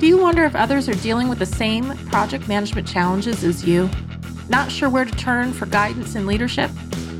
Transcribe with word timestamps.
Do 0.00 0.08
you 0.08 0.18
wonder 0.18 0.44
if 0.44 0.56
others 0.56 0.88
are 0.88 0.94
dealing 0.94 1.28
with 1.28 1.38
the 1.38 1.46
same 1.46 1.96
project 2.08 2.48
management 2.48 2.86
challenges 2.86 3.44
as 3.44 3.64
you? 3.64 3.88
Not 4.48 4.70
sure 4.70 4.90
where 4.90 5.04
to 5.04 5.12
turn 5.12 5.52
for 5.52 5.66
guidance 5.66 6.16
and 6.16 6.26
leadership? 6.26 6.70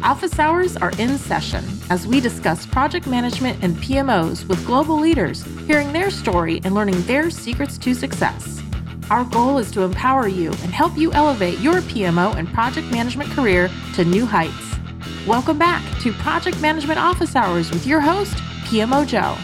Office 0.02 0.40
hours 0.40 0.76
are 0.76 0.90
in 0.98 1.16
session 1.16 1.64
as 1.88 2.06
we 2.06 2.20
discuss 2.20 2.66
project 2.66 3.06
management 3.06 3.62
and 3.62 3.76
PMOs 3.76 4.46
with 4.48 4.66
global 4.66 4.98
leaders, 4.98 5.44
hearing 5.66 5.92
their 5.92 6.10
story 6.10 6.60
and 6.64 6.74
learning 6.74 7.00
their 7.02 7.30
secrets 7.30 7.78
to 7.78 7.94
success. 7.94 8.60
Our 9.08 9.24
goal 9.24 9.58
is 9.58 9.70
to 9.70 9.82
empower 9.82 10.26
you 10.26 10.48
and 10.48 10.72
help 10.72 10.98
you 10.98 11.12
elevate 11.12 11.60
your 11.60 11.80
PMO 11.82 12.34
and 12.34 12.52
project 12.52 12.90
management 12.90 13.30
career 13.30 13.70
to 13.94 14.04
new 14.04 14.26
heights. 14.26 14.76
Welcome 15.28 15.58
back 15.58 15.82
to 16.00 16.12
Project 16.12 16.60
Management 16.60 16.98
Office 16.98 17.36
Hours 17.36 17.70
with 17.70 17.86
your 17.86 18.00
host, 18.00 18.34
PMO 18.64 19.06
Joe. 19.06 19.38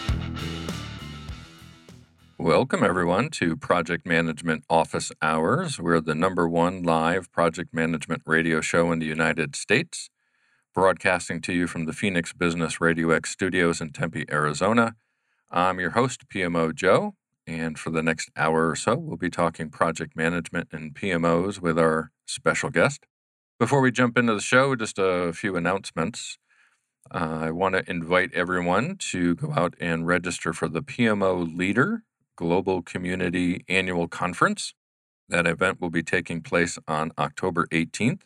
Welcome, 2.41 2.83
everyone, 2.83 3.29
to 3.33 3.55
Project 3.55 4.07
Management 4.07 4.65
Office 4.71 5.13
Hours. 5.21 5.79
We're 5.79 6.01
the 6.01 6.15
number 6.15 6.49
one 6.49 6.83
live 6.83 7.31
project 7.31 7.75
management 7.75 8.23
radio 8.25 8.63
show 8.63 8.91
in 8.93 8.99
the 8.99 9.05
United 9.05 9.55
States, 9.55 10.09
broadcasting 10.75 11.43
to 11.43 11.53
you 11.53 11.67
from 11.67 11.85
the 11.85 11.93
Phoenix 11.93 12.33
Business 12.33 12.81
Radio 12.81 13.11
X 13.11 13.29
studios 13.29 13.83
in 13.83 13.93
Tempe, 13.93 14.25
Arizona. 14.33 14.95
I'm 15.51 15.79
your 15.81 15.91
host, 15.91 16.31
PMO 16.31 16.75
Joe, 16.75 17.15
and 17.47 17.79
for 17.79 17.91
the 17.91 18.03
next 18.03 18.31
hour 18.35 18.71
or 18.71 18.75
so, 18.75 18.97
we'll 18.97 19.19
be 19.19 19.29
talking 19.29 19.69
project 19.69 20.17
management 20.17 20.69
and 20.73 20.95
PMOs 20.95 21.61
with 21.61 21.79
our 21.79 22.11
special 22.25 22.71
guest. 22.71 23.05
Before 23.59 23.83
we 23.83 23.93
jump 23.93 24.17
into 24.17 24.33
the 24.33 24.41
show, 24.41 24.75
just 24.75 24.99
a 24.99 25.35
few 25.35 25.57
announcements. 25.57 26.39
Uh, 27.11 27.41
I 27.43 27.51
want 27.51 27.75
to 27.75 27.89
invite 27.89 28.33
everyone 28.33 28.97
to 29.11 29.35
go 29.35 29.53
out 29.55 29.75
and 29.79 30.07
register 30.07 30.55
for 30.55 30.69
the 30.69 30.83
PMO 30.83 31.55
Leader 31.55 32.03
Global 32.41 32.81
Community 32.81 33.67
Annual 33.69 34.09
Conference. 34.09 34.73
That 35.29 35.47
event 35.47 35.79
will 35.79 35.91
be 35.91 36.03
taking 36.03 36.41
place 36.41 36.79
on 36.89 37.13
October 37.19 37.67
18th. 37.67 38.23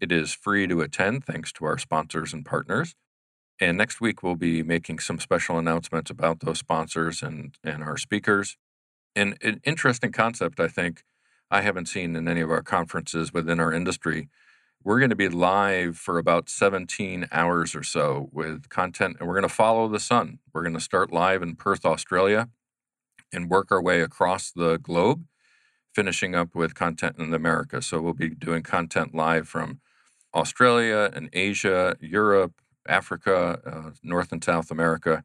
It 0.00 0.10
is 0.10 0.32
free 0.32 0.66
to 0.66 0.80
attend 0.80 1.26
thanks 1.26 1.52
to 1.52 1.66
our 1.66 1.76
sponsors 1.76 2.32
and 2.32 2.46
partners. 2.46 2.94
And 3.60 3.76
next 3.76 4.00
week, 4.00 4.22
we'll 4.22 4.36
be 4.36 4.62
making 4.62 5.00
some 5.00 5.20
special 5.20 5.58
announcements 5.58 6.10
about 6.10 6.40
those 6.40 6.60
sponsors 6.60 7.22
and, 7.22 7.54
and 7.62 7.82
our 7.82 7.98
speakers. 7.98 8.56
And 9.14 9.36
an 9.42 9.60
interesting 9.64 10.12
concept, 10.12 10.58
I 10.58 10.68
think, 10.68 11.02
I 11.50 11.60
haven't 11.60 11.90
seen 11.90 12.16
in 12.16 12.28
any 12.28 12.40
of 12.40 12.50
our 12.50 12.62
conferences 12.62 13.34
within 13.34 13.60
our 13.60 13.70
industry. 13.70 14.30
We're 14.82 14.98
going 14.98 15.10
to 15.10 15.16
be 15.16 15.28
live 15.28 15.98
for 15.98 16.16
about 16.16 16.48
17 16.48 17.28
hours 17.30 17.74
or 17.74 17.82
so 17.82 18.30
with 18.32 18.70
content, 18.70 19.18
and 19.20 19.28
we're 19.28 19.34
going 19.34 19.48
to 19.48 19.54
follow 19.54 19.88
the 19.88 20.00
sun. 20.00 20.38
We're 20.54 20.62
going 20.62 20.72
to 20.72 20.80
start 20.80 21.12
live 21.12 21.42
in 21.42 21.54
Perth, 21.54 21.84
Australia 21.84 22.48
and 23.32 23.50
work 23.50 23.70
our 23.70 23.82
way 23.82 24.00
across 24.00 24.50
the 24.50 24.78
globe, 24.78 25.24
finishing 25.94 26.34
up 26.34 26.54
with 26.54 26.74
content 26.74 27.16
in 27.18 27.32
America. 27.34 27.82
So 27.82 28.00
we'll 28.00 28.14
be 28.14 28.30
doing 28.30 28.62
content 28.62 29.14
live 29.14 29.48
from 29.48 29.80
Australia 30.34 31.10
and 31.14 31.28
Asia, 31.32 31.96
Europe, 32.00 32.54
Africa, 32.88 33.60
uh, 33.66 33.90
North 34.02 34.32
and 34.32 34.42
South 34.42 34.70
America. 34.70 35.24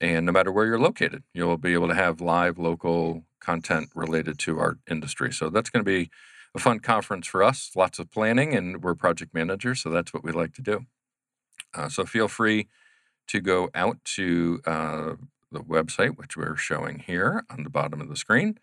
And 0.00 0.26
no 0.26 0.32
matter 0.32 0.52
where 0.52 0.66
you're 0.66 0.78
located, 0.78 1.24
you'll 1.34 1.56
be 1.56 1.72
able 1.72 1.88
to 1.88 1.94
have 1.94 2.20
live 2.20 2.58
local 2.58 3.24
content 3.40 3.90
related 3.94 4.38
to 4.40 4.58
our 4.58 4.78
industry. 4.90 5.32
So 5.32 5.50
that's 5.50 5.70
going 5.70 5.84
to 5.84 5.90
be 5.90 6.10
a 6.54 6.58
fun 6.58 6.80
conference 6.80 7.26
for 7.26 7.42
us. 7.42 7.70
Lots 7.76 7.98
of 7.98 8.10
planning, 8.10 8.54
and 8.54 8.82
we're 8.82 8.94
project 8.94 9.34
managers, 9.34 9.80
so 9.82 9.90
that's 9.90 10.14
what 10.14 10.24
we 10.24 10.32
like 10.32 10.54
to 10.54 10.62
do. 10.62 10.86
Uh, 11.74 11.88
so 11.88 12.04
feel 12.04 12.28
free 12.28 12.68
to 13.28 13.40
go 13.40 13.68
out 13.74 13.98
to 14.04 14.60
uh, 14.66 15.12
the 15.50 15.60
website, 15.60 16.16
which 16.16 16.36
we're 16.36 16.56
showing 16.56 17.00
here 17.00 17.44
on 17.50 17.62
the 17.62 17.70
bottom 17.70 18.00
of 18.00 18.08
the 18.08 18.16
screen, 18.16 18.58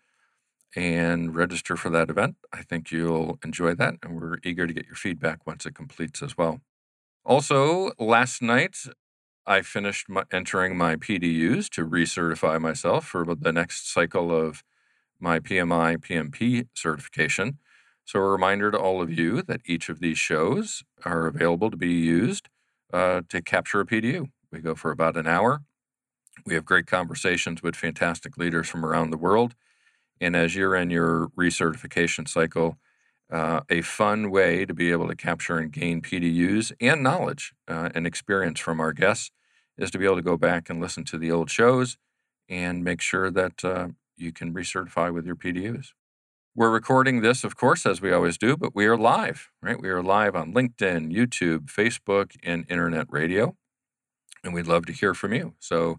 and 0.74 1.34
register 1.34 1.76
for 1.76 1.90
that 1.90 2.10
event. 2.10 2.36
I 2.52 2.62
think 2.62 2.90
you'll 2.90 3.38
enjoy 3.44 3.74
that, 3.74 3.94
and 4.02 4.20
we're 4.20 4.38
eager 4.44 4.66
to 4.66 4.72
get 4.72 4.86
your 4.86 4.94
feedback 4.94 5.46
once 5.46 5.66
it 5.66 5.74
completes 5.74 6.22
as 6.22 6.36
well. 6.36 6.60
Also, 7.24 7.92
last 7.98 8.42
night, 8.42 8.78
I 9.46 9.62
finished 9.62 10.08
my, 10.08 10.24
entering 10.32 10.76
my 10.76 10.96
PDUs 10.96 11.68
to 11.70 11.86
recertify 11.86 12.60
myself 12.60 13.06
for 13.06 13.24
the 13.34 13.52
next 13.52 13.92
cycle 13.92 14.32
of 14.36 14.62
my 15.18 15.38
PMI 15.38 15.98
PMP 15.98 16.68
certification. 16.74 17.58
So, 18.04 18.20
a 18.20 18.28
reminder 18.28 18.70
to 18.70 18.78
all 18.78 19.02
of 19.02 19.10
you 19.10 19.42
that 19.42 19.62
each 19.66 19.88
of 19.88 20.00
these 20.00 20.18
shows 20.18 20.84
are 21.04 21.26
available 21.26 21.70
to 21.70 21.76
be 21.76 21.92
used 21.92 22.48
uh, 22.92 23.22
to 23.28 23.42
capture 23.42 23.80
a 23.80 23.86
PDU. 23.86 24.30
We 24.52 24.60
go 24.60 24.74
for 24.74 24.90
about 24.90 25.16
an 25.16 25.26
hour 25.26 25.62
we 26.46 26.54
have 26.54 26.64
great 26.64 26.86
conversations 26.86 27.62
with 27.62 27.74
fantastic 27.76 28.38
leaders 28.38 28.68
from 28.68 28.86
around 28.86 29.10
the 29.10 29.16
world. 29.16 29.54
And 30.20 30.34
as 30.36 30.54
you're 30.54 30.76
in 30.76 30.90
your 30.90 31.28
recertification 31.36 32.28
cycle, 32.28 32.78
uh, 33.30 33.60
a 33.68 33.82
fun 33.82 34.30
way 34.30 34.64
to 34.64 34.72
be 34.72 34.92
able 34.92 35.08
to 35.08 35.16
capture 35.16 35.58
and 35.58 35.72
gain 35.72 36.00
PDUs 36.00 36.72
and 36.80 37.02
knowledge 37.02 37.52
uh, 37.66 37.90
and 37.94 38.06
experience 38.06 38.60
from 38.60 38.80
our 38.80 38.92
guests 38.92 39.32
is 39.76 39.90
to 39.90 39.98
be 39.98 40.04
able 40.04 40.16
to 40.16 40.22
go 40.22 40.36
back 40.36 40.70
and 40.70 40.80
listen 40.80 41.04
to 41.04 41.18
the 41.18 41.30
old 41.30 41.50
shows 41.50 41.98
and 42.48 42.84
make 42.84 43.00
sure 43.00 43.30
that 43.30 43.64
uh, 43.64 43.88
you 44.16 44.32
can 44.32 44.54
recertify 44.54 45.12
with 45.12 45.26
your 45.26 45.34
PDUs. 45.34 45.88
We're 46.54 46.70
recording 46.70 47.20
this, 47.20 47.44
of 47.44 47.56
course, 47.56 47.84
as 47.84 48.00
we 48.00 48.12
always 48.12 48.38
do, 48.38 48.56
but 48.56 48.74
we 48.74 48.86
are 48.86 48.96
live, 48.96 49.50
right? 49.60 49.78
We 49.78 49.88
are 49.90 50.02
live 50.02 50.34
on 50.34 50.54
LinkedIn, 50.54 51.12
YouTube, 51.12 51.66
Facebook, 51.66 52.36
and 52.42 52.64
internet 52.70 53.08
radio. 53.10 53.56
And 54.42 54.54
we'd 54.54 54.68
love 54.68 54.86
to 54.86 54.92
hear 54.92 55.12
from 55.12 55.34
you. 55.34 55.54
So 55.58 55.98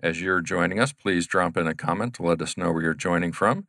as 0.00 0.20
you're 0.20 0.40
joining 0.40 0.78
us, 0.78 0.92
please 0.92 1.26
drop 1.26 1.56
in 1.56 1.66
a 1.66 1.74
comment 1.74 2.14
to 2.14 2.22
let 2.22 2.42
us 2.42 2.56
know 2.56 2.72
where 2.72 2.82
you're 2.82 2.94
joining 2.94 3.32
from. 3.32 3.66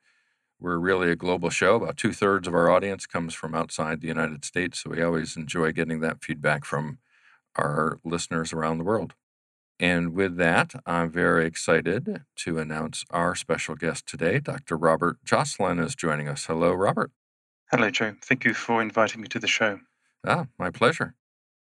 We're 0.59 0.77
really 0.77 1.11
a 1.11 1.15
global 1.15 1.49
show. 1.49 1.75
About 1.75 1.97
two 1.97 2.11
thirds 2.11 2.47
of 2.47 2.55
our 2.55 2.69
audience 2.69 3.05
comes 3.05 3.33
from 3.33 3.53
outside 3.53 4.01
the 4.01 4.07
United 4.07 4.43
States, 4.43 4.81
so 4.81 4.89
we 4.89 5.01
always 5.01 5.37
enjoy 5.37 5.71
getting 5.71 5.99
that 5.99 6.23
feedback 6.23 6.65
from 6.65 6.97
our 7.55 7.99
listeners 8.03 8.53
around 8.53 8.77
the 8.77 8.83
world. 8.83 9.13
And 9.79 10.13
with 10.13 10.37
that, 10.37 10.73
I'm 10.87 11.11
very 11.11 11.45
excited 11.45 12.23
to 12.37 12.57
announce 12.57 13.05
our 13.11 13.35
special 13.35 13.75
guest 13.75 14.07
today. 14.07 14.39
Dr. 14.39 14.75
Robert 14.75 15.17
Joslin 15.23 15.79
is 15.79 15.95
joining 15.95 16.27
us. 16.27 16.45
Hello, 16.45 16.73
Robert. 16.73 17.11
Hello, 17.69 17.89
Joe. 17.91 18.15
Thank 18.23 18.43
you 18.43 18.55
for 18.55 18.81
inviting 18.81 19.21
me 19.21 19.27
to 19.27 19.39
the 19.39 19.47
show. 19.47 19.79
Ah, 20.25 20.47
my 20.57 20.71
pleasure. 20.71 21.13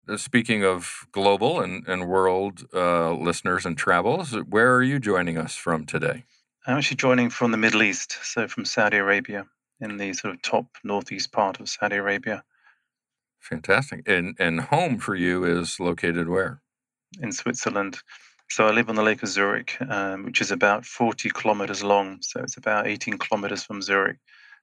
Uh, 0.10 0.18
speaking 0.18 0.64
of 0.64 1.06
global 1.12 1.62
and, 1.62 1.88
and 1.88 2.08
world 2.08 2.66
uh, 2.74 3.14
listeners 3.14 3.66
and 3.66 3.78
travels, 3.78 4.32
where 4.50 4.74
are 4.74 4.82
you 4.82 5.00
joining 5.00 5.38
us 5.38 5.56
from 5.56 5.86
today? 5.86 6.24
I'm 6.66 6.78
actually 6.78 6.98
joining 6.98 7.30
from 7.30 7.52
the 7.52 7.58
Middle 7.58 7.84
East, 7.84 8.18
so 8.24 8.48
from 8.48 8.66
Saudi 8.66 8.98
Arabia, 8.98 9.46
in 9.80 9.98
the 9.98 10.14
sort 10.14 10.34
of 10.34 10.42
top 10.42 10.66
northeast 10.84 11.32
part 11.32 11.60
of 11.60 11.70
Saudi 11.70 11.98
Arabia. 11.98 12.44
Fantastic. 13.40 14.02
And 14.08 14.36
and 14.40 14.60
home 14.62 14.98
for 14.98 15.16
you 15.16 15.44
is 15.46 15.80
located 15.80 16.28
where? 16.28 16.62
In 17.22 17.32
Switzerland. 17.32 18.00
So 18.50 18.68
I 18.68 18.72
live 18.72 18.90
on 18.90 18.96
the 18.96 19.04
Lake 19.04 19.22
of 19.22 19.30
Zurich, 19.30 19.78
um, 19.90 20.26
which 20.26 20.42
is 20.42 20.52
about 20.52 20.86
40 20.86 21.30
kilometers 21.30 21.84
long. 21.84 22.18
So 22.22 22.42
it's 22.42 22.58
about 22.58 22.88
18 22.88 23.20
kilometers 23.20 23.64
from 23.64 23.82
Zurich. 23.82 24.18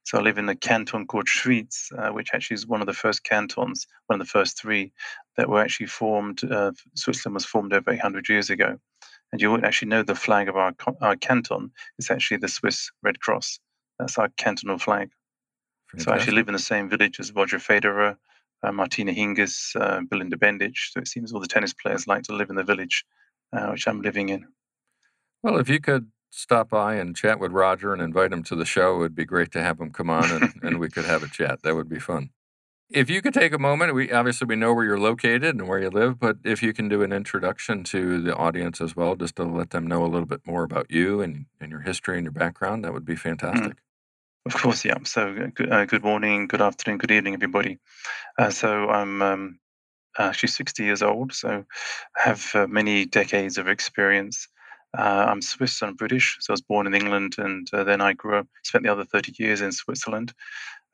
So 0.06 0.18
I 0.18 0.20
live 0.20 0.38
in 0.38 0.48
a 0.48 0.54
canton 0.54 1.08
called 1.08 1.26
Schwyz, 1.26 1.90
uh, 1.98 2.12
which 2.12 2.30
actually 2.32 2.54
is 2.54 2.64
one 2.64 2.80
of 2.80 2.86
the 2.86 2.94
first 2.94 3.24
cantons, 3.24 3.88
one 4.06 4.20
of 4.20 4.24
the 4.24 4.30
first 4.30 4.56
three 4.56 4.92
that 5.36 5.48
were 5.48 5.60
actually 5.60 5.86
formed. 5.86 6.44
Uh, 6.44 6.70
Switzerland 6.94 7.34
was 7.34 7.44
formed 7.44 7.72
over 7.72 7.90
800 7.90 8.28
years 8.28 8.48
ago. 8.48 8.78
And 9.32 9.42
you 9.42 9.50
would 9.50 9.64
actually 9.64 9.88
know 9.88 10.04
the 10.04 10.14
flag 10.14 10.48
of 10.48 10.56
our, 10.56 10.72
our 11.00 11.16
canton 11.16 11.72
is 11.98 12.08
actually 12.08 12.36
the 12.36 12.46
Swiss 12.46 12.88
Red 13.02 13.18
Cross. 13.18 13.58
That's 13.98 14.16
our 14.16 14.28
cantonal 14.36 14.78
flag. 14.78 15.10
Fantastic. 15.90 16.04
So 16.04 16.12
I 16.12 16.16
actually 16.16 16.36
live 16.36 16.46
in 16.46 16.54
the 16.54 16.60
same 16.60 16.88
village 16.88 17.18
as 17.18 17.32
Roger 17.34 17.58
Federer, 17.58 18.16
uh, 18.62 18.70
Martina 18.70 19.10
Hingis, 19.10 19.74
uh, 19.74 20.02
Belinda 20.08 20.36
Bencic. 20.36 20.76
So 20.76 21.00
it 21.00 21.08
seems 21.08 21.32
all 21.32 21.40
the 21.40 21.48
tennis 21.48 21.74
players 21.74 22.06
like 22.06 22.22
to 22.24 22.32
live 22.32 22.50
in 22.50 22.54
the 22.54 22.62
village, 22.62 23.04
uh, 23.52 23.70
which 23.70 23.88
I'm 23.88 24.02
living 24.02 24.28
in. 24.28 24.46
Well, 25.42 25.58
if 25.58 25.68
you 25.68 25.80
could 25.80 26.06
stop 26.30 26.70
by 26.70 26.94
and 26.94 27.16
chat 27.16 27.38
with 27.38 27.52
Roger 27.52 27.92
and 27.92 28.02
invite 28.02 28.32
him 28.32 28.42
to 28.44 28.56
the 28.56 28.64
show. 28.64 28.96
It 28.96 28.98
would 28.98 29.14
be 29.14 29.24
great 29.24 29.52
to 29.52 29.62
have 29.62 29.80
him 29.80 29.90
come 29.90 30.10
on 30.10 30.30
and, 30.30 30.54
and 30.62 30.78
we 30.78 30.88
could 30.88 31.04
have 31.04 31.22
a 31.22 31.28
chat. 31.28 31.62
That 31.62 31.74
would 31.74 31.88
be 31.88 31.98
fun. 31.98 32.30
If 32.88 33.10
you 33.10 33.20
could 33.20 33.34
take 33.34 33.52
a 33.52 33.58
moment, 33.58 33.94
we 33.94 34.12
obviously 34.12 34.46
we 34.46 34.54
know 34.54 34.72
where 34.72 34.84
you're 34.84 35.00
located 35.00 35.56
and 35.56 35.66
where 35.66 35.80
you 35.80 35.90
live, 35.90 36.20
but 36.20 36.36
if 36.44 36.62
you 36.62 36.72
can 36.72 36.88
do 36.88 37.02
an 37.02 37.12
introduction 37.12 37.82
to 37.84 38.22
the 38.22 38.36
audience 38.36 38.80
as 38.80 38.94
well, 38.94 39.16
just 39.16 39.36
to 39.36 39.44
let 39.44 39.70
them 39.70 39.88
know 39.88 40.04
a 40.04 40.06
little 40.06 40.26
bit 40.26 40.46
more 40.46 40.62
about 40.62 40.88
you 40.88 41.20
and, 41.20 41.46
and 41.60 41.72
your 41.72 41.80
history 41.80 42.16
and 42.16 42.24
your 42.24 42.32
background, 42.32 42.84
that 42.84 42.92
would 42.92 43.04
be 43.04 43.14
mm. 43.14 43.18
fantastic. 43.18 43.72
Mm. 43.72 43.76
Of 44.46 44.54
course, 44.54 44.84
yeah. 44.84 44.98
So, 45.02 45.30
uh, 45.30 45.46
good, 45.52 45.72
uh, 45.72 45.84
good 45.86 46.04
morning, 46.04 46.46
good 46.46 46.62
afternoon, 46.62 46.98
good 46.98 47.10
evening, 47.10 47.34
everybody. 47.34 47.78
Uh, 48.38 48.50
so, 48.50 48.88
I'm 48.88 49.20
um, 49.20 49.58
actually 50.16 50.50
60 50.50 50.84
years 50.84 51.02
old, 51.02 51.32
so 51.32 51.64
I 52.16 52.20
have 52.22 52.48
uh, 52.54 52.68
many 52.68 53.06
decades 53.06 53.58
of 53.58 53.66
experience 53.66 54.46
uh, 54.96 55.26
I'm 55.28 55.42
Swiss 55.42 55.82
and 55.82 55.96
British, 55.96 56.36
so 56.40 56.52
I 56.52 56.54
was 56.54 56.62
born 56.62 56.86
in 56.86 56.94
England, 56.94 57.34
and 57.38 57.68
uh, 57.72 57.84
then 57.84 58.00
I 58.00 58.12
grew 58.12 58.36
up, 58.36 58.46
spent 58.62 58.84
the 58.84 58.92
other 58.92 59.04
30 59.04 59.34
years 59.38 59.60
in 59.60 59.72
Switzerland. 59.72 60.32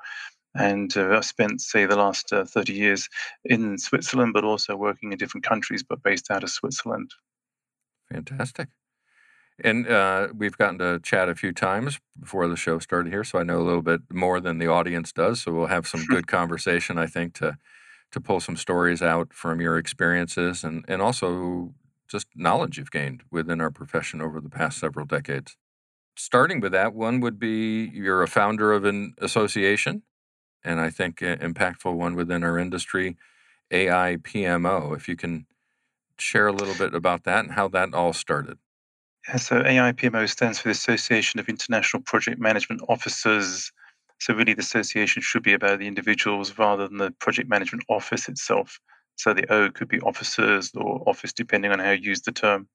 And 0.56 0.96
uh, 0.96 1.18
I 1.18 1.22
spent, 1.22 1.62
say, 1.62 1.86
the 1.86 1.96
last 1.96 2.32
uh, 2.32 2.46
30 2.46 2.74
years 2.74 3.10
in 3.44 3.78
Switzerland, 3.80 4.34
but 4.34 4.44
also 4.44 4.76
working 4.76 5.12
in 5.12 5.18
different 5.18 5.46
countries, 5.46 5.84
but 5.84 6.04
based 6.04 6.30
out 6.30 6.44
of 6.44 6.50
Switzerland. 6.52 7.12
Fantastic. 8.12 8.70
And 9.64 9.88
uh, 9.88 10.30
we've 10.36 10.58
gotten 10.58 10.80
to 10.80 11.00
chat 11.00 11.30
a 11.30 11.36
few 11.36 11.54
times 11.54 12.00
before 12.20 12.48
the 12.48 12.56
show 12.56 12.80
started 12.80 13.12
here, 13.12 13.24
so 13.24 13.40
I 13.40 13.44
know 13.44 13.60
a 13.60 13.64
little 13.64 13.82
bit 13.82 14.02
more 14.12 14.40
than 14.40 14.58
the 14.58 14.68
audience 14.68 15.12
does. 15.12 15.42
So 15.42 15.52
we'll 15.52 15.68
have 15.68 15.88
some 15.88 16.06
good 16.10 16.28
conversation, 16.28 16.98
I 16.98 17.08
think, 17.08 17.34
to 17.36 17.58
to 18.12 18.22
pull 18.22 18.40
some 18.40 18.56
stories 18.56 19.02
out 19.02 19.34
from 19.34 19.60
your 19.60 19.78
experiences 19.78 20.64
and 20.64 20.86
and 20.88 21.02
also 21.02 21.74
just 22.08 22.28
knowledge 22.36 22.78
you've 22.78 22.92
gained 22.92 23.24
within 23.32 23.60
our 23.60 23.72
profession 23.72 24.22
over 24.22 24.40
the 24.40 24.50
past 24.50 24.78
several 24.78 25.06
decades. 25.06 25.58
Starting 26.16 26.60
with 26.60 26.72
that, 26.72 26.94
one 26.94 27.20
would 27.22 27.40
be 27.40 27.90
you're 27.94 28.22
a 28.22 28.28
founder 28.28 28.72
of 28.72 28.86
an 28.86 29.16
association, 29.20 30.04
and 30.64 30.80
I 30.80 30.90
think 30.90 31.22
an 31.22 31.40
impactful 31.40 31.94
one 31.94 32.16
within 32.16 32.44
our 32.44 32.58
industry, 32.58 33.18
AI 33.72 34.18
PMO. 34.22 34.96
If 34.96 35.08
you 35.08 35.16
can 35.16 35.46
share 36.20 36.48
a 36.48 36.54
little 36.54 36.76
bit 36.76 36.94
about 36.94 37.24
that 37.24 37.46
and 37.46 37.54
how 37.54 37.68
that 37.70 37.94
all 37.94 38.14
started. 38.14 38.58
Yeah, 39.28 39.38
so 39.38 39.62
AIPMO 39.62 40.30
stands 40.30 40.60
for 40.60 40.68
the 40.68 40.74
Association 40.74 41.40
of 41.40 41.48
International 41.48 42.04
Project 42.04 42.40
Management 42.40 42.82
Officers. 42.90 43.72
So 44.20 44.34
really, 44.34 44.54
the 44.54 44.62
association 44.62 45.22
should 45.22 45.44
be 45.44 45.54
about 45.54 45.80
the 45.80 45.88
individuals 45.88 46.58
rather 46.58 46.88
than 46.88 46.98
the 46.98 47.12
project 47.12 47.50
management 47.50 47.86
office 47.90 48.28
itself. 48.28 48.80
So 49.16 49.34
the 49.34 49.52
O 49.54 49.70
could 49.70 49.88
be 49.88 50.00
officers 50.02 50.72
or 50.76 51.08
office, 51.08 51.34
depending 51.34 51.72
on 51.72 51.80
how 51.80 51.92
you 51.92 52.10
use 52.10 52.22
the 52.22 52.32
term. 52.32 52.68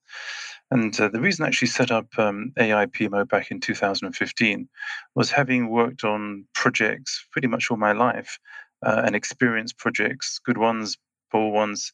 And 0.71 0.97
uh, 0.99 1.07
the 1.09 1.19
reason 1.19 1.45
I 1.45 1.47
actually 1.47 1.69
set 1.69 1.91
up 1.91 2.07
um, 2.17 2.53
AIPMO 2.59 3.27
back 3.27 3.49
in 3.49 3.59
2015 3.59 4.69
was 5.15 5.31
having 5.31 5.69
worked 5.69 6.03
on 6.03 6.45
projects 6.53 7.25
pretty 7.31 7.47
much 7.47 7.71
all 7.71 7.77
my 7.77 7.91
life 7.91 8.37
uh, 8.85 9.01
and 9.03 9.15
experienced 9.15 9.77
projects, 9.77 10.39
good 10.45 10.57
ones, 10.57 10.97
poor 11.31 11.51
ones, 11.51 11.91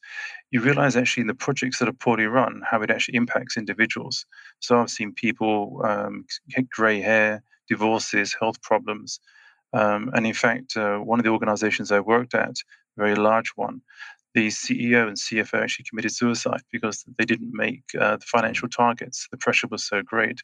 you 0.51 0.62
realize 0.62 0.95
actually 0.95 1.21
in 1.21 1.27
the 1.27 1.33
projects 1.33 1.80
that 1.80 1.89
are 1.89 1.94
poorly 1.94 2.25
run 2.25 2.62
how 2.65 2.81
it 2.81 2.92
actually 2.92 3.15
impacts 3.15 3.57
individuals. 3.57 4.25
So 4.59 4.80
I've 4.80 4.89
seen 4.89 5.13
people 5.13 5.81
um, 5.86 6.25
get 6.50 6.69
gray 6.69 7.01
hair, 7.01 7.44
divorces, 7.68 8.36
health 8.39 8.62
problems. 8.62 9.19
Um, 9.74 10.09
and 10.13 10.25
in 10.25 10.33
fact, 10.33 10.77
uh, 10.77 10.97
one 10.97 11.19
of 11.19 11.25
the 11.25 11.31
organizations 11.31 11.92
I 11.92 12.00
worked 12.00 12.33
at, 12.33 12.56
a 12.97 13.01
very 13.01 13.15
large 13.15 13.51
one, 13.56 13.81
the 14.35 14.49
CEO 14.49 15.07
and 15.07 15.17
CFO 15.17 15.63
actually 15.63 15.85
committed 15.89 16.11
suicide 16.11 16.61
because 16.71 17.05
they 17.17 17.25
didn't 17.25 17.53
make 17.53 17.83
uh, 17.99 18.17
the 18.17 18.25
financial 18.25 18.67
targets. 18.67 19.27
The 19.31 19.37
pressure 19.37 19.67
was 19.67 19.83
so 19.83 20.01
great. 20.03 20.41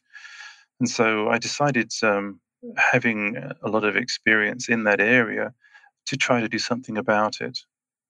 And 0.80 0.88
so 0.88 1.28
I 1.28 1.38
decided, 1.38 1.92
um, 2.02 2.40
having 2.76 3.36
a 3.36 3.68
lot 3.68 3.84
of 3.84 3.94
experience 3.96 4.68
in 4.68 4.84
that 4.84 5.00
area, 5.00 5.52
to 6.06 6.16
try 6.16 6.40
to 6.40 6.48
do 6.48 6.58
something 6.58 6.96
about 6.96 7.40
it. 7.40 7.58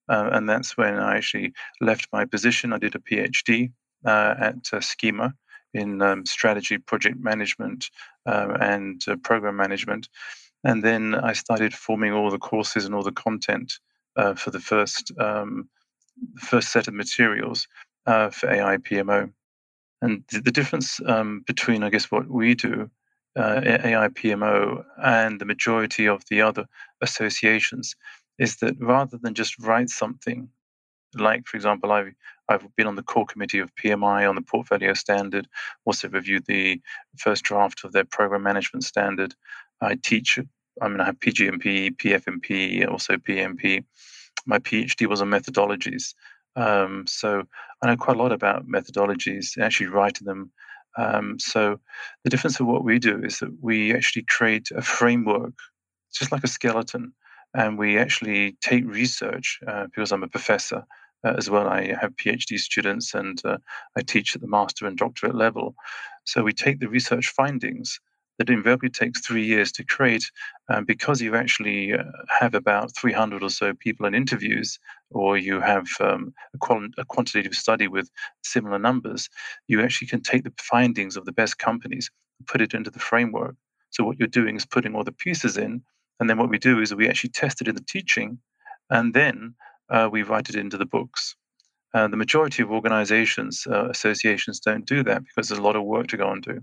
Uh, 0.08 0.30
and 0.32 0.48
that's 0.48 0.76
when 0.76 0.94
I 0.94 1.16
actually 1.16 1.52
left 1.80 2.06
my 2.12 2.24
position. 2.24 2.72
I 2.72 2.78
did 2.78 2.94
a 2.94 2.98
PhD 2.98 3.72
uh, 4.06 4.34
at 4.38 4.56
uh, 4.72 4.80
SKEMA 4.80 5.34
in 5.74 6.00
um, 6.00 6.24
strategy, 6.26 6.78
project 6.78 7.18
management, 7.18 7.90
uh, 8.26 8.56
and 8.60 9.02
uh, 9.08 9.16
program 9.16 9.56
management. 9.56 10.08
And 10.64 10.84
then 10.84 11.14
I 11.14 11.32
started 11.32 11.74
forming 11.74 12.12
all 12.12 12.30
the 12.30 12.38
courses 12.38 12.84
and 12.84 12.94
all 12.94 13.02
the 13.02 13.12
content 13.12 13.72
uh, 14.16 14.34
for 14.34 14.50
the 14.50 14.60
first 14.60 15.12
um, 15.18 15.68
first 16.38 16.72
set 16.72 16.88
of 16.88 16.94
materials 16.94 17.66
for 18.06 18.50
AI 18.50 18.76
PMO. 18.78 19.32
And 20.02 20.24
the, 20.30 20.40
the 20.40 20.50
difference 20.50 21.00
um, 21.06 21.44
between, 21.46 21.84
I 21.84 21.90
guess, 21.90 22.10
what 22.10 22.28
we 22.28 22.54
do 22.54 22.90
uh, 23.36 23.60
AI 23.64 24.08
PMO 24.08 24.84
and 25.02 25.40
the 25.40 25.44
majority 25.44 26.06
of 26.06 26.22
the 26.28 26.42
other 26.42 26.66
associations 27.00 27.96
is 28.38 28.56
that 28.56 28.74
rather 28.78 29.18
than 29.18 29.34
just 29.34 29.58
write 29.58 29.88
something, 29.88 30.48
like 31.14 31.46
for 31.46 31.56
example, 31.56 31.92
I've 31.92 32.12
I've 32.48 32.66
been 32.76 32.86
on 32.86 32.96
the 32.96 33.02
core 33.02 33.24
committee 33.24 33.60
of 33.60 33.74
PMI 33.76 34.28
on 34.28 34.34
the 34.34 34.42
portfolio 34.42 34.94
standard, 34.94 35.48
also 35.84 36.08
reviewed 36.08 36.44
the 36.46 36.80
first 37.16 37.44
draft 37.44 37.84
of 37.84 37.92
their 37.92 38.04
program 38.04 38.42
management 38.42 38.84
standard. 38.84 39.34
I 39.80 39.96
teach. 39.96 40.38
I 40.80 40.88
mean, 40.88 41.00
I 41.00 41.04
have 41.04 41.20
PGMP, 41.20 41.96
PFMP, 41.96 42.88
also 42.88 43.16
PMP. 43.16 43.84
My 44.46 44.58
PhD 44.58 45.06
was 45.06 45.20
on 45.20 45.30
methodologies, 45.30 46.14
um, 46.56 47.04
so 47.06 47.44
I 47.82 47.86
know 47.86 47.96
quite 47.96 48.16
a 48.16 48.22
lot 48.22 48.32
about 48.32 48.66
methodologies. 48.66 49.58
Actually, 49.58 49.88
writing 49.88 50.26
them. 50.26 50.50
Um, 50.98 51.38
so 51.38 51.80
the 52.24 52.30
difference 52.30 52.60
of 52.60 52.66
what 52.66 52.84
we 52.84 52.98
do 52.98 53.22
is 53.24 53.38
that 53.38 53.50
we 53.60 53.94
actually 53.94 54.24
create 54.28 54.70
a 54.74 54.82
framework, 54.82 55.54
just 56.12 56.32
like 56.32 56.44
a 56.44 56.48
skeleton, 56.48 57.12
and 57.54 57.78
we 57.78 57.98
actually 57.98 58.56
take 58.60 58.84
research 58.86 59.60
uh, 59.66 59.86
because 59.86 60.12
I'm 60.12 60.22
a 60.22 60.28
professor 60.28 60.84
uh, 61.24 61.34
as 61.36 61.48
well. 61.48 61.68
I 61.68 61.94
have 62.00 62.16
PhD 62.16 62.58
students 62.58 63.14
and 63.14 63.40
uh, 63.44 63.58
I 63.96 64.02
teach 64.02 64.34
at 64.34 64.42
the 64.42 64.48
master 64.48 64.86
and 64.86 64.96
doctorate 64.96 65.34
level. 65.34 65.74
So 66.24 66.42
we 66.42 66.52
take 66.52 66.80
the 66.80 66.88
research 66.88 67.28
findings 67.28 68.00
that 68.44 68.52
invariably 68.52 68.90
takes 68.90 69.20
three 69.20 69.44
years 69.44 69.72
to 69.72 69.84
create 69.84 70.24
um, 70.68 70.84
because 70.84 71.20
you 71.20 71.34
actually 71.34 71.92
uh, 71.92 72.04
have 72.40 72.54
about 72.54 72.94
300 72.96 73.42
or 73.42 73.50
so 73.50 73.74
people 73.74 74.06
in 74.06 74.14
interviews 74.14 74.78
or 75.10 75.36
you 75.36 75.60
have 75.60 75.86
um, 76.00 76.32
a, 76.54 76.58
qual- 76.58 76.88
a 76.98 77.04
quantitative 77.04 77.54
study 77.54 77.88
with 77.88 78.10
similar 78.42 78.78
numbers 78.78 79.28
you 79.68 79.80
actually 79.82 80.08
can 80.08 80.22
take 80.22 80.44
the 80.44 80.52
findings 80.58 81.16
of 81.16 81.24
the 81.24 81.32
best 81.32 81.58
companies 81.58 82.10
and 82.38 82.46
put 82.46 82.60
it 82.60 82.74
into 82.74 82.90
the 82.90 82.98
framework 82.98 83.54
so 83.90 84.04
what 84.04 84.18
you're 84.18 84.28
doing 84.28 84.56
is 84.56 84.66
putting 84.66 84.94
all 84.94 85.04
the 85.04 85.12
pieces 85.12 85.56
in 85.56 85.82
and 86.22 86.30
then 86.30 86.38
what 86.38 86.50
we 86.50 86.58
do 86.58 86.80
is 86.80 86.94
we 86.94 87.08
actually 87.08 87.30
test 87.30 87.60
it 87.60 87.66
in 87.66 87.74
the 87.74 87.82
teaching, 87.82 88.38
and 88.90 89.12
then 89.12 89.56
uh, 89.90 90.08
we 90.12 90.22
write 90.22 90.48
it 90.48 90.54
into 90.54 90.78
the 90.78 90.86
books. 90.86 91.34
Uh, 91.94 92.08
the 92.08 92.16
majority 92.16 92.62
of 92.62 92.70
organizations, 92.70 93.66
uh, 93.70 93.88
associations 93.90 94.60
don't 94.60 94.86
do 94.86 95.02
that 95.02 95.22
because 95.24 95.48
there's 95.48 95.58
a 95.58 95.62
lot 95.62 95.76
of 95.76 95.84
work 95.84 96.06
to 96.06 96.16
go 96.16 96.30
and 96.30 96.42
do. 96.42 96.60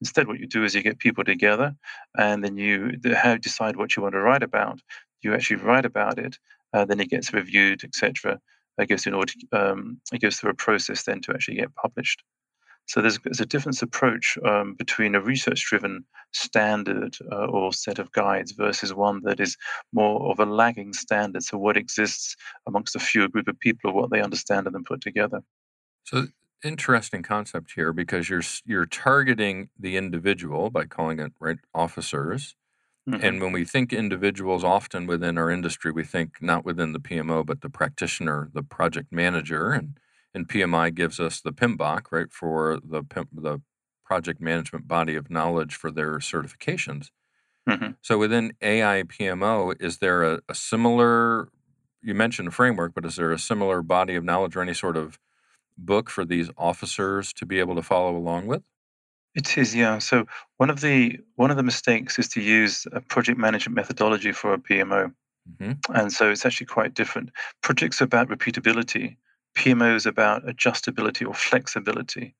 Instead, 0.00 0.26
what 0.26 0.40
you 0.40 0.46
do 0.46 0.64
is 0.64 0.74
you 0.74 0.82
get 0.82 0.98
people 0.98 1.24
together, 1.24 1.74
and 2.16 2.42
then 2.42 2.56
you 2.56 2.92
decide 3.40 3.76
what 3.76 3.96
you 3.96 4.02
want 4.02 4.14
to 4.14 4.20
write 4.20 4.42
about. 4.42 4.80
You 5.22 5.34
actually 5.34 5.56
write 5.56 5.84
about 5.84 6.18
it, 6.18 6.38
uh, 6.72 6.84
then 6.84 7.00
it 7.00 7.10
gets 7.10 7.32
reviewed, 7.32 7.84
etc. 7.84 8.40
It 8.78 8.88
goes 8.88 9.06
in 9.06 9.14
order, 9.14 9.32
um, 9.52 10.00
it 10.12 10.22
goes 10.22 10.36
through 10.36 10.52
a 10.52 10.54
process 10.54 11.02
then 11.02 11.20
to 11.22 11.32
actually 11.32 11.56
get 11.56 11.74
published. 11.74 12.22
So 12.90 13.00
there's, 13.00 13.20
there's 13.20 13.38
a 13.38 13.46
different 13.46 13.80
approach 13.82 14.36
um, 14.44 14.74
between 14.74 15.14
a 15.14 15.20
research-driven 15.20 16.04
standard 16.32 17.16
uh, 17.30 17.46
or 17.46 17.72
set 17.72 18.00
of 18.00 18.10
guides 18.10 18.50
versus 18.50 18.92
one 18.92 19.20
that 19.22 19.38
is 19.38 19.56
more 19.92 20.28
of 20.28 20.40
a 20.40 20.44
lagging 20.44 20.92
standard. 20.92 21.44
So 21.44 21.56
what 21.56 21.76
exists 21.76 22.34
amongst 22.66 22.96
a 22.96 22.98
fewer 22.98 23.28
group 23.28 23.46
of 23.46 23.60
people 23.60 23.92
or 23.92 23.94
what 23.94 24.10
they 24.10 24.20
understand 24.20 24.66
and 24.66 24.74
then 24.74 24.82
put 24.82 25.02
together. 25.02 25.40
So 26.02 26.26
interesting 26.64 27.22
concept 27.22 27.74
here 27.76 27.92
because 27.92 28.28
you're 28.28 28.42
you're 28.66 28.86
targeting 28.86 29.68
the 29.78 29.96
individual 29.96 30.68
by 30.70 30.86
calling 30.86 31.20
it 31.20 31.32
right 31.38 31.58
officers. 31.72 32.56
Mm-hmm. 33.08 33.24
And 33.24 33.40
when 33.40 33.52
we 33.52 33.64
think 33.64 33.92
individuals, 33.92 34.64
often 34.64 35.06
within 35.06 35.38
our 35.38 35.48
industry, 35.48 35.92
we 35.92 36.02
think 36.02 36.38
not 36.40 36.64
within 36.64 36.92
the 36.92 36.98
PMO, 36.98 37.46
but 37.46 37.60
the 37.60 37.70
practitioner, 37.70 38.50
the 38.52 38.64
project 38.64 39.12
manager, 39.12 39.70
and 39.70 39.96
and 40.34 40.48
PMI 40.48 40.94
gives 40.94 41.18
us 41.18 41.40
the 41.40 41.52
PMBOK, 41.52 42.02
right, 42.10 42.32
for 42.32 42.78
the 42.82 43.02
the 43.32 43.60
project 44.04 44.40
management 44.40 44.88
body 44.88 45.14
of 45.14 45.30
knowledge 45.30 45.74
for 45.76 45.90
their 45.90 46.18
certifications. 46.18 47.10
Mm-hmm. 47.68 47.92
So 48.02 48.18
within 48.18 48.52
AI 48.60 49.04
PMO, 49.04 49.80
is 49.80 49.98
there 49.98 50.22
a, 50.24 50.40
a 50.48 50.54
similar? 50.54 51.48
You 52.02 52.14
mentioned 52.14 52.48
a 52.48 52.50
framework, 52.50 52.92
but 52.94 53.04
is 53.04 53.16
there 53.16 53.30
a 53.30 53.38
similar 53.38 53.82
body 53.82 54.14
of 54.14 54.24
knowledge 54.24 54.56
or 54.56 54.62
any 54.62 54.74
sort 54.74 54.96
of 54.96 55.18
book 55.76 56.10
for 56.10 56.24
these 56.24 56.50
officers 56.56 57.32
to 57.34 57.46
be 57.46 57.58
able 57.58 57.74
to 57.74 57.82
follow 57.82 58.16
along 58.16 58.46
with? 58.46 58.62
It 59.34 59.56
is, 59.56 59.74
yeah. 59.74 59.98
So 59.98 60.26
one 60.56 60.70
of 60.70 60.80
the 60.80 61.18
one 61.36 61.50
of 61.50 61.56
the 61.56 61.62
mistakes 61.62 62.18
is 62.18 62.28
to 62.30 62.40
use 62.40 62.86
a 62.92 63.00
project 63.00 63.38
management 63.38 63.76
methodology 63.76 64.32
for 64.32 64.54
a 64.54 64.58
PMO, 64.58 65.12
mm-hmm. 65.48 65.94
and 65.94 66.12
so 66.12 66.30
it's 66.30 66.44
actually 66.44 66.66
quite 66.66 66.94
different. 66.94 67.30
Projects 67.62 68.00
about 68.00 68.28
repeatability, 68.28 69.16
PMO 69.56 69.94
is 69.94 70.06
about 70.06 70.44
adjustability 70.46 71.26
or 71.26 71.34
flexibility. 71.34 72.34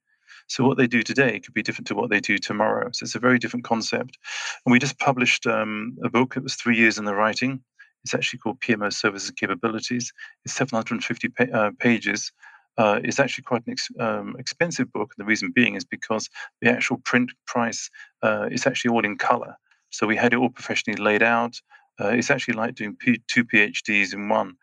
So 0.47 0.65
what 0.65 0.77
they 0.77 0.87
do 0.87 1.01
today 1.01 1.39
could 1.39 1.53
be 1.53 1.63
different 1.63 1.87
to 1.87 1.95
what 1.95 2.09
they 2.09 2.19
do 2.19 2.37
tomorrow. 2.37 2.89
So 2.93 3.03
it's 3.03 3.15
a 3.15 3.19
very 3.19 3.39
different 3.39 3.63
concept. 3.63 4.17
And 4.65 4.71
we 4.71 4.79
just 4.79 4.99
published 4.99 5.47
um, 5.47 5.97
a 6.03 6.09
book. 6.09 6.35
It 6.35 6.43
was 6.43 6.55
three 6.55 6.77
years 6.77 6.97
in 6.97 7.05
the 7.05 7.15
writing. 7.15 7.61
It's 8.03 8.13
actually 8.13 8.39
called 8.39 8.59
PMO 8.59 8.91
Services 8.91 9.31
Capabilities. 9.31 10.11
It's 10.43 10.53
750 10.53 11.29
pa- 11.29 11.57
uh, 11.57 11.71
pages. 11.79 12.31
Uh, 12.77 12.99
it's 13.03 13.19
actually 13.19 13.43
quite 13.43 13.65
an 13.67 13.73
ex- 13.73 13.91
um, 13.99 14.35
expensive 14.39 14.91
book. 14.91 15.13
And 15.15 15.23
the 15.23 15.29
reason 15.29 15.51
being 15.53 15.75
is 15.75 15.85
because 15.85 16.29
the 16.61 16.69
actual 16.69 16.97
print 16.97 17.31
price 17.45 17.89
uh, 18.23 18.47
is 18.51 18.65
actually 18.65 18.91
all 18.91 19.05
in 19.05 19.17
color. 19.17 19.55
So 19.89 20.07
we 20.07 20.15
had 20.15 20.33
it 20.33 20.37
all 20.37 20.49
professionally 20.49 21.01
laid 21.01 21.21
out. 21.21 21.55
Uh, 21.99 22.07
it's 22.07 22.31
actually 22.31 22.55
like 22.55 22.75
doing 22.75 22.95
P- 22.95 23.21
two 23.27 23.45
PhDs 23.45 24.13
in 24.13 24.29
one, 24.29 24.55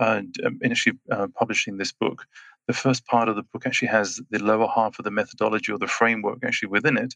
and, 0.00 0.34
um, 0.44 0.58
actually 0.64 0.98
uh, 1.10 1.26
publishing 1.38 1.76
this 1.76 1.92
book. 1.92 2.26
The 2.66 2.74
first 2.74 3.06
part 3.06 3.28
of 3.28 3.36
the 3.36 3.42
book 3.42 3.66
actually 3.66 3.88
has 3.88 4.20
the 4.30 4.38
lower 4.38 4.68
half 4.68 4.98
of 4.98 5.04
the 5.04 5.10
methodology 5.10 5.72
or 5.72 5.78
the 5.78 5.86
framework 5.86 6.38
actually 6.44 6.68
within 6.68 6.96
it, 6.96 7.14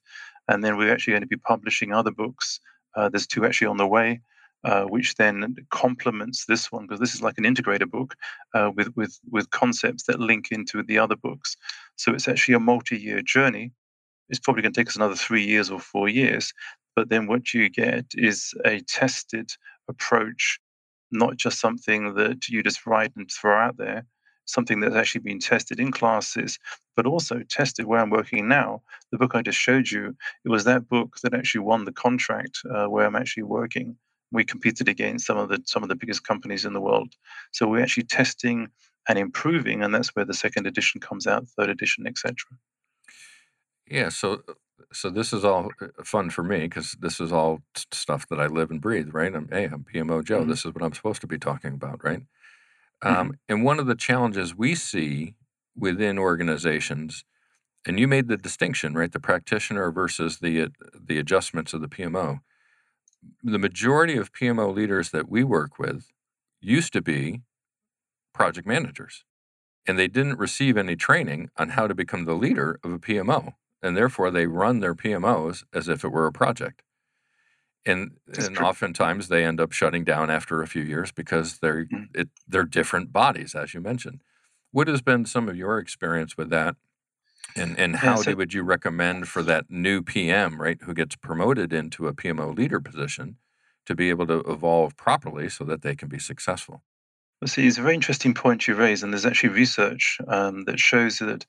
and 0.49 0.62
then 0.62 0.76
we're 0.76 0.93
actually 0.93 1.12
going 1.12 1.23
to 1.23 1.29
be 1.29 1.37
publishing 1.37 1.93
other 1.93 2.11
books. 2.11 2.61
Uh, 2.97 3.09
there's 3.09 3.26
two 3.26 3.45
actually 3.45 3.69
on 3.69 3.76
the 3.76 3.87
way. 3.87 4.21
Uh, 4.64 4.85
which 4.85 5.17
then 5.17 5.55
complements 5.69 6.47
this 6.47 6.73
one 6.73 6.87
because 6.87 6.99
this 6.99 7.14
is 7.14 7.21
like 7.21 7.37
an 7.37 7.45
integrated 7.45 7.91
book 7.91 8.14
uh, 8.55 8.71
with 8.75 8.88
with 8.97 9.21
with 9.31 9.50
concepts 9.50 10.05
that 10.05 10.19
link 10.19 10.50
into 10.50 10.83
the 10.83 10.99
other 10.99 11.17
books. 11.17 11.55
So 11.97 12.14
it's 12.14 12.29
actually 12.29 12.55
a 12.55 12.61
multi-year 12.61 13.21
journey. 13.21 13.73
It's 14.31 14.41
probably 14.41 14.62
going 14.62 14.73
to 14.73 14.81
take 14.81 14.88
us 14.88 14.97
another 14.97 15.17
three 15.17 15.45
years 15.45 15.71
or 15.71 15.79
four 15.79 16.09
years, 16.09 16.55
but 16.97 17.11
then 17.11 17.26
what 17.26 17.53
you 17.53 17.69
get 17.69 18.07
is 18.14 18.55
a 18.64 18.81
tested 18.81 19.50
approach, 19.88 20.59
not 21.14 21.37
just 21.37 21.61
something 21.61 22.14
that 22.14 22.49
you 22.49 22.62
just 22.62 22.87
write 22.87 23.12
and 23.16 23.30
throw 23.30 23.59
out 23.59 23.76
there, 23.76 24.06
something 24.47 24.80
that's 24.80 24.94
actually 24.94 25.23
been 25.23 25.38
tested 25.38 25.80
in 25.80 25.90
classes, 25.90 26.59
but 26.97 27.06
also 27.06 27.40
tested 27.49 27.87
where 27.87 28.00
I'm 28.00 28.11
working 28.11 28.49
now. 28.49 28.83
The 29.11 29.18
book 29.18 29.35
I 29.35 29.42
just 29.42 29.59
showed 29.59 29.90
you, 29.90 30.16
it 30.44 30.49
was 30.49 30.64
that 30.64 30.88
book 30.88 31.16
that 31.23 31.35
actually 31.35 31.62
won 31.62 31.85
the 31.85 31.92
contract 31.92 32.59
uh, 32.71 32.87
where 32.87 33.06
I'm 33.06 33.16
actually 33.16 33.44
working. 33.44 33.97
We 34.33 34.44
competed 34.44 34.88
against 34.88 35.26
some 35.26 35.38
of 35.38 35.49
the 35.49 35.61
some 35.64 35.83
of 35.83 35.88
the 35.88 35.94
biggest 35.94 36.26
companies 36.26 36.64
in 36.64 36.73
the 36.73 36.80
world. 36.80 37.14
So 37.52 37.68
we're 37.68 37.83
actually 37.83 38.04
testing 38.04 38.68
and 39.09 39.18
improving, 39.18 39.83
and 39.83 39.94
that's 39.94 40.14
where 40.16 40.25
the 40.25 40.35
second 40.35 40.66
edition 40.66 41.00
comes 41.00 41.26
out, 41.26 41.49
third 41.49 41.71
edition, 41.71 42.06
etc. 42.06 42.35
Yeah. 43.88 44.09
So 44.09 44.42
so 44.93 45.11
this 45.11 45.33
is 45.33 45.45
all 45.45 45.71
uh, 45.81 45.87
fun 46.02 46.31
for 46.31 46.43
me 46.43 46.61
because 46.61 46.97
this 47.00 47.21
is 47.21 47.33
all 47.33 47.62
stuff 47.93 48.26
that 48.28 48.40
I 48.40 48.47
live 48.47 48.71
and 48.71 48.81
breathe, 48.81 49.11
right? 49.12 49.35
I'm, 49.35 49.49
hey, 49.50 49.64
I'm 49.64 49.85
PMO 49.85 50.25
Joe. 50.25 50.40
Mm-hmm. 50.40 50.50
This 50.50 50.64
is 50.64 50.75
what 50.75 50.83
I'm 50.83 50.93
supposed 50.93 51.21
to 51.23 51.26
be 51.26 51.38
talking 51.38 51.75
about, 51.75 52.02
right? 52.04 52.23
Mm-hmm. 53.02 53.16
Um, 53.16 53.38
and 53.49 53.64
one 53.64 53.78
of 53.78 53.87
the 53.87 53.95
challenges 53.95 54.54
we 54.54 54.75
see 54.75 55.35
within 55.76 56.19
organizations, 56.19 57.25
and 57.87 57.99
you 57.99 58.09
made 58.09 58.28
the 58.28 58.37
distinction, 58.37 58.95
right? 58.95 59.12
The 59.12 59.21
practitioner 59.21 59.90
versus 59.90 60.38
the 60.38 60.62
uh, 60.62 60.69
the 60.99 61.19
adjustments 61.19 61.75
of 61.75 61.81
the 61.81 61.88
PMO. 61.88 62.40
The 63.43 63.59
majority 63.59 64.16
of 64.16 64.33
PMO 64.33 64.75
leaders 64.75 65.11
that 65.11 65.28
we 65.28 65.45
work 65.45 65.78
with 65.78 66.11
used 66.61 66.93
to 66.93 67.02
be 67.02 67.40
project 68.33 68.66
managers, 68.66 69.25
and 69.87 69.99
they 69.99 70.09
didn't 70.09 70.38
receive 70.38 70.76
any 70.76 70.97
training 70.97 71.50
on 71.57 71.71
how 71.71 71.87
to 71.87 71.95
become 71.95 72.25
the 72.25 72.35
leader 72.35 72.78
of 72.85 72.93
a 72.93 72.99
PMO 72.99 73.54
and 73.85 73.97
therefore 73.97 74.31
they 74.31 74.47
run 74.47 74.81
their 74.81 74.95
PMOs 74.95 75.62
as 75.73 75.88
if 75.88 76.05
it 76.05 76.09
were 76.09 76.26
a 76.26 76.33
project. 76.33 76.83
And 77.87 78.12
and 78.38 78.57
oftentimes 78.59 79.29
they 79.29 79.45
end 79.45 79.61
up 79.61 79.73
shutting 79.73 80.05
down 80.05 80.31
after 80.31 80.62
a 80.62 80.67
few 80.67 80.83
years 80.83 81.12
because 81.12 81.59
they're 81.59 81.85
mm-hmm. 81.85 82.05
it, 82.14 82.31
they're 82.49 82.64
different 82.64 83.12
bodies, 83.12 83.55
as 83.55 83.75
you 83.75 83.83
mentioned. 83.83 84.23
What 84.73 84.88
has 84.88 85.03
been 85.03 85.26
some 85.26 85.50
of 85.50 85.57
your 85.57 85.79
experience 85.79 86.35
with 86.35 86.49
that? 86.49 86.76
And 87.55 87.79
and 87.79 87.97
how 87.97 88.17
yeah, 88.17 88.23
so, 88.23 88.35
would 88.37 88.55
you 88.55 88.62
recommend 88.62 89.29
for 89.29 89.43
that 89.43 89.67
new 89.69 90.00
PM, 90.00 90.62
right, 90.62 90.79
who 90.81 90.95
gets 90.95 91.14
promoted 91.14 91.75
into 91.75 92.09
a 92.09 92.14
PMO 92.14 92.57
leader 92.57 92.81
position 92.81 93.37
to 93.85 93.95
be 93.95 94.09
able 94.09 94.26
to 94.29 94.38
evolve 94.50 94.97
properly 94.97 95.50
so 95.50 95.62
that 95.64 95.83
they 95.83 95.95
can 95.95 96.09
be 96.09 96.19
successful? 96.19 96.83
Well, 97.43 97.49
see, 97.49 97.67
it's 97.67 97.76
a 97.76 97.83
very 97.83 97.95
interesting 97.95 98.33
point 98.33 98.67
you 98.67 98.75
raise, 98.75 99.03
and 99.03 99.12
there's 99.12 99.26
actually 99.26 99.50
research 99.50 100.19
um, 100.26 100.64
that 100.64 100.81
shows 100.81 101.19
that 101.19 101.45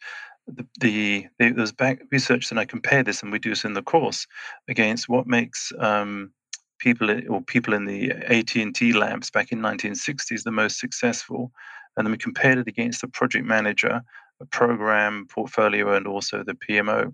the, 0.47 0.65
the, 0.79 1.27
the 1.39 1.51
there's 1.51 1.71
back 1.71 2.01
research 2.11 2.51
and 2.51 2.59
I 2.59 2.65
compare 2.65 3.03
this 3.03 3.21
and 3.21 3.31
we 3.31 3.39
do 3.39 3.49
this 3.49 3.65
in 3.65 3.73
the 3.73 3.81
course 3.81 4.27
against 4.67 5.09
what 5.09 5.27
makes 5.27 5.71
um, 5.79 6.31
people 6.79 7.09
or 7.29 7.41
people 7.41 7.73
in 7.73 7.85
the 7.85 8.11
AT&T 8.11 8.93
labs 8.93 9.31
back 9.31 9.51
in 9.51 9.59
1960s 9.59 10.43
the 10.43 10.51
most 10.51 10.79
successful 10.79 11.51
and 11.97 12.05
then 12.05 12.11
we 12.11 12.17
compared 12.17 12.57
it 12.57 12.67
against 12.67 13.01
the 13.01 13.07
project 13.07 13.45
manager 13.45 14.01
a 14.41 14.45
program 14.45 15.25
portfolio 15.29 15.95
and 15.95 16.07
also 16.07 16.43
the 16.43 16.55
PMO 16.55 17.13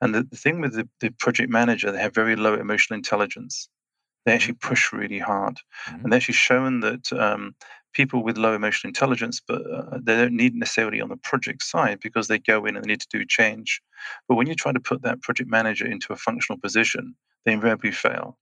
and 0.00 0.14
the, 0.14 0.24
the 0.24 0.36
thing 0.36 0.60
with 0.60 0.74
the, 0.74 0.88
the 1.00 1.10
project 1.10 1.50
manager 1.50 1.92
they 1.92 2.00
have 2.00 2.14
very 2.14 2.36
low 2.36 2.54
emotional 2.54 2.96
intelligence 2.96 3.68
they 4.26 4.32
actually 4.32 4.54
mm-hmm. 4.54 4.68
push 4.68 4.92
really 4.92 5.20
hard 5.20 5.58
mm-hmm. 5.86 6.02
and 6.02 6.12
they're 6.12 6.18
actually 6.18 6.34
shown 6.34 6.80
that 6.80 7.12
um, 7.12 7.54
people 7.92 8.22
with 8.22 8.38
low 8.38 8.54
emotional 8.54 8.88
intelligence, 8.88 9.40
but 9.46 9.62
uh, 9.70 9.98
they 10.02 10.16
don't 10.16 10.36
need 10.36 10.54
necessarily 10.54 11.00
on 11.00 11.08
the 11.08 11.16
project 11.16 11.62
side 11.62 12.00
because 12.00 12.28
they 12.28 12.38
go 12.38 12.64
in 12.66 12.76
and 12.76 12.84
they 12.84 12.88
need 12.88 13.00
to 13.00 13.18
do 13.18 13.24
change. 13.24 13.80
But 14.28 14.36
when 14.36 14.46
you 14.46 14.54
try 14.54 14.72
to 14.72 14.80
put 14.80 15.02
that 15.02 15.22
project 15.22 15.50
manager 15.50 15.86
into 15.86 16.12
a 16.12 16.16
functional 16.16 16.60
position, 16.60 17.14
they 17.44 17.52
invariably 17.52 17.92
fail. 17.92 18.38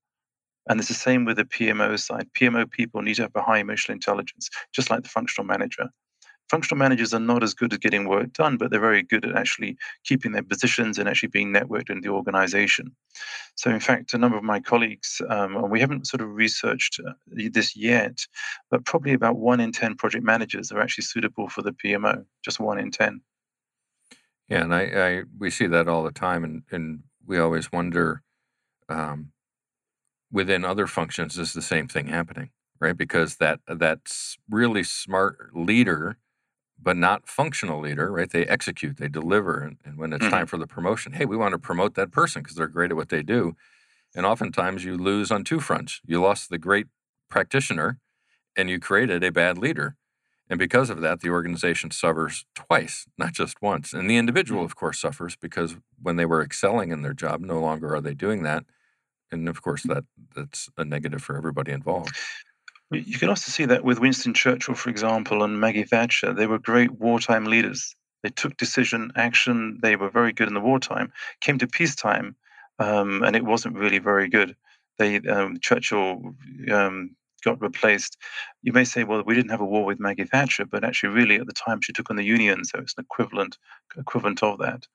And 0.69 0.81
it's 0.81 0.89
the 0.89 0.95
same 0.95 1.25
with 1.25 1.37
the 1.37 1.45
PMO 1.45 1.99
side. 1.99 2.29
PMO 2.37 2.69
people 2.69 3.03
need 3.03 3.15
to 3.17 3.23
have 3.23 3.37
a 3.37 3.43
high 3.43 3.59
emotional 3.59 3.95
intelligence, 3.95 4.51
just 4.73 4.91
like 4.91 5.03
the 5.03 5.09
functional 5.09 5.47
manager 5.47 5.91
functional 6.49 6.79
managers 6.79 7.13
are 7.13 7.21
not 7.21 7.43
as 7.43 7.55
good 7.55 7.73
at 7.73 7.81
getting 7.81 8.09
work 8.09 8.33
done, 8.33 8.57
but 8.57 8.71
they're 8.71 8.81
very 8.81 9.03
good 9.03 9.25
at 9.25 9.37
actually 9.37 9.77
keeping 10.05 10.33
their 10.33 10.43
positions 10.43 10.99
and 10.99 11.09
actually 11.09 11.29
being 11.29 11.53
networked 11.53 11.91
in 11.91 12.01
the 12.01 12.09
organization. 12.09 12.95
So, 13.57 13.71
in 13.71 13.81
fact, 13.81 14.15
a 14.15 14.19
number 14.19 14.37
of 14.37 14.45
my 14.45 14.61
colleagues, 14.61 15.21
um, 15.29 15.57
and 15.57 15.71
we 15.71 15.81
haven't 15.81 16.07
sort 16.07 16.21
of 16.21 16.29
researched 16.29 17.01
uh, 17.07 17.13
this 17.27 17.77
yet, 17.77 18.19
but 18.71 18.85
probably 18.85 19.13
about 19.13 19.37
one 19.37 19.61
in 19.61 19.73
10 19.73 19.97
project 19.97 20.25
managers 20.25 20.71
are 20.73 20.81
actually 20.81 21.05
suitable 21.05 21.49
for 21.49 21.63
the 21.63 21.73
PMO, 21.73 22.25
just 22.45 22.61
one 22.61 22.79
in 22.79 22.91
10. 22.91 23.21
Yeah, 24.49 24.63
and 24.63 24.75
I, 24.75 24.83
I 24.83 25.23
we 25.39 25.51
see 25.51 25.67
that 25.67 25.89
all 25.89 26.05
the 26.05 26.13
time, 26.13 26.45
and, 26.45 26.63
and 26.71 27.03
we 27.27 27.39
always 27.39 27.73
wonder 27.73 28.23
um, 28.89 29.33
within 30.31 30.65
other 30.65 30.87
functions, 30.87 31.37
is 31.39 31.53
the 31.53 31.63
same 31.63 31.89
thing 31.89 32.07
happening? 32.07 32.51
right? 32.81 32.97
Because 32.97 33.37
that 33.37 33.61
that's 33.67 34.37
really 34.51 34.83
smart 34.83 35.51
leader 35.55 36.19
but 36.81 36.97
not 36.97 37.29
functional 37.29 37.81
leader, 37.81 38.11
right? 38.13 38.31
They 38.31 38.45
execute, 38.47 38.99
they 38.99 39.09
deliver. 39.09 39.61
And, 39.61 39.79
and 39.85 39.99
when 39.99 40.13
it's 40.13 40.25
mm-hmm. 40.25 40.35
time 40.35 40.47
for 40.47 40.59
the 40.59 40.67
promotion, 40.67 41.13
hey, 41.13 41.25
we 41.25 41.37
want 41.37 41.53
to 41.53 41.59
promote 41.59 41.95
that 41.95 42.13
person 42.13 42.43
because 42.43 42.57
they're 42.57 42.67
great 42.67 42.91
at 42.91 42.97
what 42.97 43.09
they 43.09 43.23
do. 43.23 43.57
And 44.15 44.25
oftentimes 44.25 44.85
you 44.85 44.97
lose 44.97 45.31
on 45.31 45.45
two 45.45 45.61
fronts. 45.61 46.01
You 46.07 46.21
lost 46.21 46.49
the 46.49 46.59
great 46.59 46.87
practitioner 47.29 47.99
and 48.57 48.71
you 48.71 48.79
created 48.79 49.23
a 49.25 49.33
bad 49.33 49.59
leader. 49.59 49.97
And 50.49 50.59
because 50.59 50.91
of 50.91 51.01
that, 51.01 51.21
the 51.21 51.31
organization 51.31 51.91
suffers 51.91 52.45
twice, 52.55 53.07
not 53.19 53.33
just 53.33 53.61
once. 53.61 53.93
And 53.93 54.09
the 54.09 54.17
individual, 54.17 54.61
mm-hmm. 54.61 54.67
of 54.67 54.77
course, 54.77 55.01
suffers 55.01 55.37
because 55.37 55.77
when 56.01 56.17
they 56.17 56.25
were 56.25 56.43
excelling 56.43 56.93
in 56.93 57.03
their 57.03 57.15
job, 57.15 57.41
no 57.41 57.59
longer 57.59 57.95
are 57.95 58.01
they 58.01 58.15
doing 58.15 58.43
that. 58.45 58.65
And 59.33 59.49
of 59.49 59.61
course, 59.61 59.83
that 59.85 60.05
that's 60.37 60.69
a 60.77 60.85
negative 60.85 61.23
for 61.23 61.37
everybody 61.37 61.73
involved. 61.73 62.15
You 62.91 63.19
can 63.19 63.29
also 63.29 63.51
see 63.51 63.65
that 63.65 63.85
with 63.85 63.99
Winston 63.99 64.33
Churchill, 64.33 64.75
for 64.75 64.91
example, 64.91 65.43
and 65.43 65.61
Maggie 65.61 65.83
Thatcher. 65.83 66.33
They 66.33 66.47
were 66.47 66.59
great 66.59 66.93
wartime 66.93 67.45
leaders. 67.45 67.97
They 68.23 68.31
took 68.31 68.57
decision, 68.57 69.11
action. 69.17 69.79
They 69.83 69.97
were 69.97 70.11
very 70.11 70.33
good 70.33 70.49
in 70.49 70.55
the 70.55 70.61
wartime. 70.61 71.13
Came 71.41 71.59
to 71.59 71.67
peacetime, 71.67 72.37
um, 72.79 73.23
and 73.25 73.35
it 73.35 73.45
wasn't 73.45 73.77
really 73.77 73.99
very 73.99 74.29
good. 74.29 74.55
They 74.99 75.17
um, 75.21 75.59
Churchill 75.61 76.35
um, 76.71 77.17
got 77.43 77.61
replaced. 77.61 78.17
You 78.63 78.73
may 78.73 78.85
say, 78.85 79.03
well, 79.03 79.23
we 79.27 79.35
didn't 79.35 79.51
have 79.51 79.61
a 79.61 79.67
war 79.67 79.85
with 79.85 80.01
Maggie 80.01 80.25
Thatcher, 80.25 80.65
but 80.65 80.85
actually, 80.85 81.11
really, 81.11 81.37
at 81.37 81.47
the 81.47 81.53
time, 81.53 81.81
she 81.81 81.93
took 81.93 82.09
on 82.09 82.17
the 82.17 82.25
Union, 82.25 82.65
so 82.65 82.79
it's 82.79 82.95
an 82.97 83.05
equivalent 83.05 83.59
equivalent 83.97 84.43
of 84.45 84.59
that. 84.59 84.87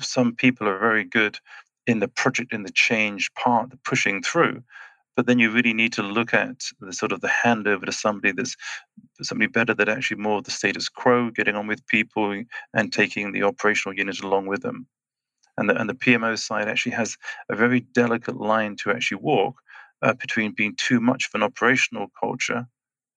Some 0.00 0.36
people 0.36 0.68
are 0.68 0.78
very 0.78 1.04
good 1.04 1.40
in 1.86 1.98
the 1.98 2.08
project, 2.08 2.52
in 2.52 2.62
the 2.62 2.72
change 2.72 3.32
part, 3.34 3.70
the 3.70 3.78
pushing 3.78 4.22
through 4.22 4.62
but 5.18 5.26
then 5.26 5.40
you 5.40 5.50
really 5.50 5.74
need 5.74 5.92
to 5.92 6.02
look 6.04 6.32
at 6.32 6.62
the 6.78 6.92
sort 6.92 7.10
of 7.10 7.20
the 7.20 7.26
handover 7.26 7.84
to 7.84 7.90
somebody 7.90 8.30
that's 8.30 8.54
somebody 9.20 9.48
better 9.48 9.74
that 9.74 9.88
actually 9.88 10.16
more 10.16 10.38
of 10.38 10.44
the 10.44 10.52
status 10.52 10.88
quo, 10.88 11.28
getting 11.30 11.56
on 11.56 11.66
with 11.66 11.84
people 11.88 12.40
and 12.72 12.92
taking 12.92 13.32
the 13.32 13.42
operational 13.42 13.98
unit 13.98 14.20
along 14.20 14.46
with 14.46 14.62
them. 14.62 14.86
And 15.56 15.68
the, 15.68 15.74
and 15.74 15.90
the 15.90 15.94
PMO 15.94 16.38
side 16.38 16.68
actually 16.68 16.92
has 16.92 17.16
a 17.48 17.56
very 17.56 17.80
delicate 17.80 18.36
line 18.36 18.76
to 18.76 18.92
actually 18.92 19.18
walk 19.20 19.56
uh, 20.02 20.12
between 20.12 20.52
being 20.52 20.76
too 20.76 21.00
much 21.00 21.26
of 21.26 21.34
an 21.34 21.42
operational 21.42 22.12
culture 22.20 22.68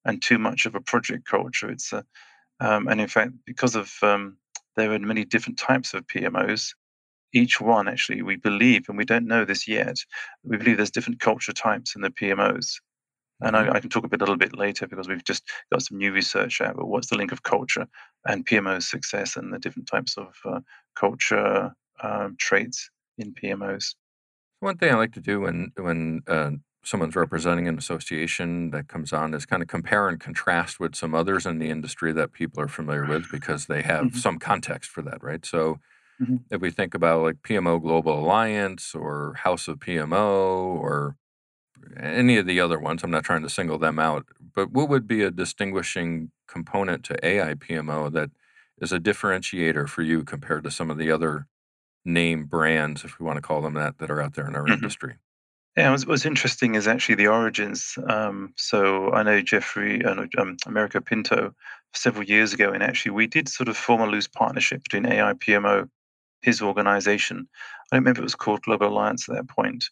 and 0.04 0.24
too 0.24 0.40
much 0.40 0.66
of 0.66 0.74
a 0.74 0.82
project 0.82 1.28
culture. 1.28 1.70
It's 1.70 1.94
a, 1.94 2.04
um, 2.60 2.88
and 2.88 3.00
in 3.00 3.10
fact, 3.10 3.34
because 3.46 3.76
of 3.76 3.94
um, 4.02 4.38
there 4.76 4.92
are 4.92 4.98
many 4.98 5.24
different 5.24 5.60
types 5.60 5.94
of 5.94 6.08
PMOs, 6.08 6.74
each 7.34 7.62
one 7.62 7.88
actually 7.88 8.22
we 8.22 8.36
believe 8.36 8.88
and 8.90 8.98
we 8.98 9.06
don't 9.06 9.28
know 9.28 9.46
this 9.46 9.68
yet 9.68 9.98
we 10.44 10.58
believe 10.58 10.78
there's 10.78 10.92
different 10.92 11.20
culture 11.20 11.54
types 11.54 11.96
in 11.96 12.02
the 12.02 12.10
pmos 12.10 12.80
and 13.42 13.56
I, 13.56 13.64
mm-hmm. 13.64 13.76
I, 13.76 13.80
can 13.80 13.90
talk 13.90 14.04
a, 14.04 14.08
bit, 14.08 14.22
a 14.22 14.24
little 14.24 14.38
bit 14.38 14.56
later 14.56 14.88
because 14.88 15.08
we've 15.08 15.24
just 15.24 15.50
got 15.72 15.82
some 15.82 15.98
new 15.98 16.12
research 16.12 16.62
out 16.62 16.76
But 16.76 16.88
what's 16.88 17.08
the 17.08 17.18
link 17.18 17.32
of 17.32 17.44
culture 17.44 17.88
and 18.26 18.46
PMO 18.46 18.82
success 18.82 19.36
and 19.36 19.52
the 19.52 19.60
different 19.60 19.90
types 19.90 20.16
of 20.18 20.36
uh, 20.46 20.60
culture 20.96 21.74
um, 22.04 22.36
traits 22.40 22.90
in 23.18 23.34
PMOs. 23.34 23.96
One 24.60 24.78
thing 24.78 24.92
I 24.92 24.98
like 24.98 25.14
to 25.14 25.22
do 25.22 25.42
when 25.42 25.72
when 25.76 26.22
uh, 26.28 26.52
someone's 26.84 27.16
representing 27.16 27.68
an 27.68 27.78
association 27.78 28.72
that 28.72 28.88
comes 28.88 29.12
on 29.12 29.34
is 29.34 29.46
kind 29.46 29.62
of 29.62 29.68
compare 29.68 30.08
and 30.08 30.20
contrast 30.20 30.80
with 30.80 30.96
some 30.96 31.16
others 31.16 31.46
in 31.46 31.60
the 31.60 31.70
industry 31.70 32.12
that 32.14 32.34
people 32.34 32.62
are 32.62 32.68
familiar 32.68 33.06
with 33.06 33.32
because 33.32 33.66
they 33.66 33.82
have 33.82 34.06
mm-hmm. 34.06 34.18
some 34.18 34.40
context 34.40 34.90
for 34.90 35.02
that, 35.02 35.24
right? 35.24 35.46
So 35.46 35.80
Mm-hmm. 36.22 36.38
If 36.50 36.62
we 36.62 36.72
think 36.72 36.94
about 36.94 37.24
like 37.24 37.42
PMO 37.42 37.82
Global 37.82 38.20
Alliance 38.20 38.94
or 38.94 39.36
House 39.44 39.68
of 39.68 39.80
PMO 39.80 40.76
or 40.76 41.16
any 42.00 42.38
of 42.38 42.46
the 42.46 42.60
other 42.60 42.80
ones, 42.80 43.04
I'm 43.04 43.12
not 43.12 43.24
trying 43.24 43.42
to 43.44 43.50
single 43.50 43.80
them 43.80 43.98
out, 43.98 44.26
but 44.54 44.72
what 44.72 44.90
would 44.90 45.08
be 45.08 45.24
a 45.24 45.32
distinguishing 45.32 46.32
component 46.48 47.04
to 47.06 47.26
AI 47.26 47.56
PMO 47.56 48.12
that 48.14 48.30
is 48.80 48.92
a 48.92 49.00
differentiator 49.00 49.88
for 49.88 50.02
you 50.02 50.24
compared 50.24 50.64
to 50.64 50.72
some 50.72 50.90
of 50.92 50.98
the 50.98 51.12
other 51.12 51.48
name 52.04 52.46
brands, 52.46 53.04
if 53.04 53.20
we 53.20 53.26
want 53.26 53.38
to 53.38 53.42
call 53.42 53.62
them 53.62 53.74
that, 53.76 53.98
that 54.00 54.12
are 54.12 54.22
out 54.22 54.34
there 54.34 54.48
in 54.48 54.56
our 54.56 54.64
mm-hmm. 54.64 54.74
industry? 54.74 55.16
Yeah, 55.78 55.92
what's, 55.92 56.06
what's 56.06 56.26
interesting 56.26 56.76
is 56.76 56.88
actually 56.88 57.16
the 57.16 57.28
origins. 57.28 57.98
Um, 58.06 58.54
so 58.58 59.12
I 59.12 59.24
know 59.24 59.42
Jeffrey, 59.42 60.04
uh, 60.04 60.26
um, 60.38 60.58
Americo 60.66 61.00
Pinto, 61.00 61.54
several 61.94 62.26
years 62.26 62.54
ago, 62.54 62.72
and 62.72 62.84
actually 62.84 63.12
we 63.12 63.28
did 63.28 63.48
sort 63.48 63.70
of 63.70 63.78
form 63.78 64.02
a 64.02 64.08
loose 64.08 64.28
partnership 64.28 64.84
between 64.84 65.06
AI 65.06 65.34
PMO, 65.34 65.90
his 66.42 66.62
organization. 66.62 67.48
I 67.92 67.96
don't 67.96 68.04
remember 68.04 68.22
it 68.22 68.24
was 68.24 68.36
called 68.36 68.62
Global 68.64 68.88
Alliance 68.88 69.28
at 69.30 69.36
that 69.36 69.50
point. 69.50 69.86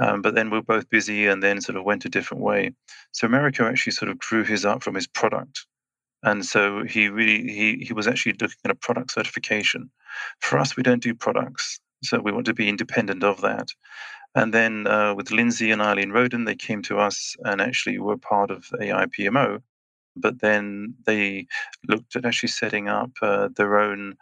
Um, 0.00 0.22
but 0.22 0.34
then 0.34 0.48
we 0.50 0.58
are 0.58 0.62
both 0.62 0.88
busy 0.88 1.26
and 1.26 1.42
then 1.42 1.60
sort 1.60 1.76
of 1.76 1.84
went 1.84 2.06
a 2.06 2.08
different 2.08 2.42
way. 2.42 2.72
So 3.12 3.26
Americo 3.26 3.66
actually 3.68 3.92
sort 3.92 4.10
of 4.10 4.18
drew 4.18 4.44
his 4.44 4.64
up 4.64 4.82
from 4.82 4.94
his 4.94 5.06
product. 5.06 5.66
And 6.22 6.44
so 6.44 6.84
he 6.84 7.08
really 7.08 7.42
he 7.50 7.84
he 7.84 7.92
was 7.92 8.06
actually 8.06 8.32
looking 8.32 8.56
at 8.64 8.70
a 8.70 8.74
product 8.74 9.12
certification. 9.12 9.90
For 10.40 10.58
us, 10.58 10.76
we 10.76 10.82
don't 10.82 11.02
do 11.02 11.14
products, 11.14 11.80
so 12.02 12.20
we 12.20 12.32
want 12.32 12.46
to 12.46 12.54
be 12.54 12.68
independent 12.68 13.22
of 13.24 13.40
that. 13.40 13.68
And 14.34 14.54
then 14.54 14.86
uh, 14.86 15.14
with 15.14 15.30
Lindsay 15.30 15.70
and 15.70 15.82
Eileen 15.82 16.12
Roden, 16.12 16.44
they 16.44 16.54
came 16.54 16.82
to 16.82 16.98
us 16.98 17.36
and 17.44 17.60
actually 17.60 17.98
were 17.98 18.18
part 18.18 18.50
of 18.50 18.66
AIPMO. 18.80 19.62
But 20.16 20.40
then 20.40 20.94
they 21.06 21.46
looked 21.88 22.16
at 22.16 22.26
actually 22.26 22.50
setting 22.50 22.88
up 22.88 23.10
uh, 23.22 23.48
their 23.56 23.78
own 23.78 24.16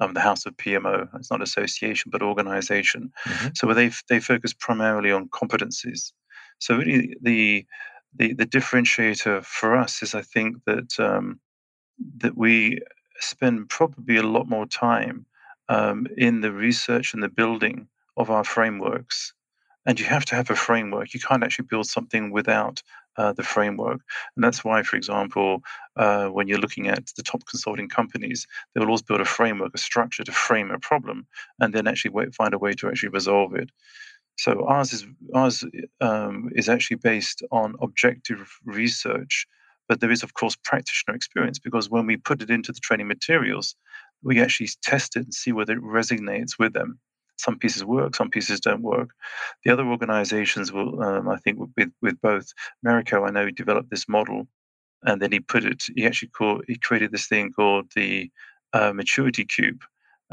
um, 0.00 0.14
the 0.14 0.20
House 0.20 0.46
of 0.46 0.56
PMO. 0.56 1.08
It's 1.14 1.30
not 1.30 1.42
association, 1.42 2.10
but 2.10 2.22
organization. 2.22 3.12
Mm-hmm. 3.26 3.48
So 3.54 3.66
where 3.66 3.74
they 3.74 3.90
they 4.08 4.20
focus 4.20 4.52
primarily 4.52 5.12
on 5.12 5.28
competencies. 5.28 6.12
So 6.58 6.76
really, 6.76 7.16
the 7.20 7.66
the 8.14 8.34
the 8.34 8.46
differentiator 8.46 9.44
for 9.44 9.76
us 9.76 10.02
is 10.02 10.14
I 10.14 10.22
think 10.22 10.56
that 10.66 10.98
um, 10.98 11.40
that 12.18 12.36
we 12.36 12.80
spend 13.20 13.68
probably 13.68 14.16
a 14.16 14.22
lot 14.22 14.48
more 14.48 14.66
time 14.66 15.26
um, 15.68 16.06
in 16.16 16.40
the 16.40 16.52
research 16.52 17.14
and 17.14 17.22
the 17.22 17.28
building 17.28 17.88
of 18.16 18.30
our 18.30 18.44
frameworks. 18.44 19.32
And 19.86 20.00
you 20.00 20.06
have 20.06 20.24
to 20.26 20.34
have 20.34 20.50
a 20.50 20.56
framework. 20.56 21.12
You 21.12 21.20
can't 21.20 21.44
actually 21.44 21.66
build 21.66 21.86
something 21.86 22.30
without 22.30 22.82
uh, 23.16 23.32
the 23.32 23.42
framework. 23.42 24.00
And 24.36 24.44
that's 24.44 24.64
why, 24.64 24.82
for 24.82 24.96
example, 24.96 25.62
uh, 25.96 26.28
when 26.28 26.48
you're 26.48 26.58
looking 26.58 26.88
at 26.88 27.06
the 27.16 27.22
top 27.22 27.44
consulting 27.46 27.88
companies, 27.88 28.46
they 28.74 28.80
will 28.80 28.88
always 28.88 29.02
build 29.02 29.20
a 29.20 29.24
framework, 29.24 29.72
a 29.74 29.78
structure 29.78 30.24
to 30.24 30.32
frame 30.32 30.70
a 30.70 30.78
problem, 30.78 31.26
and 31.60 31.74
then 31.74 31.86
actually 31.86 32.10
wait, 32.12 32.34
find 32.34 32.54
a 32.54 32.58
way 32.58 32.72
to 32.74 32.88
actually 32.88 33.10
resolve 33.10 33.54
it. 33.54 33.70
So 34.36 34.64
ours 34.66 34.92
is 34.92 35.06
ours 35.32 35.64
um, 36.00 36.50
is 36.54 36.68
actually 36.68 36.96
based 36.96 37.42
on 37.52 37.76
objective 37.80 38.50
research, 38.64 39.46
but 39.88 40.00
there 40.00 40.10
is 40.10 40.24
of 40.24 40.34
course 40.34 40.56
practitioner 40.56 41.14
experience 41.14 41.58
because 41.60 41.88
when 41.88 42.06
we 42.06 42.16
put 42.16 42.42
it 42.42 42.50
into 42.50 42.72
the 42.72 42.80
training 42.80 43.06
materials, 43.06 43.76
we 44.22 44.40
actually 44.40 44.70
test 44.82 45.16
it 45.16 45.24
and 45.24 45.34
see 45.34 45.52
whether 45.52 45.74
it 45.74 45.82
resonates 45.82 46.58
with 46.58 46.72
them 46.72 46.98
some 47.36 47.58
pieces 47.58 47.84
work, 47.84 48.14
some 48.14 48.30
pieces 48.30 48.60
don't 48.60 48.82
work. 48.82 49.10
The 49.64 49.72
other 49.72 49.84
organizations 49.84 50.72
will, 50.72 51.02
um, 51.02 51.28
I 51.28 51.36
think, 51.36 51.58
with, 51.76 51.90
with 52.00 52.20
both 52.20 52.52
Merico, 52.84 53.26
I 53.26 53.30
know 53.30 53.46
he 53.46 53.52
developed 53.52 53.90
this 53.90 54.08
model, 54.08 54.46
and 55.02 55.20
then 55.20 55.32
he 55.32 55.40
put 55.40 55.64
it. 55.64 55.82
He 55.94 56.06
actually 56.06 56.28
called, 56.28 56.64
he 56.66 56.76
created 56.76 57.12
this 57.12 57.26
thing 57.26 57.52
called 57.52 57.90
the 57.94 58.30
uh, 58.72 58.92
Maturity 58.92 59.44
Cube, 59.44 59.82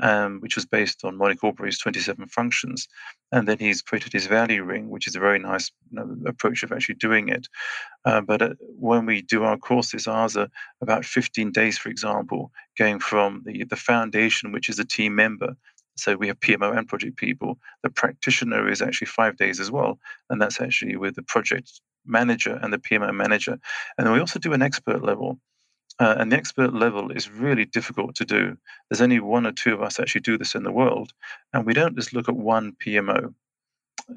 um, 0.02 0.40
which 0.40 0.56
was 0.56 0.66
based 0.66 1.04
on 1.04 1.18
Monique 1.18 1.44
Aubry's 1.44 1.80
27 1.80 2.28
functions. 2.28 2.88
And 3.32 3.48
then 3.48 3.58
he's 3.60 3.82
created 3.82 4.14
his 4.14 4.28
value 4.28 4.64
ring, 4.64 4.90
which 4.90 5.08
is 5.08 5.16
a 5.16 5.20
very 5.20 5.40
nice 5.40 5.72
you 5.92 6.00
know, 6.00 6.16
approach 6.26 6.64
of 6.64 6.72
actually 6.72 6.96
doing 6.96 7.30
it. 7.30 7.48
Uh, 8.06 8.22
but 8.22 8.42
uh, 8.42 8.54
when 8.60 9.06
we 9.06 9.22
do 9.22 9.44
our 9.44 9.58
courses, 9.58 10.08
ours 10.08 10.38
are 10.38 10.50
about 10.82 11.06
15 11.06 11.52
days, 11.52 11.78
for 11.78 11.90
example, 11.90 12.52
going 12.78 13.00
from 13.00 13.44
the, 13.46 13.64
the 13.66 13.76
foundation, 13.76 14.52
which 14.52 14.70
is 14.70 14.80
a 14.80 14.86
team 14.86 15.16
member, 15.16 15.56
so 16.02 16.16
we 16.16 16.28
have 16.28 16.40
PMO 16.40 16.76
and 16.76 16.88
project 16.88 17.16
people. 17.18 17.60
The 17.84 17.92
practitioner 17.92 18.68
is 18.68 18.82
actually 18.82 19.08
five 19.08 19.38
days 19.38 19.60
as 19.60 19.70
well, 19.70 20.00
and 20.30 20.42
that's 20.42 20.60
actually 20.60 20.96
with 20.96 21.16
the 21.16 21.22
project 21.24 21.80
manager 22.06 22.60
and 22.62 22.74
the 22.74 22.80
PMO 22.80 23.14
manager. 23.14 23.60
And 23.98 24.08
then 24.08 24.14
we 24.14 24.20
also 24.20 24.40
do 24.40 24.54
an 24.54 24.64
expert 24.64 25.04
level. 25.04 25.40
Uh, 26.00 26.16
and 26.18 26.32
the 26.32 26.38
expert 26.38 26.74
level 26.74 27.12
is 27.12 27.30
really 27.30 27.66
difficult 27.66 28.16
to 28.16 28.26
do. 28.26 28.58
There's 28.90 29.02
only 29.02 29.20
one 29.20 29.46
or 29.46 29.52
two 29.52 29.74
of 29.74 29.84
us 29.84 30.00
actually 30.00 30.22
do 30.22 30.38
this 30.38 30.56
in 30.56 30.64
the 30.64 30.72
world, 30.72 31.14
and 31.54 31.66
we 31.66 31.74
don't 31.74 31.96
just 31.96 32.14
look 32.14 32.28
at 32.28 32.36
one 32.36 32.76
PMO 32.84 33.36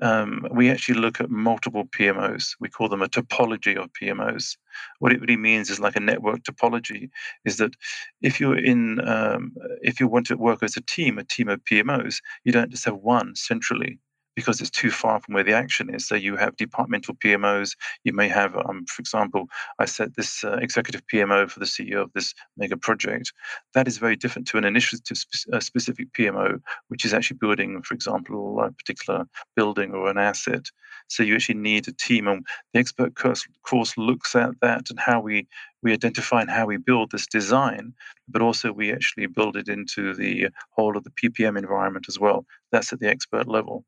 um, 0.03 0.47
we 0.51 0.71
actually 0.71 1.01
look 1.01 1.21
at 1.21 1.31
multiple 1.31 1.85
PMOs. 1.85 2.57
We 2.61 2.69
call 2.69 2.89
them 2.89 3.03
a 3.03 3.09
topology 3.09 3.77
of 3.77 3.93
PMOs. 3.93 4.57
What 4.99 5.13
it 5.13 5.21
really 5.21 5.37
means 5.37 5.71
is 5.71 5.81
like 5.81 5.97
a 5.97 6.01
network 6.01 6.43
topology. 6.43 7.11
Is 7.45 7.59
that 7.59 7.75
if 8.23 8.41
you're 8.41 8.59
in, 8.59 9.07
um, 9.09 9.53
if 9.83 10.01
you 10.01 10.09
want 10.09 10.27
to 10.27 10.37
work 10.37 10.63
as 10.63 10.77
a 10.77 10.81
team, 10.83 11.19
a 11.19 11.25
team 11.25 11.49
of 11.49 11.65
PMOs, 11.65 12.17
you 12.45 12.53
don't 12.53 12.71
just 12.71 12.85
have 12.85 12.97
one 12.97 13.35
centrally 13.37 13.99
because 14.35 14.61
it's 14.61 14.71
too 14.71 14.91
far 14.91 15.21
from 15.21 15.35
where 15.35 15.45
the 15.45 15.53
action 15.53 15.95
is. 15.95 16.07
So 16.07 16.15
you 16.15 16.37
have 16.37 16.57
departmental 16.57 17.15
PMOs. 17.15 17.77
You 18.05 18.13
may 18.13 18.29
have, 18.29 18.57
um, 18.57 18.85
for 18.87 19.01
example, 19.01 19.49
I 19.79 19.85
set 19.85 20.17
this 20.17 20.45
uh, 20.45 20.59
executive 20.61 21.03
PMO 21.13 21.51
for 21.51 21.61
the 21.61 21.67
CEO 21.67 22.03
of 22.03 22.13
this 22.15 22.35
mega 22.57 22.77
project. 22.77 23.33
That 23.75 23.89
is 23.89 23.99
very 23.99 24.17
different 24.17 24.49
to 24.49 24.59
an 24.59 24.65
initiative 24.65 25.17
spe- 25.17 25.61
specific 25.61 26.13
PMO, 26.13 26.61
which 26.89 27.05
is 27.05 27.15
actually 27.15 27.39
building, 27.39 27.83
for 27.83 27.95
example, 27.95 28.61
a 28.61 28.73
particular 28.73 29.25
building 29.57 29.93
or 29.93 30.09
an 30.11 30.19
asset. 30.19 30.67
So 31.09 31.23
you 31.23 31.35
actually 31.35 31.57
need 31.57 31.87
a 31.87 31.93
team, 31.93 32.29
and 32.29 32.47
the 32.73 32.81
expert 32.81 33.15
course, 33.15 33.47
course 33.63 33.97
looks 33.99 34.35
at 34.35 34.59
that 34.63 34.91
and 34.91 34.99
how 34.99 35.21
we 35.21 35.47
we 35.83 35.93
identify 35.93 36.41
and 36.41 36.51
how 36.51 36.65
we 36.65 36.79
build 36.79 37.11
this 37.11 37.27
design, 37.27 37.93
but 38.27 38.41
also 38.41 38.73
we 38.73 38.91
actually 38.91 39.27
build 39.27 39.55
it 39.55 39.69
into 39.69 40.15
the 40.15 40.49
whole 40.71 40.97
of 40.97 41.05
the 41.05 41.11
PPM 41.11 41.59
environment 41.59 42.07
as 42.09 42.19
well. 42.19 42.47
That's 42.73 42.91
at 42.93 43.01
the 43.01 43.09
expert 43.09 43.47
level. 43.47 43.85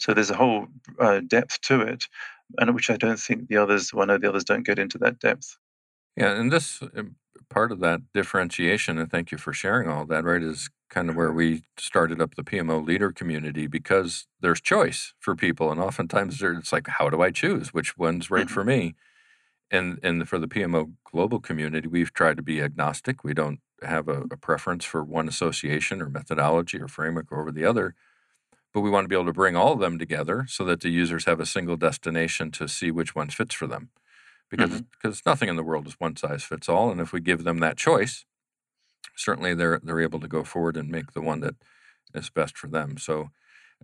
So 0.00 0.14
there's 0.14 0.30
a 0.30 0.36
whole 0.36 0.66
uh, 0.98 1.20
depth 1.20 1.60
to 1.62 1.82
it, 1.82 2.06
and 2.58 2.74
which 2.74 2.90
I 2.90 2.96
don't 2.96 3.20
think 3.20 3.48
the 3.48 3.58
others, 3.58 3.92
well, 3.94 4.04
I 4.04 4.06
know 4.06 4.18
the 4.18 4.28
others 4.28 4.44
don't 4.44 4.66
get 4.66 4.78
into 4.78 4.98
that 4.98 5.20
depth. 5.20 5.56
Yeah, 6.16 6.32
and 6.32 6.50
this 6.50 6.82
um, 6.96 7.16
part 7.50 7.70
of 7.70 7.80
that 7.80 8.00
differentiation, 8.14 8.98
and 8.98 9.10
thank 9.10 9.30
you 9.30 9.38
for 9.38 9.52
sharing 9.52 9.88
all 9.88 10.06
that, 10.06 10.24
right, 10.24 10.42
is 10.42 10.70
kind 10.88 11.10
of 11.10 11.16
where 11.16 11.32
we 11.32 11.62
started 11.78 12.20
up 12.20 12.34
the 12.34 12.42
PMO 12.42 12.84
leader 12.84 13.12
community 13.12 13.66
because 13.66 14.26
there's 14.40 14.60
choice 14.60 15.14
for 15.20 15.36
people. 15.36 15.70
And 15.70 15.80
oftentimes 15.80 16.42
it's 16.42 16.72
like, 16.72 16.88
how 16.88 17.10
do 17.10 17.22
I 17.22 17.30
choose? 17.30 17.72
Which 17.72 17.96
one's 17.96 18.30
right 18.30 18.46
mm-hmm. 18.46 18.54
for 18.54 18.64
me? 18.64 18.94
And, 19.70 20.00
and 20.02 20.28
for 20.28 20.38
the 20.38 20.48
PMO 20.48 20.94
global 21.04 21.38
community, 21.38 21.86
we've 21.86 22.12
tried 22.12 22.38
to 22.38 22.42
be 22.42 22.60
agnostic. 22.60 23.22
We 23.22 23.34
don't 23.34 23.60
have 23.82 24.08
a, 24.08 24.22
a 24.32 24.36
preference 24.36 24.84
for 24.84 25.04
one 25.04 25.28
association 25.28 26.02
or 26.02 26.08
methodology 26.08 26.80
or 26.80 26.88
framework 26.88 27.30
over 27.32 27.52
the 27.52 27.64
other 27.64 27.94
but 28.72 28.80
we 28.80 28.90
want 28.90 29.04
to 29.04 29.08
be 29.08 29.14
able 29.14 29.26
to 29.26 29.32
bring 29.32 29.56
all 29.56 29.72
of 29.72 29.80
them 29.80 29.98
together 29.98 30.46
so 30.48 30.64
that 30.64 30.80
the 30.80 30.90
users 30.90 31.24
have 31.24 31.40
a 31.40 31.46
single 31.46 31.76
destination 31.76 32.50
to 32.52 32.68
see 32.68 32.90
which 32.90 33.14
one 33.14 33.28
fits 33.28 33.54
for 33.54 33.66
them. 33.66 33.90
Because 34.48 34.70
mm-hmm. 34.70 34.84
because 35.00 35.22
nothing 35.24 35.48
in 35.48 35.56
the 35.56 35.62
world 35.62 35.86
is 35.86 35.94
one 35.98 36.16
size 36.16 36.42
fits 36.42 36.68
all 36.68 36.90
and 36.90 37.00
if 37.00 37.12
we 37.12 37.20
give 37.20 37.44
them 37.44 37.58
that 37.58 37.76
choice 37.76 38.24
certainly 39.16 39.54
they're 39.54 39.80
they're 39.82 40.00
able 40.00 40.20
to 40.20 40.28
go 40.28 40.42
forward 40.42 40.76
and 40.76 40.88
make 40.88 41.12
the 41.12 41.20
one 41.20 41.40
that 41.40 41.56
is 42.14 42.30
best 42.30 42.56
for 42.56 42.66
them. 42.66 42.96
So 42.98 43.30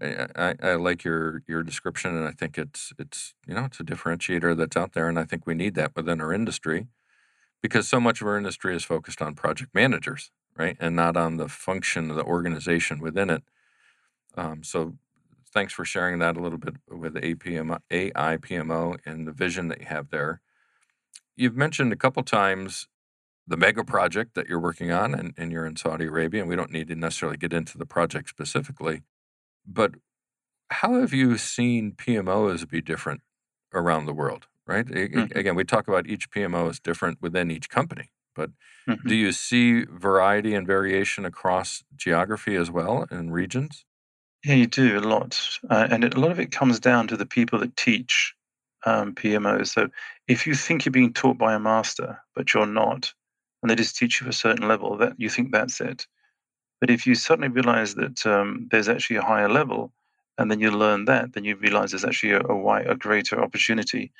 I, 0.00 0.26
I, 0.36 0.54
I 0.62 0.74
like 0.74 1.04
your 1.04 1.42
your 1.46 1.62
description 1.62 2.16
and 2.16 2.26
I 2.26 2.32
think 2.32 2.58
it's 2.58 2.92
it's 2.98 3.34
you 3.46 3.54
know 3.54 3.64
it's 3.64 3.80
a 3.80 3.84
differentiator 3.84 4.56
that's 4.56 4.76
out 4.76 4.92
there 4.92 5.08
and 5.08 5.18
I 5.18 5.24
think 5.24 5.46
we 5.46 5.54
need 5.54 5.74
that 5.74 5.94
within 5.94 6.20
our 6.20 6.32
industry 6.32 6.88
because 7.62 7.88
so 7.88 8.00
much 8.00 8.20
of 8.20 8.26
our 8.26 8.36
industry 8.36 8.74
is 8.74 8.84
focused 8.84 9.22
on 9.22 9.34
project 9.34 9.74
managers 9.74 10.30
right 10.56 10.76
and 10.80 10.96
not 10.96 11.16
on 11.16 11.36
the 11.36 11.48
function 11.48 12.10
of 12.10 12.16
the 12.16 12.24
organization 12.24 12.98
within 13.00 13.30
it 13.30 13.42
um, 14.36 14.62
so 14.62 14.94
thanks 15.52 15.72
for 15.72 15.84
sharing 15.84 16.18
that 16.18 16.36
a 16.36 16.40
little 16.40 16.58
bit 16.58 16.74
with 16.88 17.14
APM, 17.14 17.78
AI 17.90 18.36
PMO 18.36 18.98
and 19.06 19.26
the 19.26 19.32
vision 19.32 19.68
that 19.68 19.80
you 19.80 19.86
have 19.86 20.10
there. 20.10 20.40
You've 21.34 21.56
mentioned 21.56 21.92
a 21.92 21.96
couple 21.96 22.22
times 22.22 22.88
the 23.46 23.56
mega 23.56 23.84
project 23.84 24.34
that 24.34 24.48
you're 24.48 24.60
working 24.60 24.90
on 24.90 25.14
and, 25.14 25.32
and 25.36 25.50
you're 25.50 25.66
in 25.66 25.76
Saudi 25.76 26.06
Arabia, 26.06 26.40
and 26.42 26.48
we 26.48 26.56
don't 26.56 26.72
need 26.72 26.88
to 26.88 26.94
necessarily 26.94 27.38
get 27.38 27.52
into 27.54 27.78
the 27.78 27.86
project 27.86 28.28
specifically, 28.28 29.02
but 29.66 29.92
how 30.70 31.00
have 31.00 31.14
you 31.14 31.38
seen 31.38 31.92
PMOs 31.92 32.68
be 32.68 32.82
different 32.82 33.22
around 33.72 34.06
the 34.06 34.12
world, 34.12 34.48
right? 34.66 34.86
Mm-hmm. 34.86 35.38
Again, 35.38 35.54
we 35.54 35.64
talk 35.64 35.88
about 35.88 36.06
each 36.06 36.30
PMO 36.30 36.70
is 36.70 36.80
different 36.80 37.18
within 37.22 37.50
each 37.50 37.70
company, 37.70 38.10
but 38.34 38.50
mm-hmm. 38.86 39.08
do 39.08 39.14
you 39.14 39.32
see 39.32 39.84
variety 39.84 40.54
and 40.54 40.66
variation 40.66 41.24
across 41.24 41.82
geography 41.96 42.56
as 42.56 42.70
well 42.70 43.06
and 43.10 43.32
regions? 43.32 43.85
Yeah, 44.46 44.54
you 44.54 44.68
do 44.68 44.96
a 44.96 45.00
lot. 45.00 45.40
Uh, 45.68 45.88
and 45.90 46.04
it, 46.04 46.14
a 46.14 46.20
lot 46.20 46.30
of 46.30 46.38
it 46.38 46.52
comes 46.52 46.78
down 46.78 47.08
to 47.08 47.16
the 47.16 47.26
people 47.26 47.58
that 47.58 47.76
teach 47.76 48.32
um, 48.84 49.12
PMOs. 49.12 49.66
So 49.72 49.88
if 50.28 50.46
you 50.46 50.54
think 50.54 50.84
you're 50.84 50.92
being 50.92 51.12
taught 51.12 51.36
by 51.36 51.54
a 51.54 51.58
master, 51.58 52.20
but 52.36 52.54
you're 52.54 52.64
not, 52.64 53.12
and 53.60 53.68
they 53.70 53.74
just 53.74 53.96
teach 53.96 54.20
you 54.20 54.28
a 54.28 54.32
certain 54.32 54.68
level, 54.68 54.96
that 54.98 55.14
you 55.18 55.28
think 55.28 55.50
that's 55.50 55.80
it. 55.80 56.06
But 56.80 56.90
if 56.90 57.06
you 57.06 57.16
suddenly 57.16 57.48
realize 57.48 57.96
that 57.96 58.24
um, 58.26 58.68
there's 58.70 58.88
actually 58.88 59.16
a 59.16 59.22
higher 59.22 59.48
level, 59.48 59.92
and 60.38 60.50
then 60.50 60.60
you 60.60 60.70
learn 60.70 61.06
that, 61.06 61.32
then 61.32 61.44
you 61.44 61.56
realize 61.56 61.90
there's 61.90 62.04
actually 62.04 62.32
a, 62.32 62.40
a, 62.42 62.92
a 62.92 62.96
greater 62.96 63.42
opportunity. 63.42 64.12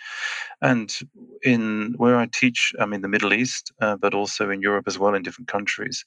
And 0.63 0.93
in 1.43 1.95
where 1.99 2.17
I 2.19 2.27
teach, 2.27 2.73
I'm 2.81 2.93
in 2.95 3.03
the 3.03 3.09
Middle 3.09 3.33
East, 3.35 3.73
uh, 3.81 3.97
but 3.97 4.15
also 4.15 4.51
in 4.51 4.63
Europe 4.63 4.89
as 4.89 4.99
well, 4.99 5.15
in 5.15 5.23
different 5.23 5.49
countries, 5.49 6.05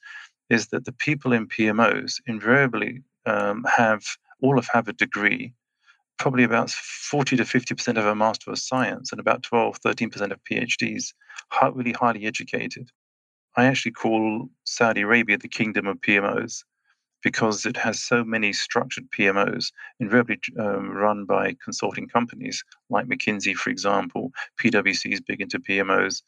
is 0.49 0.67
that 0.69 0.85
the 0.85 0.93
people 0.93 1.33
in 1.33 1.47
PMOs 1.47 2.21
invariably 2.27 3.03
um, 3.25 3.65
have 3.75 4.03
all 4.41 4.57
of 4.57 4.67
have 4.73 4.87
a 4.87 4.93
degree, 4.93 5.53
probably 6.17 6.43
about 6.43 6.69
40 6.69 7.37
to 7.37 7.43
50% 7.43 7.97
of 7.97 8.05
a 8.05 8.15
Master 8.15 8.51
of 8.51 8.59
Science 8.59 9.11
and 9.11 9.19
about 9.19 9.43
12, 9.43 9.81
13% 9.81 10.31
of 10.31 10.39
PhDs, 10.49 11.13
really 11.75 11.93
highly 11.93 12.25
educated. 12.25 12.89
I 13.55 13.65
actually 13.65 13.91
call 13.91 14.49
Saudi 14.63 15.01
Arabia 15.01 15.37
the 15.37 15.47
kingdom 15.47 15.87
of 15.87 15.99
PMOs 16.01 16.63
because 17.23 17.65
it 17.65 17.75
has 17.75 18.01
so 18.01 18.23
many 18.23 18.53
structured 18.53 19.09
PMOs, 19.11 19.71
invariably 19.99 20.39
um, 20.57 20.91
run 20.91 21.25
by 21.25 21.55
consulting 21.63 22.07
companies 22.07 22.63
like 22.89 23.07
McKinsey, 23.07 23.53
for 23.55 23.69
example. 23.69 24.31
PwC 24.61 25.11
is 25.11 25.21
big 25.21 25.41
into 25.41 25.59
PMOs. 25.59 26.21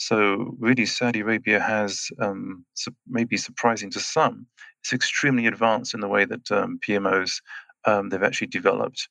So, 0.00 0.56
really, 0.58 0.86
Saudi 0.86 1.20
Arabia 1.20 1.60
has, 1.60 2.08
um, 2.20 2.64
maybe 3.06 3.36
surprising 3.36 3.90
to 3.90 4.00
some, 4.00 4.46
it's 4.80 4.94
extremely 4.94 5.46
advanced 5.46 5.92
in 5.92 6.00
the 6.00 6.08
way 6.08 6.24
that 6.24 6.50
um, 6.50 6.78
PMOs 6.80 7.42
um, 7.84 8.08
they've 8.08 8.22
actually 8.22 8.46
developed. 8.46 9.08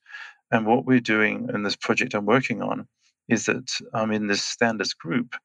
And 0.51 0.65
what 0.65 0.85
we're 0.85 0.99
doing 0.99 1.47
in 1.53 1.61
this 1.61 1.75
project 1.75 2.15
I'm 2.15 2.25
working 2.25 2.63
on 2.63 2.87
is 3.27 3.45
that 3.45 3.69
I'm 3.93 4.11
in 4.11 4.25
this 4.25 4.41
standards 4.41 4.95
group 4.95 5.35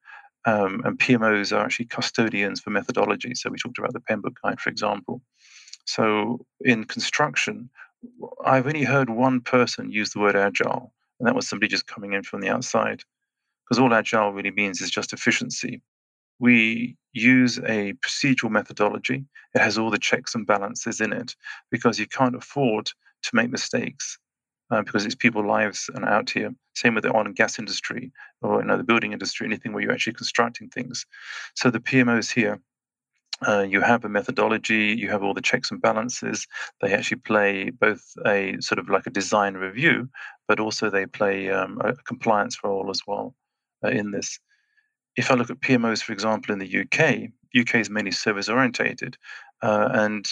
um, 0.45 0.81
and 0.83 0.97
PMOs 0.97 1.55
are 1.55 1.63
actually 1.63 1.85
custodians 1.85 2.59
for 2.59 2.71
methodology. 2.71 3.35
So 3.35 3.51
we 3.51 3.57
talked 3.57 3.77
about 3.77 3.93
the 3.93 3.99
PMBOK 3.99 4.33
guide, 4.43 4.59
for 4.59 4.71
example. 4.71 5.21
So 5.85 6.43
in 6.61 6.85
construction, 6.85 7.69
I've 8.43 8.65
only 8.65 8.83
heard 8.83 9.11
one 9.11 9.41
person 9.41 9.91
use 9.91 10.09
the 10.09 10.19
word 10.21 10.35
agile, 10.35 10.91
and 11.19 11.27
that 11.27 11.35
was 11.35 11.47
somebody 11.47 11.67
just 11.67 11.85
coming 11.85 12.13
in 12.13 12.23
from 12.23 12.41
the 12.41 12.49
outside. 12.49 13.03
Because 13.65 13.79
all 13.79 13.93
agile 13.93 14.31
really 14.31 14.51
means 14.51 14.81
is 14.81 14.91
just 14.91 15.13
efficiency. 15.13 15.81
We 16.39 16.97
use 17.13 17.57
a 17.59 17.93
procedural 17.93 18.51
methodology. 18.51 19.25
It 19.53 19.61
has 19.61 19.77
all 19.77 19.89
the 19.89 19.97
checks 19.97 20.35
and 20.35 20.45
balances 20.45 21.01
in 21.01 21.13
it 21.13 21.35
because 21.71 21.97
you 21.97 22.07
can't 22.07 22.35
afford 22.35 22.87
to 22.87 23.29
make 23.33 23.49
mistakes 23.49 24.19
uh, 24.69 24.81
because 24.81 25.05
it's 25.05 25.15
people's 25.15 25.45
lives 25.45 25.89
and 25.93 26.05
out 26.05 26.29
here. 26.29 26.53
Same 26.75 26.95
with 26.95 27.03
the 27.03 27.15
oil 27.15 27.25
and 27.25 27.35
gas 27.35 27.57
industry 27.57 28.11
or 28.41 28.61
you 28.61 28.67
know, 28.67 28.77
the 28.77 28.83
building 28.83 29.13
industry, 29.13 29.47
anything 29.47 29.73
where 29.73 29.81
you're 29.81 29.93
actually 29.93 30.13
constructing 30.13 30.69
things. 30.69 31.05
So 31.55 31.71
the 31.71 31.79
PMOs 31.79 32.31
here, 32.31 32.59
uh, 33.47 33.65
you 33.67 33.81
have 33.81 34.05
a 34.05 34.09
methodology, 34.09 34.95
you 34.97 35.09
have 35.09 35.23
all 35.23 35.33
the 35.33 35.41
checks 35.41 35.71
and 35.71 35.81
balances. 35.81 36.47
They 36.81 36.93
actually 36.93 37.21
play 37.21 37.69
both 37.69 38.03
a 38.25 38.57
sort 38.59 38.79
of 38.79 38.89
like 38.89 39.07
a 39.07 39.09
design 39.11 39.55
review, 39.55 40.09
but 40.47 40.59
also 40.59 40.89
they 40.89 41.05
play 41.05 41.49
um, 41.49 41.79
a 41.83 41.95
compliance 41.95 42.63
role 42.63 42.89
as 42.89 43.01
well 43.07 43.33
in 43.91 44.11
this. 44.11 44.39
If 45.15 45.31
I 45.31 45.35
look 45.35 45.49
at 45.49 45.61
PMOs, 45.61 46.03
for 46.03 46.11
example, 46.11 46.53
in 46.53 46.59
the 46.59 46.81
UK, 46.81 47.29
UK 47.57 47.75
is 47.75 47.89
mainly 47.89 48.11
service 48.11 48.49
orientated, 48.49 49.17
uh, 49.61 49.89
and 49.93 50.27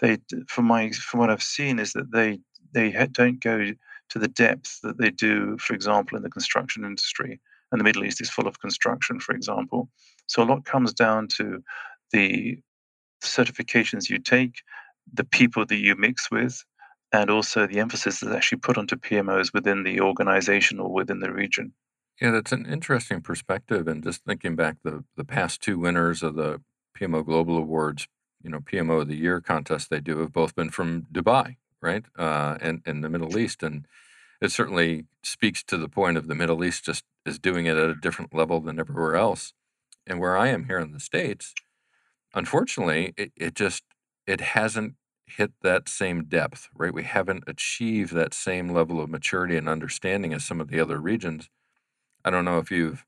they, 0.00 0.18
from 0.46 0.66
my 0.66 0.90
from 0.90 1.20
what 1.20 1.30
I've 1.30 1.42
seen, 1.42 1.78
is 1.78 1.92
that 1.92 2.12
they 2.12 2.38
they 2.72 2.92
don't 3.12 3.40
go 3.40 3.72
to 4.10 4.18
the 4.18 4.28
depth 4.28 4.80
that 4.82 4.98
they 4.98 5.10
do, 5.10 5.56
for 5.58 5.74
example, 5.74 6.16
in 6.16 6.22
the 6.22 6.30
construction 6.30 6.84
industry. 6.84 7.40
And 7.70 7.80
the 7.80 7.84
Middle 7.84 8.04
East 8.04 8.20
is 8.20 8.30
full 8.30 8.46
of 8.46 8.60
construction, 8.60 9.20
for 9.20 9.34
example. 9.34 9.90
So 10.26 10.42
a 10.42 10.44
lot 10.44 10.64
comes 10.64 10.94
down 10.94 11.28
to 11.28 11.62
the 12.12 12.58
certifications 13.22 14.08
you 14.08 14.18
take, 14.18 14.62
the 15.12 15.24
people 15.24 15.66
that 15.66 15.76
you 15.76 15.94
mix 15.96 16.30
with, 16.30 16.64
and 17.12 17.30
also 17.30 17.66
the 17.66 17.80
emphasis 17.80 18.20
that's 18.20 18.34
actually 18.34 18.58
put 18.58 18.78
onto 18.78 18.96
PMOs 18.96 19.52
within 19.52 19.82
the 19.82 20.00
organization 20.00 20.80
or 20.80 20.90
within 20.90 21.20
the 21.20 21.32
region. 21.32 21.72
Yeah, 22.20 22.32
that's 22.32 22.52
an 22.52 22.66
interesting 22.66 23.20
perspective. 23.20 23.86
And 23.86 24.02
just 24.02 24.24
thinking 24.24 24.56
back, 24.56 24.76
the 24.82 25.04
the 25.16 25.24
past 25.24 25.60
two 25.60 25.78
winners 25.78 26.22
of 26.22 26.34
the 26.34 26.60
PMO 26.98 27.24
Global 27.24 27.56
Awards, 27.56 28.08
you 28.42 28.50
know, 28.50 28.60
PMO 28.60 29.02
of 29.02 29.08
the 29.08 29.16
Year 29.16 29.40
contest 29.40 29.90
they 29.90 30.00
do 30.00 30.18
have 30.18 30.32
both 30.32 30.54
been 30.54 30.70
from 30.70 31.02
Dubai, 31.12 31.56
right? 31.80 32.04
Uh, 32.18 32.58
and 32.60 32.82
in 32.86 33.02
the 33.02 33.08
Middle 33.08 33.38
East, 33.38 33.62
and 33.62 33.86
it 34.40 34.50
certainly 34.52 35.06
speaks 35.22 35.62
to 35.64 35.76
the 35.76 35.88
point 35.88 36.16
of 36.16 36.26
the 36.28 36.34
Middle 36.34 36.64
East 36.64 36.84
just 36.84 37.04
is 37.26 37.38
doing 37.38 37.66
it 37.66 37.76
at 37.76 37.90
a 37.90 37.94
different 37.94 38.34
level 38.34 38.60
than 38.60 38.80
everywhere 38.80 39.16
else. 39.16 39.52
And 40.06 40.20
where 40.20 40.36
I 40.36 40.48
am 40.48 40.64
here 40.64 40.78
in 40.78 40.92
the 40.92 41.00
states, 41.00 41.54
unfortunately, 42.34 43.14
it, 43.16 43.32
it 43.36 43.54
just 43.54 43.84
it 44.26 44.40
hasn't 44.40 44.94
hit 45.26 45.52
that 45.62 45.88
same 45.88 46.24
depth, 46.24 46.68
right? 46.74 46.94
We 46.94 47.04
haven't 47.04 47.44
achieved 47.46 48.14
that 48.14 48.34
same 48.34 48.70
level 48.70 49.00
of 49.00 49.10
maturity 49.10 49.56
and 49.56 49.68
understanding 49.68 50.32
as 50.32 50.44
some 50.44 50.60
of 50.60 50.68
the 50.68 50.80
other 50.80 50.98
regions. 50.98 51.48
I 52.28 52.30
don't 52.30 52.44
know 52.44 52.58
if 52.58 52.70
you've 52.70 53.06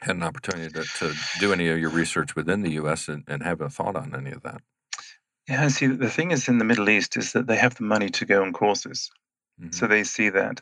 had 0.00 0.16
an 0.16 0.24
opportunity 0.24 0.68
to, 0.72 0.82
to 0.98 1.14
do 1.38 1.52
any 1.52 1.68
of 1.68 1.78
your 1.78 1.90
research 1.90 2.34
within 2.34 2.62
the 2.62 2.72
U.S. 2.72 3.06
and, 3.06 3.22
and 3.28 3.40
have 3.44 3.60
a 3.60 3.70
thought 3.70 3.94
on 3.94 4.16
any 4.16 4.32
of 4.32 4.42
that. 4.42 4.60
Yeah, 5.48 5.68
see, 5.68 5.86
the 5.86 6.10
thing 6.10 6.32
is 6.32 6.48
in 6.48 6.58
the 6.58 6.64
Middle 6.64 6.90
East 6.90 7.16
is 7.16 7.32
that 7.34 7.46
they 7.46 7.56
have 7.56 7.76
the 7.76 7.84
money 7.84 8.08
to 8.10 8.24
go 8.24 8.42
on 8.42 8.52
courses. 8.52 9.12
Mm-hmm. 9.60 9.70
So 9.70 9.86
they 9.86 10.02
see 10.02 10.28
that. 10.30 10.60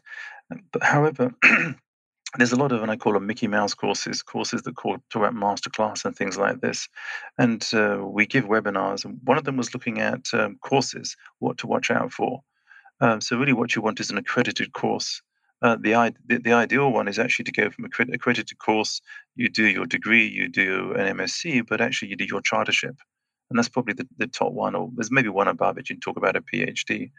But 0.73 0.83
however, 0.83 1.35
there's 2.37 2.53
a 2.53 2.57
lot 2.57 2.73
of, 2.73 2.83
and 2.83 2.91
I 2.91 2.97
call 2.97 3.15
them 3.15 3.27
Mickey 3.27 3.47
Mouse 3.47 3.73
courses, 3.73 4.23
courses 4.23 4.61
that 4.63 4.77
call, 4.77 4.99
talk 5.09 5.23
about 5.23 5.35
masterclass 5.35 6.05
and 6.05 6.15
things 6.15 6.37
like 6.37 6.61
this. 6.61 6.87
And 7.39 7.67
uh, 7.73 8.05
we 8.05 8.27
give 8.27 8.45
webinars. 8.45 9.07
And 9.07 9.21
one 9.25 9.39
of 9.39 9.45
them 9.45 9.57
was 9.57 9.73
looking 9.73 10.01
at 10.01 10.27
um, 10.35 10.59
courses, 10.63 11.17
what 11.39 11.57
to 11.59 11.67
watch 11.67 11.91
out 11.91 12.13
for. 12.13 12.43
Um, 13.01 13.23
so 13.23 13.39
really 13.39 13.55
what 13.55 13.75
you 13.75 13.81
want 13.81 14.01
is 14.01 14.11
an 14.11 14.19
accredited 14.19 14.75
course. 14.75 15.23
Uh, 15.63 15.77
the, 15.81 16.15
the, 16.27 16.39
the 16.39 16.53
ideal 16.53 16.91
one 16.91 17.09
is 17.09 17.19
actually 17.19 17.45
to 17.45 17.53
go 17.53 17.71
from 17.71 17.85
a 17.85 17.89
accredited 18.13 18.59
course, 18.59 19.01
you 19.37 19.49
do 19.49 19.67
your 19.67 19.87
degree, 19.87 20.27
you 20.27 20.49
do 20.49 20.93
an 20.95 21.17
MSc, 21.17 21.67
but 21.69 21.81
actually 21.81 22.09
you 22.09 22.17
do 22.17 22.25
your 22.25 22.41
chartership 22.41 22.97
and 23.51 23.59
that's 23.59 23.69
probably 23.69 23.95
the, 23.95 24.07
the 24.17 24.29
top 24.29 24.53
one, 24.53 24.77
or 24.77 24.91
there's 24.95 25.11
maybe 25.11 25.29
one 25.29 25.49
above 25.49 25.77
it. 25.77 25.91
You 25.91 25.97
talk 25.99 26.17
about 26.17 26.37
a 26.37 26.41
PhD. 26.41 27.11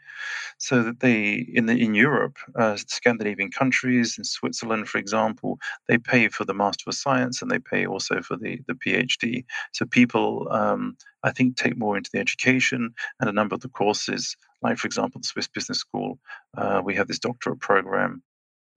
So 0.58 0.82
that 0.82 1.00
they 1.00 1.46
in 1.52 1.66
the 1.66 1.74
in 1.74 1.94
Europe, 1.94 2.38
uh, 2.58 2.76
Scandinavian 2.76 3.50
countries, 3.50 4.16
in 4.16 4.24
Switzerland, 4.24 4.88
for 4.88 4.98
example, 4.98 5.58
they 5.88 5.98
pay 5.98 6.28
for 6.28 6.44
the 6.44 6.54
Master 6.54 6.84
of 6.88 6.94
Science 6.94 7.42
and 7.42 7.50
they 7.50 7.58
pay 7.58 7.86
also 7.86 8.22
for 8.22 8.36
the 8.36 8.60
the 8.66 8.74
PhD. 8.74 9.44
So 9.72 9.84
people, 9.84 10.48
um, 10.50 10.96
I 11.22 11.32
think, 11.32 11.56
take 11.56 11.76
more 11.76 11.98
into 11.98 12.10
the 12.12 12.20
education 12.20 12.94
and 13.20 13.28
a 13.28 13.32
number 13.32 13.54
of 13.54 13.60
the 13.60 13.68
courses, 13.68 14.34
like 14.62 14.78
for 14.78 14.86
example, 14.86 15.20
the 15.20 15.28
Swiss 15.28 15.48
Business 15.48 15.80
School. 15.80 16.18
Uh, 16.56 16.80
we 16.82 16.94
have 16.94 17.08
this 17.08 17.18
doctorate 17.18 17.60
program 17.60 18.22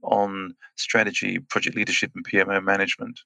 on 0.05 0.55
strategy, 0.75 1.39
project 1.39 1.75
leadership, 1.75 2.11
and 2.15 2.25
PMO 2.25 2.63
management. 2.63 3.19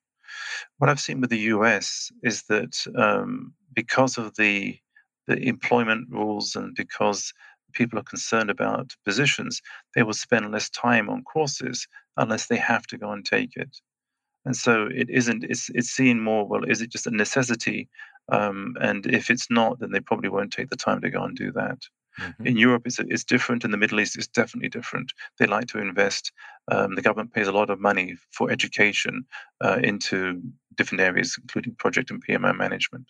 What 0.78 0.90
I've 0.90 1.00
seen 1.00 1.22
with 1.22 1.30
the 1.30 1.48
US 1.54 2.12
is 2.24 2.44
that 2.44 2.76
um, 2.96 3.54
because 3.74 4.18
of 4.18 4.36
the 4.36 4.78
the 5.28 5.38
employment 5.48 6.08
rules 6.10 6.56
and 6.56 6.74
because 6.76 7.32
people 7.74 8.00
are 8.00 8.04
concerned 8.04 8.50
about 8.50 8.96
positions, 9.06 9.62
they 9.94 10.02
will 10.02 10.14
spend 10.14 10.52
less 10.52 10.72
time 10.72 11.08
on 11.08 11.24
courses 11.24 11.88
unless 12.18 12.48
they 12.48 12.58
have 12.58 12.88
to 12.88 12.98
go 12.98 13.12
and 13.12 13.24
take 13.24 13.56
it. 13.56 13.78
And 14.46 14.56
so 14.56 14.88
it 14.92 15.10
isn't. 15.10 15.44
It's 15.44 15.70
it's 15.76 15.90
seen 15.90 16.22
more. 16.22 16.48
Well, 16.48 16.64
is 16.64 16.82
it 16.82 16.92
just 16.92 17.08
a 17.08 17.12
necessity? 17.12 17.90
Um, 18.32 18.76
and 18.80 19.06
if 19.06 19.30
it's 19.30 19.48
not, 19.50 19.80
then 19.80 19.92
they 19.92 20.00
probably 20.00 20.30
won't 20.30 20.54
take 20.54 20.70
the 20.70 20.76
time 20.76 21.02
to 21.02 21.10
go 21.10 21.24
and 21.24 21.36
do 21.36 21.52
that. 21.54 21.80
Mm-hmm. 22.20 22.48
In 22.48 22.58
Europe, 22.58 22.84
it's, 22.86 23.00
it's 23.00 23.24
different. 23.24 23.64
In 23.64 23.72
the 23.72 23.78
Middle 23.78 24.00
East, 24.00 24.18
it's 24.18 24.28
definitely 24.28 24.70
different. 24.70 25.12
They 25.38 25.46
like 25.46 25.68
to 25.68 25.80
invest. 25.80 26.32
Um, 26.72 26.96
the 26.96 27.02
government 27.02 27.34
pays 27.34 27.48
a 27.48 27.52
lot 27.52 27.70
of 27.70 27.80
money 27.80 28.16
for 28.32 28.52
education 28.52 29.26
uh, 29.64 29.80
into 29.84 30.42
different 30.76 31.02
areas, 31.02 31.38
including 31.42 31.76
project 31.76 32.12
and 32.12 32.24
PMO 32.26 32.56
management. 32.56 33.06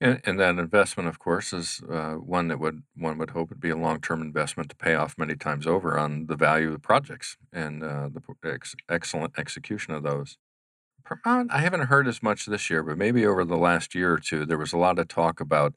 And, 0.00 0.20
and 0.24 0.40
that 0.40 0.58
investment, 0.58 1.08
of 1.08 1.20
course, 1.20 1.52
is 1.52 1.80
uh, 1.88 2.14
one 2.14 2.48
that 2.48 2.58
would 2.58 2.82
one 2.96 3.18
would 3.18 3.30
hope 3.30 3.50
would 3.50 3.60
be 3.60 3.70
a 3.70 3.76
long 3.76 4.00
term 4.00 4.20
investment 4.20 4.68
to 4.70 4.76
pay 4.76 4.94
off 4.94 5.16
many 5.16 5.36
times 5.36 5.64
over 5.64 5.96
on 5.96 6.26
the 6.26 6.34
value 6.34 6.66
of 6.66 6.72
the 6.72 6.80
projects 6.80 7.36
and 7.52 7.84
uh, 7.84 8.08
the 8.12 8.52
ex- 8.52 8.74
excellent 8.88 9.38
execution 9.38 9.94
of 9.94 10.02
those. 10.02 10.38
I 11.24 11.60
haven't 11.60 11.86
heard 11.86 12.08
as 12.08 12.22
much 12.22 12.46
this 12.46 12.70
year, 12.70 12.82
but 12.82 12.98
maybe 12.98 13.26
over 13.26 13.44
the 13.44 13.56
last 13.56 13.94
year 13.94 14.12
or 14.12 14.18
two, 14.18 14.46
there 14.46 14.58
was 14.58 14.72
a 14.72 14.78
lot 14.78 14.98
of 14.98 15.08
talk 15.08 15.40
about 15.40 15.74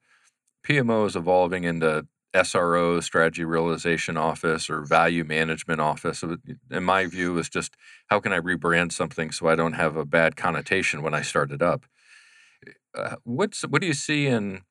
PMOs 0.67 1.15
evolving 1.15 1.63
into 1.63 2.07
SRO, 2.35 3.01
Strategy 3.03 3.45
Realization 3.45 4.17
Office, 4.17 4.69
or 4.69 4.81
Value 4.83 5.23
Management 5.25 5.81
Office. 5.81 6.23
In 6.71 6.83
my 6.83 7.07
view, 7.07 7.37
is 7.39 7.49
just 7.49 7.75
how 8.07 8.19
can 8.19 8.33
I 8.33 8.39
rebrand 8.39 8.91
something 8.93 9.31
so 9.31 9.47
I 9.47 9.55
don't 9.55 9.73
have 9.73 9.95
a 9.97 10.05
bad 10.05 10.35
connotation 10.37 11.01
when 11.03 11.15
I 11.15 11.23
start 11.23 11.51
it 11.51 11.61
up. 11.63 11.85
Uh, 12.97 13.17
what's 13.23 13.63
what 13.63 13.81
do 13.81 13.87
you 13.87 13.93
see 13.93 14.27
in 14.27 14.61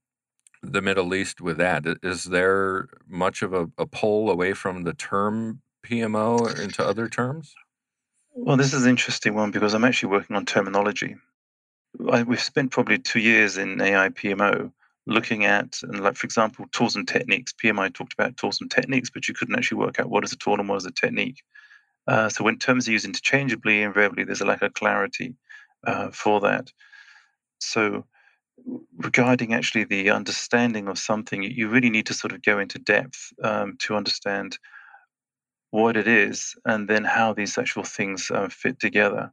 the 0.63 0.83
Middle 0.83 1.15
East 1.15 1.41
with 1.41 1.59
that? 1.59 1.85
Is 2.03 2.25
there 2.25 2.89
much 3.09 3.43
of 3.43 3.55
a, 3.55 3.69
a 3.79 3.87
pull 3.87 4.31
away 4.31 4.55
from 4.55 4.85
the 4.85 4.95
term 4.95 5.63
PMO 5.87 6.59
into 6.61 6.85
other 6.87 7.09
terms? 7.09 7.55
Well, 8.35 8.57
this 8.57 8.73
is 8.75 8.85
an 8.85 8.91
interesting 8.91 9.35
one 9.35 9.51
because 9.53 9.75
I'm 9.75 9.85
actually 9.85 10.11
working 10.13 10.37
on 10.37 10.47
terminology. 10.47 11.17
I, 12.11 12.23
we've 12.25 12.41
spent 12.41 12.73
probably 12.73 12.99
two 12.99 13.21
years 13.21 13.59
in 13.59 13.81
AI 13.81 14.11
PMO 14.11 14.73
looking 15.07 15.45
at, 15.45 15.79
and 15.83 16.01
like 16.01 16.17
for 16.17 16.27
example, 16.27 16.67
tools 16.73 16.97
and 16.97 17.07
techniques. 17.07 17.55
PMI 17.63 17.93
talked 17.93 18.15
about 18.15 18.37
tools 18.37 18.61
and 18.61 18.71
techniques, 18.71 19.11
but 19.11 19.29
you 19.29 19.35
couldn't 19.35 19.57
actually 19.57 19.79
work 19.79 20.01
out 20.01 20.11
what 20.11 20.25
is 20.25 20.33
a 20.33 20.37
tool 20.37 20.59
and 20.59 20.69
what 20.69 20.77
is 20.77 20.87
a 20.87 20.93
technique. 20.93 21.43
Uh, 22.07 22.29
so 22.29 22.45
when 22.45 22.59
terms 22.59 22.89
are 22.89 22.93
used 22.93 23.07
interchangeably, 23.07 23.83
invariably 23.83 24.25
there's 24.25 24.41
a 24.41 24.47
lack 24.47 24.63
of 24.63 24.75
clarity 24.75 25.35
uh, 25.87 26.11
for 26.11 26.41
that. 26.41 26.71
So 27.61 28.05
regarding 28.97 29.55
actually 29.55 29.85
the 29.85 30.11
understanding 30.11 30.89
of 30.89 30.99
something, 30.99 31.43
you 31.43 31.69
really 31.69 31.91
need 31.91 32.07
to 32.07 32.15
sort 32.15 32.33
of 32.33 32.43
go 32.43 32.59
into 32.59 32.79
depth 32.79 33.33
um, 33.43 33.77
to 33.81 33.97
understand 33.97 34.59
what 35.71 35.97
it 35.97 36.07
is 36.07 36.55
and 36.65 36.89
then 36.89 37.05
how 37.05 37.33
these 37.33 37.59
actual 37.59 37.83
things 37.83 38.31
uh, 38.33 38.49
fit 38.49 38.79
together. 38.79 39.33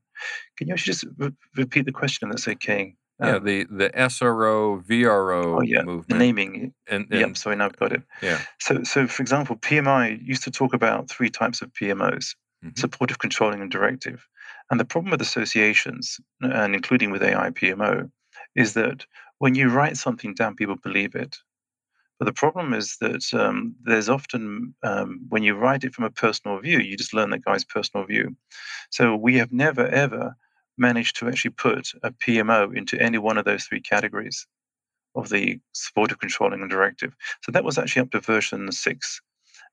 Can 0.58 0.68
you 0.68 0.74
actually 0.74 0.94
just 0.94 1.06
re- 1.18 1.32
repeat 1.56 1.86
the 1.86 1.92
question? 1.92 2.30
That's 2.30 2.48
okay. 2.48 2.96
Yeah, 3.22 3.36
um, 3.36 3.44
the 3.44 3.66
the 3.70 3.90
SRO 3.92 4.84
VRO 4.84 5.58
oh, 5.58 5.62
yeah, 5.62 5.84
movement. 5.84 6.20
Naming. 6.20 6.74
And, 6.88 7.08
and 7.12 7.20
yeah, 7.20 7.34
sorry, 7.34 7.56
now 7.56 7.66
I've 7.66 7.78
got 7.78 7.92
it. 7.92 8.02
Yeah. 8.22 8.42
So, 8.60 8.84
so 8.84 9.08
for 9.08 9.22
example, 9.22 9.56
PMI 9.58 10.20
used 10.26 10.44
to 10.44 10.52
talk 10.52 10.74
about 10.74 11.10
three 11.10 11.30
types 11.30 11.62
of 11.62 11.72
PMOs: 11.74 12.36
mm-hmm. 12.64 12.70
supportive, 12.76 13.20
controlling, 13.20 13.62
and 13.62 13.70
directive. 13.70 14.28
And 14.72 14.80
the 14.80 14.86
problem 14.86 15.12
with 15.12 15.22
associations, 15.22 16.20
and 16.40 16.74
including 16.74 17.12
with 17.12 17.22
AI 17.22 17.50
PMO, 17.52 18.10
is 18.56 18.74
that 18.74 19.06
when 19.40 19.54
you 19.56 19.70
write 19.70 19.98
something 19.98 20.34
down, 20.34 20.56
people 20.56 20.78
believe 20.78 21.14
it. 21.14 21.38
But 22.20 22.26
the 22.26 22.34
problem 22.34 22.74
is 22.74 22.98
that 23.02 23.34
um, 23.34 23.76
there's 23.84 24.08
often, 24.08 24.76
um, 24.84 25.26
when 25.30 25.42
you 25.42 25.56
write 25.56 25.84
it 25.84 25.96
from 25.96 26.06
a 26.06 26.12
personal 26.12 26.60
view, 26.60 26.78
you 26.78 26.96
just 26.96 27.16
learn 27.16 27.32
that 27.32 27.44
guy's 27.44 27.66
personal 27.66 28.06
view. 28.06 28.36
So 28.92 29.16
we 29.16 29.38
have 29.38 29.52
never, 29.52 29.88
ever 29.88 30.36
managed 30.78 31.18
to 31.18 31.28
actually 31.28 31.52
put 31.52 31.92
a 32.04 32.12
PMO 32.12 32.76
into 32.76 33.00
any 33.02 33.18
one 33.18 33.38
of 33.38 33.46
those 33.46 33.66
three 33.66 33.82
categories 33.82 34.48
of 35.16 35.30
the 35.30 35.60
supportive 35.74 36.20
controlling 36.20 36.62
and 36.62 36.70
directive. 36.70 37.14
So 37.44 37.52
that 37.52 37.64
was 37.64 37.78
actually 37.78 38.04
up 38.04 38.12
to 38.12 38.20
version 38.20 38.72
six. 38.72 39.22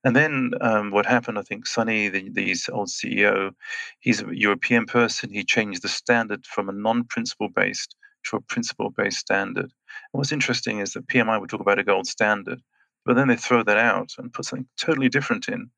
And 0.03 0.15
then 0.15 0.51
um, 0.61 0.91
what 0.91 1.05
happened, 1.05 1.37
I 1.37 1.41
think 1.41 1.67
Sonny, 1.67 2.07
the, 2.07 2.29
the 2.29 2.55
old 2.71 2.87
CEO, 2.87 3.51
he's 3.99 4.21
a 4.21 4.27
European 4.31 4.85
person. 4.85 5.29
He 5.29 5.43
changed 5.43 5.81
the 5.81 5.89
standard 5.89 6.45
from 6.45 6.69
a 6.69 6.73
non 6.73 7.03
principle 7.03 7.49
based 7.49 7.95
to 8.25 8.37
a 8.37 8.41
principle 8.41 8.91
based 8.91 9.19
standard. 9.19 9.65
And 9.65 9.71
what's 10.11 10.31
interesting 10.31 10.79
is 10.79 10.93
that 10.93 11.07
PMI 11.07 11.39
would 11.39 11.49
talk 11.49 11.59
about 11.59 11.79
a 11.79 11.83
gold 11.83 12.07
standard, 12.07 12.61
but 13.05 13.15
then 13.15 13.27
they 13.27 13.35
throw 13.35 13.63
that 13.63 13.77
out 13.77 14.11
and 14.17 14.31
put 14.31 14.45
something 14.45 14.67
totally 14.77 15.09
different 15.09 15.49
in. 15.49 15.69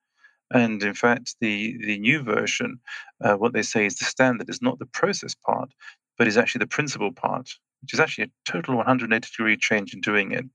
And 0.54 0.84
in 0.84 0.94
fact, 0.94 1.36
the, 1.40 1.78
the 1.86 1.98
new 2.00 2.22
version, 2.22 2.80
uh, 3.24 3.36
what 3.36 3.54
they 3.54 3.62
say 3.62 3.86
is 3.86 3.96
the 3.96 4.06
standard 4.06 4.50
is 4.50 4.62
not 4.62 4.80
the 4.80 4.86
process 4.86 5.34
part, 5.34 5.74
but 6.18 6.28
is 6.28 6.38
actually 6.38 6.60
the 6.60 6.68
principle 6.68 7.12
part, 7.12 7.50
which 7.82 7.94
is 7.94 8.00
actually 8.00 8.26
a 8.26 8.52
total 8.52 8.76
180 8.76 9.28
degree 9.36 9.58
change 9.58 9.94
in 9.94 10.02
doing 10.02 10.32
it. 10.32 10.46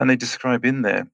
And 0.00 0.08
they 0.08 0.16
describe 0.16 0.64
in 0.64 0.82
there 0.82 1.08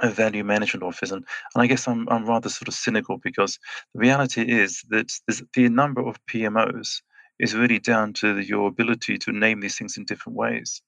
a 0.00 0.10
value 0.10 0.44
management 0.44 0.82
office. 0.82 1.10
And, 1.10 1.24
and 1.54 1.62
I 1.62 1.66
guess 1.66 1.88
I'm, 1.88 2.08
I'm 2.08 2.26
rather 2.26 2.48
sort 2.48 2.68
of 2.68 2.74
cynical 2.74 3.18
because 3.18 3.58
the 3.94 4.00
reality 4.00 4.42
is 4.42 4.82
that 4.90 5.12
the 5.54 5.68
number 5.68 6.06
of 6.06 6.24
PMOs 6.26 7.00
is 7.38 7.54
really 7.54 7.78
down 7.78 8.12
to 8.12 8.38
your 8.40 8.68
ability 8.68 9.18
to 9.18 9.32
name 9.32 9.60
these 9.60 9.78
things 9.78 9.96
in 9.96 10.04
different 10.04 10.36
ways. 10.36 10.82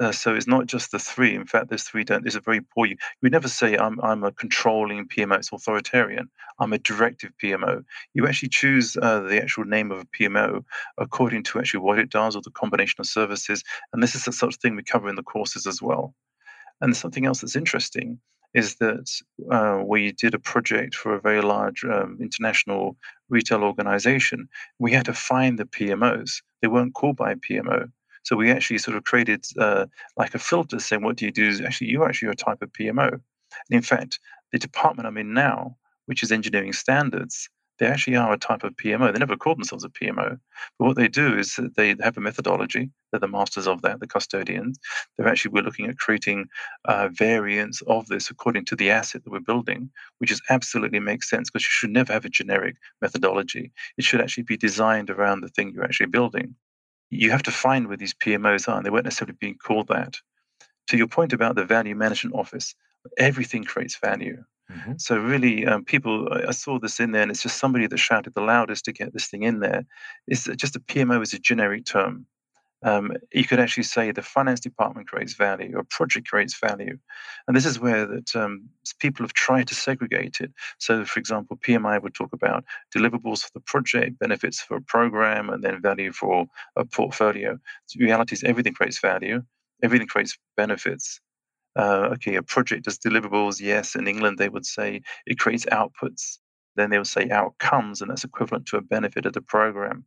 Uh, 0.00 0.12
so 0.12 0.34
it's 0.34 0.46
not 0.46 0.66
just 0.66 0.92
the 0.92 0.98
three. 0.98 1.34
In 1.34 1.46
fact, 1.46 1.68
there's 1.68 1.84
three. 1.84 2.04
Don't. 2.04 2.22
There's 2.22 2.36
a 2.36 2.40
very 2.40 2.60
poor. 2.60 2.86
You 2.86 2.96
would 3.22 3.32
never 3.32 3.48
say 3.48 3.76
I'm 3.76 3.98
I'm 4.02 4.22
a 4.24 4.32
controlling 4.32 5.08
PMO. 5.08 5.36
It's 5.38 5.52
authoritarian. 5.52 6.28
I'm 6.58 6.72
a 6.72 6.78
directive 6.78 7.32
PMO. 7.42 7.84
You 8.14 8.26
actually 8.26 8.50
choose 8.50 8.96
uh, 9.00 9.20
the 9.20 9.40
actual 9.40 9.64
name 9.64 9.90
of 9.90 10.00
a 10.00 10.06
PMO 10.06 10.64
according 10.98 11.44
to 11.44 11.58
actually 11.58 11.80
what 11.80 11.98
it 11.98 12.10
does 12.10 12.36
or 12.36 12.42
the 12.42 12.50
combination 12.50 12.96
of 13.00 13.06
services. 13.06 13.62
And 13.92 14.02
this 14.02 14.14
is 14.14 14.24
the 14.24 14.32
sort 14.32 14.54
of 14.54 14.60
thing 14.60 14.76
we 14.76 14.82
cover 14.82 15.08
in 15.08 15.16
the 15.16 15.22
courses 15.22 15.66
as 15.66 15.80
well. 15.80 16.14
And 16.80 16.96
something 16.96 17.26
else 17.26 17.40
that's 17.40 17.56
interesting 17.56 18.20
is 18.54 18.76
that 18.76 19.10
uh, 19.50 19.82
we 19.84 20.12
did 20.12 20.34
a 20.34 20.38
project 20.38 20.94
for 20.94 21.14
a 21.14 21.20
very 21.20 21.42
large 21.42 21.84
um, 21.84 22.18
international 22.20 22.96
retail 23.28 23.62
organization. 23.62 24.48
We 24.78 24.92
had 24.92 25.04
to 25.06 25.14
find 25.14 25.58
the 25.58 25.64
PMOs. 25.64 26.42
They 26.62 26.68
weren't 26.68 26.94
called 26.94 27.16
by 27.16 27.34
PMO. 27.34 27.90
So 28.28 28.36
we 28.36 28.50
actually 28.50 28.76
sort 28.76 28.94
of 28.94 29.04
created 29.04 29.46
uh, 29.58 29.86
like 30.18 30.34
a 30.34 30.38
filter 30.38 30.78
saying, 30.78 31.02
what 31.02 31.16
do 31.16 31.24
you 31.24 31.30
do? 31.30 31.64
Actually, 31.64 31.86
you 31.86 32.04
actually 32.04 32.28
a 32.28 32.34
type 32.34 32.60
of 32.60 32.70
PMO. 32.74 33.10
And 33.10 33.20
in 33.70 33.80
fact, 33.80 34.20
the 34.52 34.58
department 34.58 35.06
I'm 35.06 35.16
in 35.16 35.32
now, 35.32 35.78
which 36.04 36.22
is 36.22 36.30
engineering 36.30 36.74
standards, 36.74 37.48
they 37.78 37.86
actually 37.86 38.16
are 38.16 38.30
a 38.30 38.36
type 38.36 38.64
of 38.64 38.76
PMO. 38.76 39.10
They 39.10 39.18
never 39.18 39.38
call 39.38 39.54
themselves 39.54 39.82
a 39.82 39.88
PMO, 39.88 40.38
but 40.78 40.84
what 40.84 40.96
they 40.96 41.08
do 41.08 41.38
is 41.38 41.58
they 41.74 41.96
have 42.02 42.18
a 42.18 42.20
methodology. 42.20 42.90
They're 43.10 43.20
the 43.20 43.28
masters 43.28 43.66
of 43.66 43.80
that, 43.80 44.00
the 44.00 44.06
custodians. 44.06 44.78
They're 45.16 45.26
actually 45.26 45.52
we're 45.52 45.62
looking 45.62 45.86
at 45.86 45.96
creating 45.96 46.48
uh, 46.84 47.08
variants 47.10 47.80
of 47.86 48.08
this 48.08 48.28
according 48.28 48.66
to 48.66 48.76
the 48.76 48.90
asset 48.90 49.24
that 49.24 49.30
we're 49.30 49.40
building, 49.40 49.88
which 50.18 50.30
is 50.30 50.42
absolutely 50.50 51.00
makes 51.00 51.30
sense 51.30 51.48
because 51.48 51.64
you 51.64 51.70
should 51.70 51.92
never 51.92 52.12
have 52.12 52.26
a 52.26 52.28
generic 52.28 52.76
methodology. 53.00 53.72
It 53.96 54.04
should 54.04 54.20
actually 54.20 54.42
be 54.42 54.58
designed 54.58 55.08
around 55.08 55.40
the 55.40 55.48
thing 55.48 55.72
you're 55.72 55.84
actually 55.84 56.08
building. 56.08 56.56
You 57.10 57.30
have 57.30 57.42
to 57.44 57.50
find 57.50 57.88
where 57.88 57.96
these 57.96 58.14
PMOs 58.14 58.68
are, 58.68 58.76
and 58.76 58.84
they 58.84 58.90
weren't 58.90 59.04
necessarily 59.04 59.36
being 59.40 59.56
called 59.56 59.88
that. 59.88 60.16
To 60.88 60.96
your 60.96 61.06
point 61.06 61.32
about 61.32 61.54
the 61.54 61.64
value 61.64 61.94
management 61.94 62.34
office, 62.34 62.74
everything 63.18 63.64
creates 63.64 63.96
value. 63.96 64.44
Mm-hmm. 64.70 64.92
So 64.98 65.18
really, 65.18 65.66
um, 65.66 65.84
people, 65.84 66.28
I 66.30 66.50
saw 66.50 66.78
this 66.78 67.00
in 67.00 67.12
there, 67.12 67.22
and 67.22 67.30
it's 67.30 67.42
just 67.42 67.58
somebody 67.58 67.86
that 67.86 67.98
shouted 67.98 68.34
the 68.34 68.42
loudest 68.42 68.84
to 68.84 68.92
get 68.92 69.12
this 69.12 69.26
thing 69.26 69.42
in 69.42 69.60
there. 69.60 69.86
It's 70.26 70.44
just 70.56 70.76
a 70.76 70.80
PMO 70.80 71.22
is 71.22 71.32
a 71.32 71.38
generic 71.38 71.86
term. 71.86 72.26
Um, 72.84 73.12
you 73.32 73.44
could 73.44 73.58
actually 73.58 73.82
say 73.82 74.12
the 74.12 74.22
finance 74.22 74.60
department 74.60 75.08
creates 75.08 75.34
value 75.34 75.76
or 75.76 75.82
project 75.84 76.28
creates 76.28 76.58
value, 76.58 76.96
and 77.46 77.56
this 77.56 77.66
is 77.66 77.80
where 77.80 78.06
that 78.06 78.36
um, 78.36 78.68
people 79.00 79.24
have 79.24 79.32
tried 79.32 79.66
to 79.68 79.74
segregate 79.74 80.40
it. 80.40 80.52
So, 80.78 81.04
for 81.04 81.18
example, 81.18 81.56
PMI 81.56 82.00
would 82.00 82.14
talk 82.14 82.32
about 82.32 82.64
deliverables 82.96 83.42
for 83.42 83.50
the 83.54 83.60
project, 83.60 84.18
benefits 84.20 84.60
for 84.60 84.76
a 84.76 84.82
program, 84.82 85.50
and 85.50 85.64
then 85.64 85.82
value 85.82 86.12
for 86.12 86.46
a 86.76 86.84
portfolio. 86.84 87.58
The 87.94 88.04
reality 88.04 88.34
is 88.34 88.44
everything 88.44 88.74
creates 88.74 89.00
value, 89.00 89.42
everything 89.82 90.06
creates 90.06 90.38
benefits, 90.56 91.20
uh, 91.78 92.10
okay, 92.12 92.34
a 92.34 92.42
project 92.42 92.84
does 92.84 92.98
deliverables. 92.98 93.60
Yes, 93.60 93.94
in 93.94 94.08
England 94.08 94.38
they 94.38 94.48
would 94.48 94.66
say 94.66 95.02
it 95.26 95.38
creates 95.38 95.64
outputs. 95.66 96.38
Then 96.74 96.90
they 96.90 96.98
would 96.98 97.06
say 97.06 97.30
outcomes, 97.30 98.02
and 98.02 98.10
that's 98.10 98.24
equivalent 98.24 98.66
to 98.66 98.76
a 98.76 98.82
benefit 98.82 99.26
of 99.26 99.32
the 99.32 99.40
program. 99.40 100.04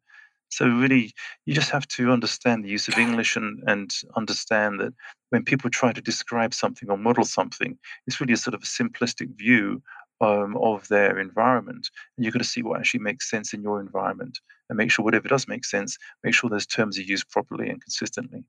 So 0.52 0.68
really, 0.68 1.14
you 1.46 1.54
just 1.54 1.72
have 1.72 1.88
to 1.90 2.12
understand 2.12 2.64
the 2.64 2.70
use 2.70 2.88
of 2.88 2.98
English 2.98 3.36
and, 3.36 3.64
and 3.68 3.92
understand 4.16 4.80
that 4.82 4.94
when 5.30 5.44
people 5.44 5.70
try 5.70 5.94
to 5.94 6.02
describe 6.02 6.54
something 6.54 6.90
or 6.90 6.98
model 6.98 7.24
something, 7.24 7.78
it's 8.06 8.20
really 8.20 8.34
a 8.34 8.38
sort 8.38 8.54
of 8.54 8.62
a 8.62 8.66
simplistic 8.66 9.30
view 9.38 9.82
um, 10.20 10.58
of 10.58 10.88
their 10.90 11.18
environment. 11.20 11.90
And 12.16 12.26
you've 12.26 12.34
got 12.34 12.44
to 12.44 12.48
see 12.48 12.62
what 12.62 12.80
actually 12.80 13.00
makes 13.00 13.30
sense 13.30 13.54
in 13.54 13.64
your 13.64 13.80
environment 13.80 14.40
and 14.70 14.78
make 14.78 14.92
sure 14.92 15.06
whatever 15.06 15.28
does 15.28 15.48
make 15.48 15.66
sense, 15.66 15.98
make 16.24 16.34
sure 16.34 16.50
those 16.50 16.68
terms 16.68 16.98
are 17.00 17.04
used 17.04 17.30
properly 17.30 17.70
and 17.70 17.82
consistently. 17.82 18.44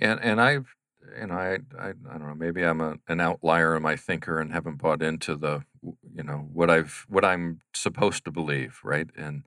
And 0.00 0.20
and 0.20 0.40
I've 0.40 0.74
you 1.18 1.26
know, 1.26 1.34
I, 1.34 1.58
I, 1.78 1.88
I 1.88 2.18
don't 2.18 2.26
know, 2.26 2.34
maybe 2.34 2.62
I'm 2.62 2.80
a, 2.80 2.96
an 3.08 3.20
outlier 3.20 3.76
in 3.76 3.82
my 3.82 3.96
thinker 3.96 4.38
and 4.38 4.52
haven't 4.52 4.76
bought 4.76 5.02
into 5.02 5.34
the, 5.34 5.64
you 5.82 6.22
know, 6.22 6.48
what 6.52 6.70
I've, 6.70 7.06
what 7.08 7.24
I'm 7.24 7.60
supposed 7.74 8.24
to 8.24 8.30
believe, 8.30 8.80
right? 8.84 9.08
And 9.16 9.44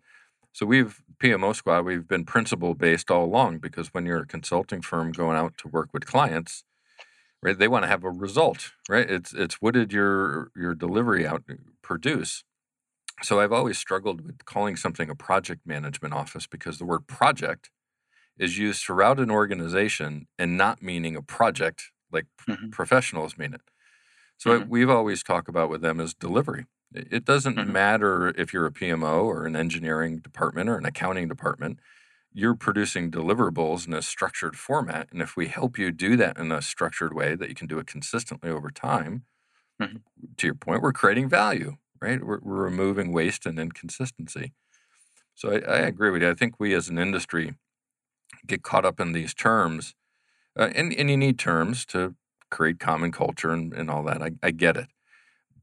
so 0.54 0.68
we've, 0.68 1.02
PMO 1.18 1.56
Squad, 1.56 1.84
we've 1.84 2.08
been 2.08 2.26
principle 2.26 2.76
based 2.76 3.10
all 3.10 3.26
along 3.26 3.58
because 3.58 3.94
when 3.94 4.06
you're 4.06 4.22
a 4.22 4.28
consulting 4.28 4.82
firm 4.82 5.12
going 5.12 5.36
out 5.36 5.58
to 5.58 5.68
work 5.68 5.90
with 5.92 6.06
clients, 6.06 6.64
right, 7.42 7.58
they 7.58 7.68
want 7.68 7.84
to 7.84 7.90
have 7.90 8.04
a 8.04 8.12
result, 8.12 8.72
right? 8.88 9.10
It's, 9.10 9.34
it's 9.34 9.56
what 9.56 9.74
did 9.74 9.92
your, 9.92 10.52
your 10.56 10.76
delivery 10.76 11.26
out 11.26 11.44
produce? 11.82 12.44
So 13.24 13.40
I've 13.40 13.52
always 13.52 13.80
struggled 13.80 14.22
with 14.22 14.46
calling 14.46 14.76
something 14.76 15.10
a 15.10 15.16
project 15.16 15.62
management 15.66 16.14
office 16.14 16.46
because 16.46 16.78
the 16.78 16.86
word 16.86 17.08
project 17.08 17.72
is 18.38 18.60
used 18.60 18.84
throughout 18.84 19.20
an 19.20 19.32
organization 19.32 20.28
and 20.38 20.56
not 20.56 20.84
meaning 20.84 21.16
a 21.16 21.22
project 21.22 21.92
like 22.12 22.26
mm-hmm. 22.48 22.70
professionals 22.70 23.38
mean 23.38 23.56
it. 23.56 23.62
So 24.38 24.52
mm-hmm. 24.52 24.70
we've 24.70 24.90
always 24.90 25.24
talked 25.24 25.50
about 25.50 25.70
with 25.70 25.82
them 25.82 26.00
is 26.00 26.14
delivery. 26.14 26.66
It 26.94 27.26
doesn't 27.26 27.56
mm-hmm. 27.56 27.72
matter 27.72 28.30
if 28.38 28.54
you're 28.54 28.66
a 28.66 28.72
PMO 28.72 29.24
or 29.24 29.46
an 29.46 29.56
engineering 29.56 30.20
department 30.20 30.70
or 30.70 30.78
an 30.78 30.86
accounting 30.86 31.28
department. 31.28 31.80
You're 32.32 32.56
producing 32.56 33.12
deliverables 33.12 33.88
in 33.88 33.94
a 33.94 34.02
structured 34.02 34.56
format, 34.58 35.08
and 35.12 35.22
if 35.22 35.36
we 35.36 35.48
help 35.48 35.78
you 35.78 35.92
do 35.92 36.16
that 36.18 36.38
in 36.38 36.52
a 36.52 36.62
structured 36.62 37.14
way 37.14 37.36
that 37.36 37.50
you 37.50 37.56
can 37.56 37.68
do 37.68 37.78
it 37.78 37.86
consistently 37.86 38.50
over 38.50 38.72
time, 38.72 39.24
mm-hmm. 39.82 39.98
to 40.38 40.48
your 40.48 40.56
point, 40.56 40.82
we're 40.82 40.94
creating 40.94 41.30
value, 41.30 41.78
right? 42.02 42.24
We're, 42.24 42.40
we're 42.42 42.64
removing 42.64 43.14
waste 43.14 43.46
and 43.46 43.60
inconsistency. 43.60 44.52
So 45.36 45.52
I, 45.52 45.56
I 45.58 45.78
agree 45.80 46.10
with 46.10 46.22
you. 46.22 46.30
I 46.30 46.34
think 46.34 46.56
we 46.60 46.74
as 46.74 46.90
an 46.90 46.98
industry 46.98 47.56
get 48.48 48.64
caught 48.64 48.86
up 48.86 49.00
in 49.00 49.12
these 49.12 49.34
terms, 49.34 49.94
uh, 50.58 50.70
and 50.76 50.94
and 50.94 51.10
you 51.10 51.18
need 51.18 51.40
terms 51.40 51.86
to 51.88 52.16
create 52.50 52.80
common 52.80 53.12
culture 53.12 53.52
and, 53.52 53.74
and 53.74 53.90
all 53.90 54.04
that. 54.04 54.22
I, 54.22 54.32
I 54.42 54.52
get 54.52 54.78
it. 54.78 54.88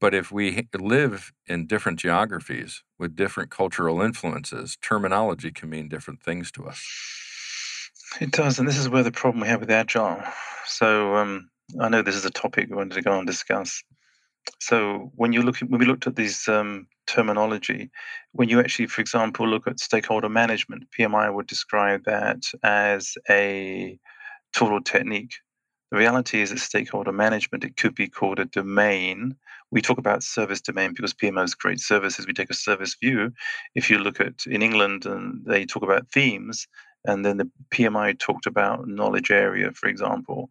But 0.00 0.14
if 0.14 0.32
we 0.32 0.66
live 0.78 1.32
in 1.46 1.66
different 1.66 1.98
geographies 1.98 2.82
with 2.98 3.14
different 3.14 3.50
cultural 3.50 4.00
influences, 4.00 4.78
terminology 4.80 5.52
can 5.52 5.68
mean 5.68 5.88
different 5.88 6.22
things 6.22 6.50
to 6.52 6.66
us. 6.66 6.82
It 8.20 8.32
does, 8.32 8.58
and 8.58 8.66
this 8.66 8.78
is 8.78 8.88
where 8.88 9.02
the 9.02 9.12
problem 9.12 9.42
we 9.42 9.48
have 9.48 9.60
with 9.60 9.70
agile. 9.70 10.20
So 10.64 11.16
um, 11.16 11.50
I 11.78 11.88
know 11.88 12.02
this 12.02 12.16
is 12.16 12.24
a 12.24 12.30
topic 12.30 12.68
we 12.70 12.76
wanted 12.76 12.94
to 12.94 13.02
go 13.02 13.18
and 13.18 13.26
discuss. 13.26 13.82
So 14.58 15.12
when 15.14 15.32
you 15.32 15.42
look 15.42 15.58
when 15.58 15.78
we 15.78 15.86
looked 15.86 16.06
at 16.06 16.16
these 16.16 16.48
um, 16.48 16.86
terminology, 17.06 17.90
when 18.32 18.48
you 18.48 18.58
actually, 18.58 18.86
for 18.86 19.00
example, 19.00 19.46
look 19.46 19.66
at 19.66 19.80
stakeholder 19.80 20.28
management, 20.28 20.88
PMI 20.98 21.32
would 21.32 21.46
describe 21.46 22.04
that 22.04 22.42
as 22.62 23.16
a 23.28 23.98
tool 24.54 24.72
or 24.72 24.80
technique. 24.80 25.34
The 25.90 25.98
reality 25.98 26.40
is 26.40 26.50
that 26.50 26.60
stakeholder 26.60 27.12
management, 27.12 27.64
it 27.64 27.76
could 27.76 27.94
be 27.96 28.08
called 28.08 28.38
a 28.38 28.44
domain. 28.44 29.34
We 29.72 29.80
talk 29.80 29.98
about 29.98 30.22
service 30.22 30.60
domain 30.60 30.94
because 30.94 31.14
PMO 31.14 31.44
is 31.44 31.54
great 31.54 31.80
services. 31.80 32.26
We 32.26 32.32
take 32.32 32.50
a 32.50 32.54
service 32.54 32.96
view. 33.00 33.32
If 33.74 33.90
you 33.90 33.98
look 33.98 34.20
at 34.20 34.46
in 34.46 34.62
England 34.62 35.04
and 35.06 35.44
they 35.44 35.66
talk 35.66 35.82
about 35.82 36.10
themes, 36.12 36.68
and 37.04 37.24
then 37.24 37.38
the 37.38 37.50
PMI 37.70 38.18
talked 38.18 38.46
about 38.46 38.86
knowledge 38.86 39.30
area, 39.30 39.72
for 39.72 39.88
example. 39.88 40.50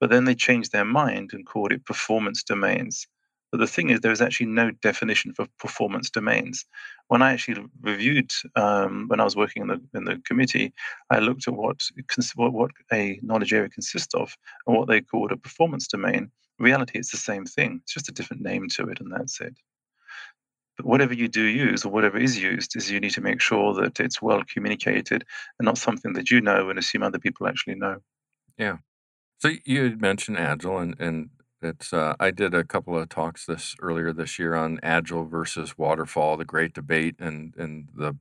But 0.00 0.10
then 0.10 0.24
they 0.24 0.34
changed 0.34 0.72
their 0.72 0.84
mind 0.84 1.30
and 1.32 1.44
called 1.46 1.72
it 1.72 1.84
performance 1.84 2.42
domains. 2.42 3.06
But 3.50 3.58
the 3.58 3.66
thing 3.66 3.88
is, 3.88 4.00
there 4.00 4.12
is 4.12 4.20
actually 4.20 4.46
no 4.46 4.70
definition 4.70 5.32
for 5.32 5.46
performance 5.58 6.10
domains. 6.10 6.66
When 7.08 7.22
I 7.22 7.32
actually 7.32 7.64
reviewed, 7.80 8.30
um, 8.56 9.06
when 9.08 9.20
I 9.20 9.24
was 9.24 9.36
working 9.36 9.62
in 9.62 9.68
the 9.68 9.80
in 9.94 10.04
the 10.04 10.20
committee, 10.26 10.74
I 11.10 11.18
looked 11.20 11.48
at 11.48 11.54
what 11.54 11.82
what, 12.34 12.70
a 12.92 13.18
knowledge 13.22 13.52
area 13.52 13.70
consists 13.70 14.14
of 14.14 14.36
and 14.66 14.76
what 14.76 14.88
they 14.88 15.00
called 15.00 15.32
a 15.32 15.36
performance 15.36 15.88
domain. 15.88 16.30
In 16.58 16.64
reality, 16.64 16.98
it's 16.98 17.10
the 17.10 17.16
same 17.16 17.46
thing. 17.46 17.80
It's 17.82 17.94
just 17.94 18.10
a 18.10 18.12
different 18.12 18.42
name 18.42 18.68
to 18.70 18.88
it, 18.88 19.00
and 19.00 19.12
that's 19.12 19.40
it. 19.40 19.54
But 20.76 20.86
whatever 20.86 21.14
you 21.14 21.28
do 21.28 21.42
use 21.42 21.84
or 21.84 21.90
whatever 21.90 22.18
is 22.18 22.38
used 22.38 22.76
is 22.76 22.90
you 22.90 23.00
need 23.00 23.12
to 23.12 23.20
make 23.20 23.40
sure 23.40 23.74
that 23.74 23.98
it's 23.98 24.20
well 24.20 24.42
communicated 24.52 25.24
and 25.58 25.66
not 25.66 25.78
something 25.78 26.12
that 26.12 26.30
you 26.30 26.40
know 26.40 26.68
and 26.68 26.78
assume 26.78 27.02
other 27.02 27.18
people 27.18 27.48
actually 27.48 27.76
know. 27.76 27.96
Yeah. 28.58 28.76
So 29.38 29.52
you 29.64 29.84
had 29.84 30.00
mentioned 30.00 30.36
Agile, 30.36 30.78
and 30.78 31.00
and 31.00 31.30
it's 31.62 31.92
uh, 31.92 32.14
I 32.20 32.30
did 32.30 32.54
a 32.54 32.64
couple 32.64 32.96
of 32.98 33.08
talks 33.08 33.46
this 33.46 33.74
earlier 33.80 34.12
this 34.12 34.38
year 34.38 34.54
on 34.54 34.78
Agile 34.82 35.24
versus 35.24 35.76
Waterfall, 35.76 36.36
the 36.36 36.44
great 36.44 36.72
debate, 36.72 37.16
and 37.18 37.54
and 37.56 37.88
the 37.94 38.16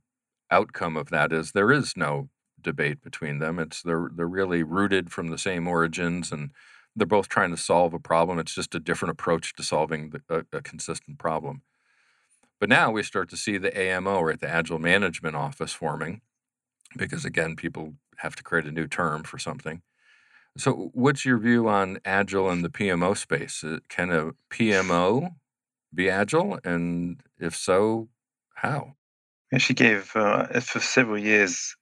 outcome 0.51 0.97
of 0.97 1.09
that 1.09 1.31
is 1.33 1.51
there 1.51 1.71
is 1.71 1.95
no 1.97 2.29
debate 2.61 3.01
between 3.01 3.39
them. 3.39 3.59
It's 3.59 3.81
they're 3.81 4.09
they're 4.13 4.27
really 4.27 4.63
rooted 4.63 5.11
from 5.11 5.29
the 5.29 5.37
same 5.37 5.67
origins, 5.67 6.31
and 6.31 6.51
they're 6.95 7.07
both 7.07 7.29
trying 7.29 7.51
to 7.51 7.57
solve 7.57 7.93
a 7.93 7.99
problem. 7.99 8.39
It's 8.39 8.55
just 8.55 8.75
a 8.75 8.79
different 8.79 9.11
approach 9.11 9.53
to 9.55 9.63
solving 9.63 10.11
the, 10.11 10.21
a, 10.29 10.57
a 10.57 10.61
consistent 10.61 11.19
problem. 11.19 11.61
But 12.59 12.69
now 12.69 12.91
we 12.91 13.03
start 13.03 13.29
to 13.29 13.37
see 13.37 13.57
the 13.57 13.77
AMO, 13.77 14.21
right, 14.21 14.39
the 14.39 14.49
Agile 14.49 14.79
Management 14.79 15.35
Office 15.35 15.73
forming, 15.73 16.21
because 16.97 17.25
again, 17.25 17.55
people 17.55 17.93
have 18.17 18.35
to 18.35 18.43
create 18.43 18.65
a 18.65 18.71
new 18.71 18.87
term 18.87 19.23
for 19.23 19.37
something. 19.37 19.81
So, 20.57 20.89
what's 20.93 21.23
your 21.23 21.37
view 21.37 21.67
on 21.67 21.99
Agile 22.03 22.49
in 22.49 22.63
the 22.63 22.69
PMO 22.69 23.15
space? 23.15 23.63
Uh, 23.63 23.79
can 23.89 24.11
a 24.11 24.31
PMO 24.49 25.35
be 25.93 26.09
Agile? 26.09 26.59
And 26.63 27.21
if 27.39 27.55
so, 27.55 28.09
how? 28.55 28.95
She 29.57 29.75
gave, 29.75 30.15
uh, 30.15 30.47
for 30.61 30.79
several 30.79 31.19
years, 31.19 31.75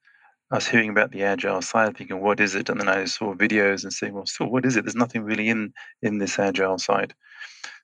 I 0.52 0.56
was 0.56 0.68
hearing 0.68 0.90
about 0.90 1.12
the 1.12 1.24
agile 1.24 1.62
side, 1.62 1.98
thinking, 1.98 2.22
what 2.22 2.40
is 2.40 2.54
it? 2.54 2.70
And 2.70 2.80
then 2.80 2.88
I 2.88 3.06
saw 3.06 3.34
videos 3.34 3.84
and 3.84 3.92
saying, 3.92 4.14
well, 4.14 4.28
so 4.28 4.46
what 4.46 4.66
is 4.66 4.76
it? 4.76 4.84
There's 4.84 4.96
nothing 4.96 5.24
really 5.24 5.50
in 5.50 5.74
in 6.04 6.20
this 6.20 6.38
agile 6.38 6.78
side. 6.78 7.16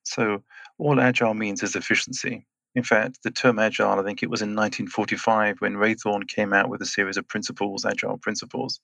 So 0.04 0.44
all 0.78 1.00
agile 1.00 1.34
means 1.34 1.64
is 1.64 1.76
efficiency. 1.76 2.46
In 2.76 2.84
fact, 2.84 3.20
the 3.24 3.32
term 3.32 3.60
agile, 3.60 4.00
I 4.00 4.04
think 4.04 4.22
it 4.22 4.30
was 4.30 4.42
in 4.42 4.56
1945 4.56 5.58
when 5.60 5.74
Raytheon 5.74 6.28
came 6.28 6.54
out 6.54 6.70
with 6.70 6.82
a 6.82 6.86
series 6.86 7.18
of 7.18 7.28
principles, 7.28 7.86
agile 7.86 8.18
principles. 8.18 8.80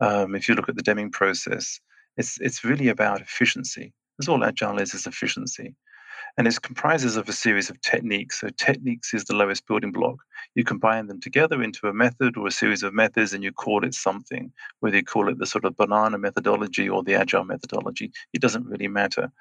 Um, 0.00 0.34
if 0.34 0.48
you 0.48 0.54
look 0.54 0.68
at 0.68 0.76
the 0.76 0.82
Deming 0.82 1.10
process, 1.10 1.80
it's 2.16 2.38
it's 2.40 2.64
really 2.64 2.88
about 2.88 3.20
efficiency. 3.20 3.92
That's 4.18 4.28
all 4.28 4.44
agile 4.44 4.78
is 4.78 4.94
is 4.94 5.06
efficiency. 5.06 5.74
And 6.36 6.46
it 6.46 6.62
comprises 6.62 7.16
of 7.16 7.28
a 7.28 7.32
series 7.32 7.70
of 7.70 7.80
techniques. 7.80 8.40
So 8.40 8.48
techniques 8.50 9.12
is 9.12 9.24
the 9.24 9.34
lowest 9.34 9.66
building 9.66 9.90
block. 9.92 10.16
You 10.54 10.62
combine 10.62 11.06
them 11.08 11.20
together 11.20 11.62
into 11.62 11.88
a 11.88 11.92
method 11.92 12.36
or 12.36 12.46
a 12.46 12.52
series 12.52 12.82
of 12.82 12.94
methods 12.94 13.32
and 13.32 13.42
you 13.42 13.50
call 13.50 13.84
it 13.84 13.94
something, 13.94 14.52
whether 14.80 14.96
you 14.96 15.04
call 15.04 15.28
it 15.28 15.38
the 15.38 15.46
sort 15.46 15.64
of 15.64 15.76
banana 15.76 16.18
methodology 16.18 16.88
or 16.88 17.02
the 17.02 17.14
agile 17.14 17.44
methodology, 17.44 18.12
it 18.32 18.40
doesn't 18.40 18.66
really 18.66 18.88
matter 18.88 19.32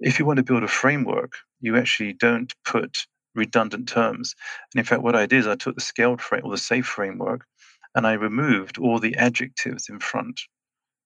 if 0.00 0.18
you 0.18 0.26
want 0.26 0.36
to 0.38 0.42
build 0.42 0.62
a 0.62 0.68
framework, 0.68 1.34
you 1.60 1.76
actually 1.76 2.12
don't 2.12 2.52
put 2.64 3.06
redundant 3.34 3.88
terms. 3.88 4.34
And 4.72 4.80
in 4.80 4.84
fact, 4.84 5.02
what 5.02 5.16
I 5.16 5.26
did 5.26 5.40
is 5.40 5.46
I 5.46 5.56
took 5.56 5.74
the 5.74 5.80
scaled 5.80 6.20
frame 6.20 6.42
or 6.44 6.50
the 6.50 6.56
SAFe 6.56 6.84
framework 6.84 7.46
and 7.94 8.06
I 8.06 8.14
removed 8.14 8.78
all 8.78 8.98
the 8.98 9.16
adjectives 9.16 9.88
in 9.88 9.98
front. 9.98 10.40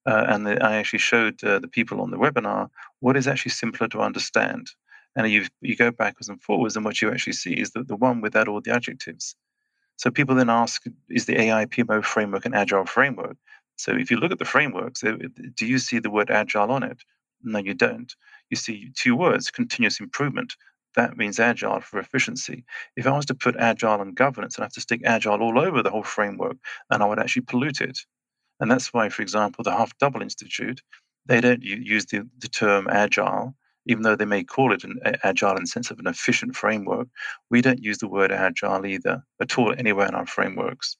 Uh, 0.07 0.25
and 0.29 0.47
the, 0.47 0.63
I 0.65 0.77
actually 0.77 1.01
showed 1.01 1.43
uh, 1.45 1.59
the 1.59 1.69
people 1.69 2.01
on 2.01 2.11
the 2.11 2.17
webinar 2.17 2.69
what 3.01 3.17
is 3.17 3.29
actually 3.29 3.51
simpler 3.51 3.89
to 3.89 4.01
understand. 4.01 4.69
And 5.17 5.31
you, 5.31 5.47
you 5.61 5.77
go 5.77 5.91
backwards 5.91 6.29
and 6.29 6.41
forwards, 6.43 6.77
and 6.77 6.85
what 6.85 7.03
you 7.03 7.11
actually 7.11 7.33
see 7.33 7.55
is 7.55 7.73
the, 7.73 7.83
the 7.83 7.97
one 7.97 8.21
without 8.21 8.49
all 8.49 8.61
the 8.61 8.73
adjectives. 8.73 9.35
So 9.97 10.11
people 10.11 10.37
then 10.37 10.51
ask, 10.51 10.85
is 11.11 11.27
the 11.27 11.41
AI 11.41 11.67
PMO 11.67 12.05
framework 12.05 12.47
an 12.47 12.55
agile 12.55 12.87
framework? 12.87 13.37
So 13.77 13.93
if 13.93 14.11
you 14.11 14.17
look 14.17 14.33
at 14.33 14.39
the 14.39 14.45
frameworks, 14.45 15.01
do 15.01 15.67
you 15.67 15.79
see 15.79 15.99
the 15.99 16.11
word 16.11 16.31
agile 16.31 16.71
on 16.71 16.83
it? 16.83 17.03
No, 17.43 17.59
you 17.59 17.75
don't 17.75 18.13
you 18.51 18.57
see 18.57 18.91
two 18.95 19.17
words 19.17 19.51
continuous 19.51 20.01
improvement. 20.01 20.55
That 20.97 21.17
means 21.17 21.39
agile 21.39 21.81
for 21.81 22.01
efficiency. 22.01 22.65
If 22.97 23.07
I 23.07 23.17
was 23.17 23.27
to 23.27 23.35
put 23.35 23.57
agile 23.57 24.01
and 24.01 24.17
governance, 24.17 24.59
I'd 24.59 24.63
have 24.63 24.73
to 24.73 24.81
stick 24.81 25.03
agile 25.05 25.43
all 25.43 25.59
over 25.59 25.83
the 25.83 25.91
whole 25.91 26.03
framework 26.03 26.57
and 26.91 27.03
I 27.03 27.07
would 27.07 27.19
actually 27.19 27.43
pollute 27.43 27.81
it. 27.81 27.99
And 28.61 28.71
that's 28.71 28.93
why, 28.93 29.09
for 29.09 29.23
example, 29.23 29.63
the 29.63 29.77
Half 29.77 29.97
Double 29.99 30.23
Institute, 30.23 30.83
they 31.27 31.41
don't 31.41 31.63
use 31.63 32.07
the, 32.07 32.29
the 32.39 32.49
term 32.49 32.89
agile, 32.91 33.55
even 33.87 34.03
though 34.03 34.17
they 34.17 34.25
may 34.25 34.43
call 34.43 34.73
it 34.73 34.83
an 34.83 34.99
agile 35.23 35.57
in 35.57 35.63
the 35.63 35.69
sense 35.69 35.91
of 35.91 35.99
an 36.01 36.09
efficient 36.09 36.57
framework. 36.57 37.07
We 37.51 37.63
don't 37.63 37.83
use 37.83 37.99
the 37.99 38.09
word 38.09 38.33
agile 38.33 38.85
either 38.85 39.23
at 39.41 39.59
all 39.59 39.73
anywhere 39.79 40.09
in 40.09 40.15
our 40.15 40.27
frameworks. 40.27 40.97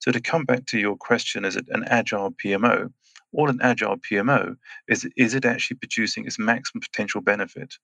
So 0.00 0.10
to 0.10 0.20
come 0.20 0.44
back 0.44 0.66
to 0.66 0.78
your 0.78 0.96
question, 0.96 1.44
is 1.44 1.56
it 1.56 1.68
an 1.70 1.84
agile 1.84 2.32
PMO? 2.32 2.90
all 3.32 3.50
an 3.50 3.58
agile 3.62 3.96
PMO 3.98 4.56
is 4.88 5.06
is 5.16 5.34
it 5.34 5.44
actually 5.44 5.76
producing 5.76 6.26
its 6.26 6.38
maximum 6.38 6.80
potential 6.80 7.20
benefit? 7.20 7.74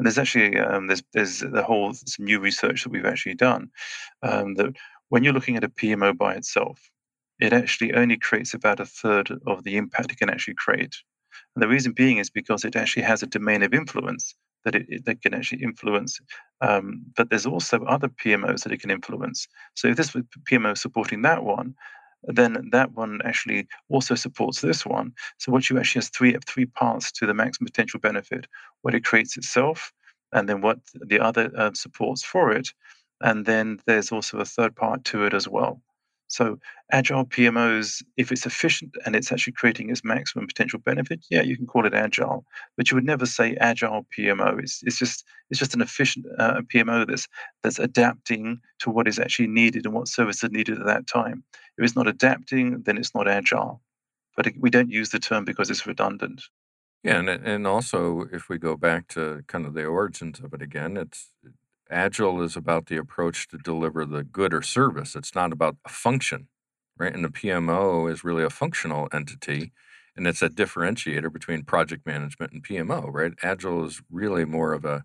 And 0.00 0.06
there's 0.06 0.16
actually 0.16 0.56
um, 0.56 0.86
there's 0.86 1.02
there's 1.12 1.40
the 1.40 1.62
whole 1.62 1.92
some 1.92 2.24
new 2.24 2.40
research 2.40 2.84
that 2.84 2.88
we've 2.88 3.04
actually 3.04 3.34
done 3.34 3.68
um, 4.22 4.54
that 4.54 4.74
when 5.10 5.22
you're 5.22 5.34
looking 5.34 5.58
at 5.58 5.64
a 5.64 5.68
PMO 5.68 6.16
by 6.16 6.32
itself, 6.36 6.80
it 7.38 7.52
actually 7.52 7.92
only 7.92 8.16
creates 8.16 8.54
about 8.54 8.80
a 8.80 8.86
third 8.86 9.30
of 9.46 9.62
the 9.62 9.76
impact 9.76 10.10
it 10.10 10.16
can 10.16 10.30
actually 10.30 10.54
create. 10.54 10.96
And 11.54 11.62
the 11.62 11.68
reason 11.68 11.92
being 11.92 12.16
is 12.16 12.30
because 12.30 12.64
it 12.64 12.76
actually 12.76 13.02
has 13.02 13.22
a 13.22 13.26
domain 13.26 13.62
of 13.62 13.74
influence 13.74 14.34
that 14.64 14.74
it, 14.74 15.04
that 15.04 15.20
can 15.20 15.34
actually 15.34 15.62
influence. 15.62 16.18
Um, 16.62 17.02
but 17.14 17.28
there's 17.28 17.44
also 17.44 17.84
other 17.84 18.08
PMOs 18.08 18.62
that 18.62 18.72
it 18.72 18.80
can 18.80 18.90
influence. 18.90 19.48
So 19.74 19.88
if 19.88 19.98
this 19.98 20.16
PMO 20.50 20.78
supporting 20.78 21.20
that 21.22 21.44
one, 21.44 21.74
then 22.24 22.68
that 22.72 22.92
one 22.92 23.20
actually 23.24 23.66
also 23.88 24.14
supports 24.14 24.60
this 24.60 24.84
one. 24.84 25.12
So 25.38 25.52
what 25.52 25.70
you 25.70 25.78
actually 25.78 26.00
has 26.00 26.08
three 26.10 26.36
three 26.46 26.66
parts 26.66 27.12
to 27.12 27.26
the 27.26 27.34
maximum 27.34 27.66
potential 27.66 28.00
benefit: 28.00 28.46
what 28.82 28.94
it 28.94 29.04
creates 29.04 29.36
itself, 29.36 29.92
and 30.32 30.48
then 30.48 30.60
what 30.60 30.78
the 30.94 31.20
other 31.20 31.50
uh, 31.56 31.72
supports 31.74 32.22
for 32.22 32.52
it, 32.52 32.68
and 33.20 33.46
then 33.46 33.80
there's 33.86 34.12
also 34.12 34.38
a 34.38 34.44
third 34.44 34.76
part 34.76 35.04
to 35.06 35.24
it 35.24 35.34
as 35.34 35.48
well. 35.48 35.82
So 36.30 36.60
agile 36.92 37.24
PMOs, 37.24 38.04
if 38.16 38.30
it's 38.30 38.46
efficient 38.46 38.96
and 39.04 39.16
it's 39.16 39.32
actually 39.32 39.52
creating 39.54 39.90
its 39.90 40.04
maximum 40.04 40.46
potential 40.46 40.78
benefit, 40.78 41.26
yeah, 41.28 41.42
you 41.42 41.56
can 41.56 41.66
call 41.66 41.86
it 41.86 41.92
agile. 41.92 42.46
But 42.76 42.88
you 42.88 42.94
would 42.94 43.04
never 43.04 43.26
say 43.26 43.56
agile 43.56 44.06
PMO. 44.16 44.60
It's, 44.60 44.80
it's 44.84 44.96
just 44.96 45.24
it's 45.50 45.58
just 45.58 45.74
an 45.74 45.80
efficient 45.82 46.26
uh, 46.38 46.62
PMO 46.72 47.04
that's 47.06 47.26
that's 47.64 47.80
adapting 47.80 48.60
to 48.78 48.90
what 48.90 49.08
is 49.08 49.18
actually 49.18 49.48
needed 49.48 49.84
and 49.84 49.92
what 49.92 50.06
service 50.06 50.44
is 50.44 50.52
needed 50.52 50.78
at 50.78 50.86
that 50.86 51.08
time. 51.08 51.42
If 51.76 51.84
it's 51.84 51.96
not 51.96 52.06
adapting, 52.06 52.82
then 52.82 52.96
it's 52.96 53.14
not 53.14 53.26
agile. 53.26 53.82
But 54.36 54.46
it, 54.46 54.54
we 54.56 54.70
don't 54.70 54.88
use 54.88 55.10
the 55.10 55.18
term 55.18 55.44
because 55.44 55.68
it's 55.68 55.86
redundant. 55.86 56.42
Yeah, 57.02 57.18
and 57.18 57.28
and 57.28 57.66
also 57.66 58.28
if 58.32 58.48
we 58.48 58.56
go 58.56 58.76
back 58.76 59.08
to 59.08 59.42
kind 59.48 59.66
of 59.66 59.74
the 59.74 59.84
origins 59.84 60.38
of 60.38 60.54
it 60.54 60.62
again, 60.62 60.96
it's 60.96 61.30
Agile 61.90 62.42
is 62.42 62.56
about 62.56 62.86
the 62.86 62.96
approach 62.96 63.48
to 63.48 63.58
deliver 63.58 64.04
the 64.04 64.24
good 64.24 64.54
or 64.54 64.62
service. 64.62 65.16
It's 65.16 65.34
not 65.34 65.52
about 65.52 65.76
a 65.84 65.88
function, 65.88 66.48
right? 66.98 67.14
And 67.14 67.24
the 67.24 67.28
PMO 67.30 68.10
is 68.10 68.24
really 68.24 68.44
a 68.44 68.50
functional 68.50 69.08
entity, 69.12 69.72
and 70.16 70.26
it's 70.26 70.42
a 70.42 70.48
differentiator 70.48 71.32
between 71.32 71.64
project 71.64 72.06
management 72.06 72.52
and 72.52 72.64
PMO, 72.64 73.12
right? 73.12 73.32
Agile 73.42 73.84
is 73.84 74.02
really 74.10 74.44
more 74.44 74.72
of 74.72 74.84
a 74.84 75.04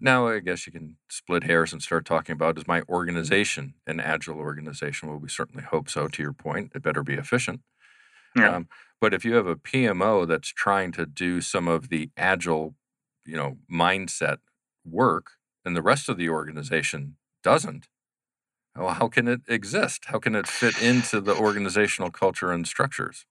now 0.00 0.28
I 0.28 0.40
guess 0.40 0.66
you 0.66 0.72
can 0.72 0.96
split 1.10 1.44
hairs 1.44 1.72
and 1.72 1.82
start 1.82 2.04
talking 2.04 2.32
about 2.32 2.58
is 2.58 2.68
my 2.68 2.82
organization 2.88 3.74
an 3.86 4.00
agile 4.00 4.38
organization? 4.38 5.08
Well, 5.08 5.18
we 5.18 5.28
certainly 5.28 5.64
hope 5.64 5.88
so. 5.88 6.08
To 6.08 6.22
your 6.22 6.32
point, 6.32 6.72
it 6.74 6.82
better 6.82 7.02
be 7.02 7.14
efficient. 7.14 7.60
Yeah. 8.36 8.56
Um, 8.56 8.68
but 9.00 9.14
if 9.14 9.24
you 9.24 9.34
have 9.34 9.46
a 9.46 9.56
PMO 9.56 10.26
that's 10.26 10.48
trying 10.48 10.92
to 10.92 11.06
do 11.06 11.40
some 11.40 11.68
of 11.68 11.88
the 11.88 12.10
agile, 12.16 12.74
you 13.24 13.36
know, 13.36 13.58
mindset 13.70 14.38
work, 14.84 15.32
and 15.68 15.76
the 15.76 15.82
rest 15.82 16.08
of 16.08 16.16
the 16.16 16.30
organization 16.30 17.18
doesn't, 17.44 17.88
Well, 18.74 18.94
how 18.94 19.08
can 19.08 19.28
it 19.28 19.42
exist? 19.48 20.06
How 20.06 20.18
can 20.18 20.34
it 20.34 20.48
fit 20.48 20.78
into 20.78 21.20
the 21.20 21.36
organizational 21.36 22.10
culture 22.10 22.52
and 22.52 22.66
structures? 22.66 23.26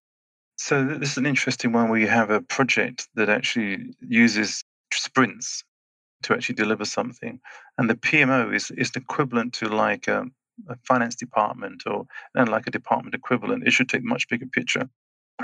So 0.58 0.84
this 0.86 1.12
is 1.12 1.18
an 1.18 1.26
interesting 1.26 1.72
one 1.72 1.90
where 1.90 2.00
you 2.00 2.08
have 2.08 2.30
a 2.30 2.42
project 2.42 3.08
that 3.16 3.30
actually 3.30 3.96
uses 4.02 4.64
sprints 4.94 5.64
to 6.24 6.34
actually 6.34 6.56
deliver 6.56 6.86
something, 6.86 7.40
and 7.78 7.90
the 7.90 7.96
PMO 7.96 8.52
is 8.54 8.72
is 8.72 8.92
equivalent 8.96 9.54
to 9.56 9.70
like 9.70 10.08
a, 10.08 10.26
a 10.70 10.78
finance 10.88 11.16
department 11.16 11.84
or 11.88 12.08
and 12.36 12.50
like 12.50 12.68
a 12.68 12.72
department 12.72 13.16
equivalent. 13.16 13.68
It 13.68 13.74
should 13.74 13.90
take 13.90 14.04
much 14.04 14.30
bigger 14.30 14.48
picture. 14.48 14.90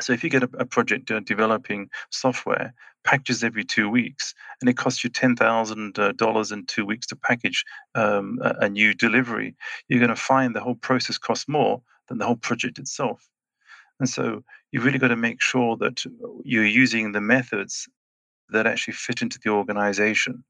So 0.02 0.12
if 0.14 0.24
you 0.24 0.30
get 0.30 0.44
a, 0.44 0.50
a 0.58 0.66
project 0.66 1.12
uh, 1.12 1.20
developing 1.20 1.89
software, 2.10 2.74
packages 3.04 3.44
every 3.44 3.64
two 3.64 3.89
weeks, 3.89 4.34
and 4.60 4.70
it 4.70 4.78
costs 4.78 5.04
you 5.04 5.10
ten 5.10 5.36
thousand 5.36 6.00
uh, 6.00 6.14
dollars 6.14 6.52
in 6.52 6.66
two 6.66 6.86
weeks 6.86 7.06
to 7.08 7.16
package 7.16 7.64
um, 7.96 8.39
a, 8.41 8.66
a 8.66 8.70
new 8.70 8.94
delivery, 8.94 9.56
you're 9.88 10.00
going 10.00 10.10
to 10.10 10.16
find 10.16 10.56
the 10.56 10.62
whole 10.62 10.76
process 10.76 11.18
costs 11.18 11.48
more 11.48 11.82
than 12.08 12.18
the 12.18 12.26
whole 12.26 12.36
project 12.36 12.80
itself. 12.80 13.30
And 14.00 14.10
so 14.10 14.44
you've 14.72 14.86
really 14.86 15.00
got 15.00 15.10
to 15.10 15.16
make 15.16 15.41
sure 15.41 15.78
that 15.78 16.04
you're 16.44 16.66
using 16.66 17.12
the 17.12 17.22
methods 17.22 17.88
that 18.50 18.68
actually 18.68 18.96
fit 18.96 19.22
into 19.22 19.39
the 19.44 19.52
organization 19.52 20.44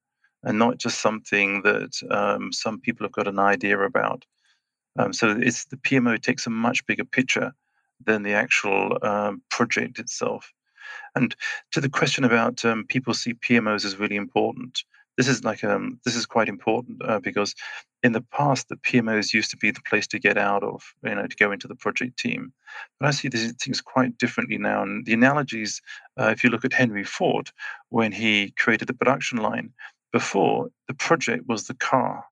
and 0.44 0.58
not 0.58 0.78
just 0.78 1.02
something 1.02 1.62
that 1.64 2.00
um, 2.12 2.52
some 2.52 2.80
people 2.80 3.06
have 3.06 3.12
got 3.12 3.28
an 3.28 3.39
idea 3.39 3.80
about. 3.80 4.26
Um, 4.98 5.14
so 5.14 5.36
it's 5.39 5.66
the 5.66 5.78
PMO 5.78 6.22
takes 6.22 6.48
a 6.48 6.50
much 6.50 6.86
bigger 6.86 7.06
picture 7.06 7.54
than 8.06 8.24
the 8.24 8.34
actual 8.34 8.97
um, 9.01 9.41
project 9.49 9.99
itself. 9.99 10.51
And 11.16 11.36
to 11.72 11.82
the 11.82 11.89
question 11.89 12.24
about 12.24 12.64
um, 12.66 12.86
people 12.88 13.14
see 13.14 13.34
PMOs 13.34 13.86
as 13.86 13.97
really 13.97 14.16
important, 14.16 14.84
this 15.18 15.28
is 15.28 15.43
like 15.43 15.64
um, 15.64 15.99
this 16.06 16.16
is 16.16 16.26
quite 16.26 16.49
important 16.49 17.01
uh, 17.06 17.20
because 17.20 17.54
in 18.01 18.14
the 18.14 18.22
past 18.22 18.70
the 18.70 18.76
PMOs 18.78 19.34
used 19.34 19.51
to 19.51 19.58
be 19.58 19.72
the 19.72 19.82
place 19.88 20.08
to 20.08 20.20
get 20.20 20.38
out 20.38 20.64
of, 20.64 20.82
you 21.04 21.14
know, 21.14 21.28
to 21.28 21.36
go 21.36 21.51
into 21.51 21.68
the 21.68 21.76
project 21.76 22.18
team. 22.18 22.51
But 22.99 23.08
I 23.08 23.12
see 23.12 23.28
these 23.28 23.54
things 23.54 23.80
quite 23.80 24.18
differently 24.18 24.58
now. 24.58 24.82
And 24.82 25.06
the 25.06 25.14
analogies, 25.14 25.82
uh, 26.20 26.30
if 26.30 26.43
you 26.43 26.49
look 26.49 26.66
at 26.66 26.74
Henry 26.74 27.04
Ford, 27.04 27.51
when 27.89 28.12
he 28.12 28.51
created 28.58 28.88
the 28.88 28.93
production 28.93 29.38
line, 29.38 29.72
before 30.12 30.70
the 30.88 30.93
project 30.93 31.47
was 31.47 31.66
the 31.66 31.74
car, 31.74 32.26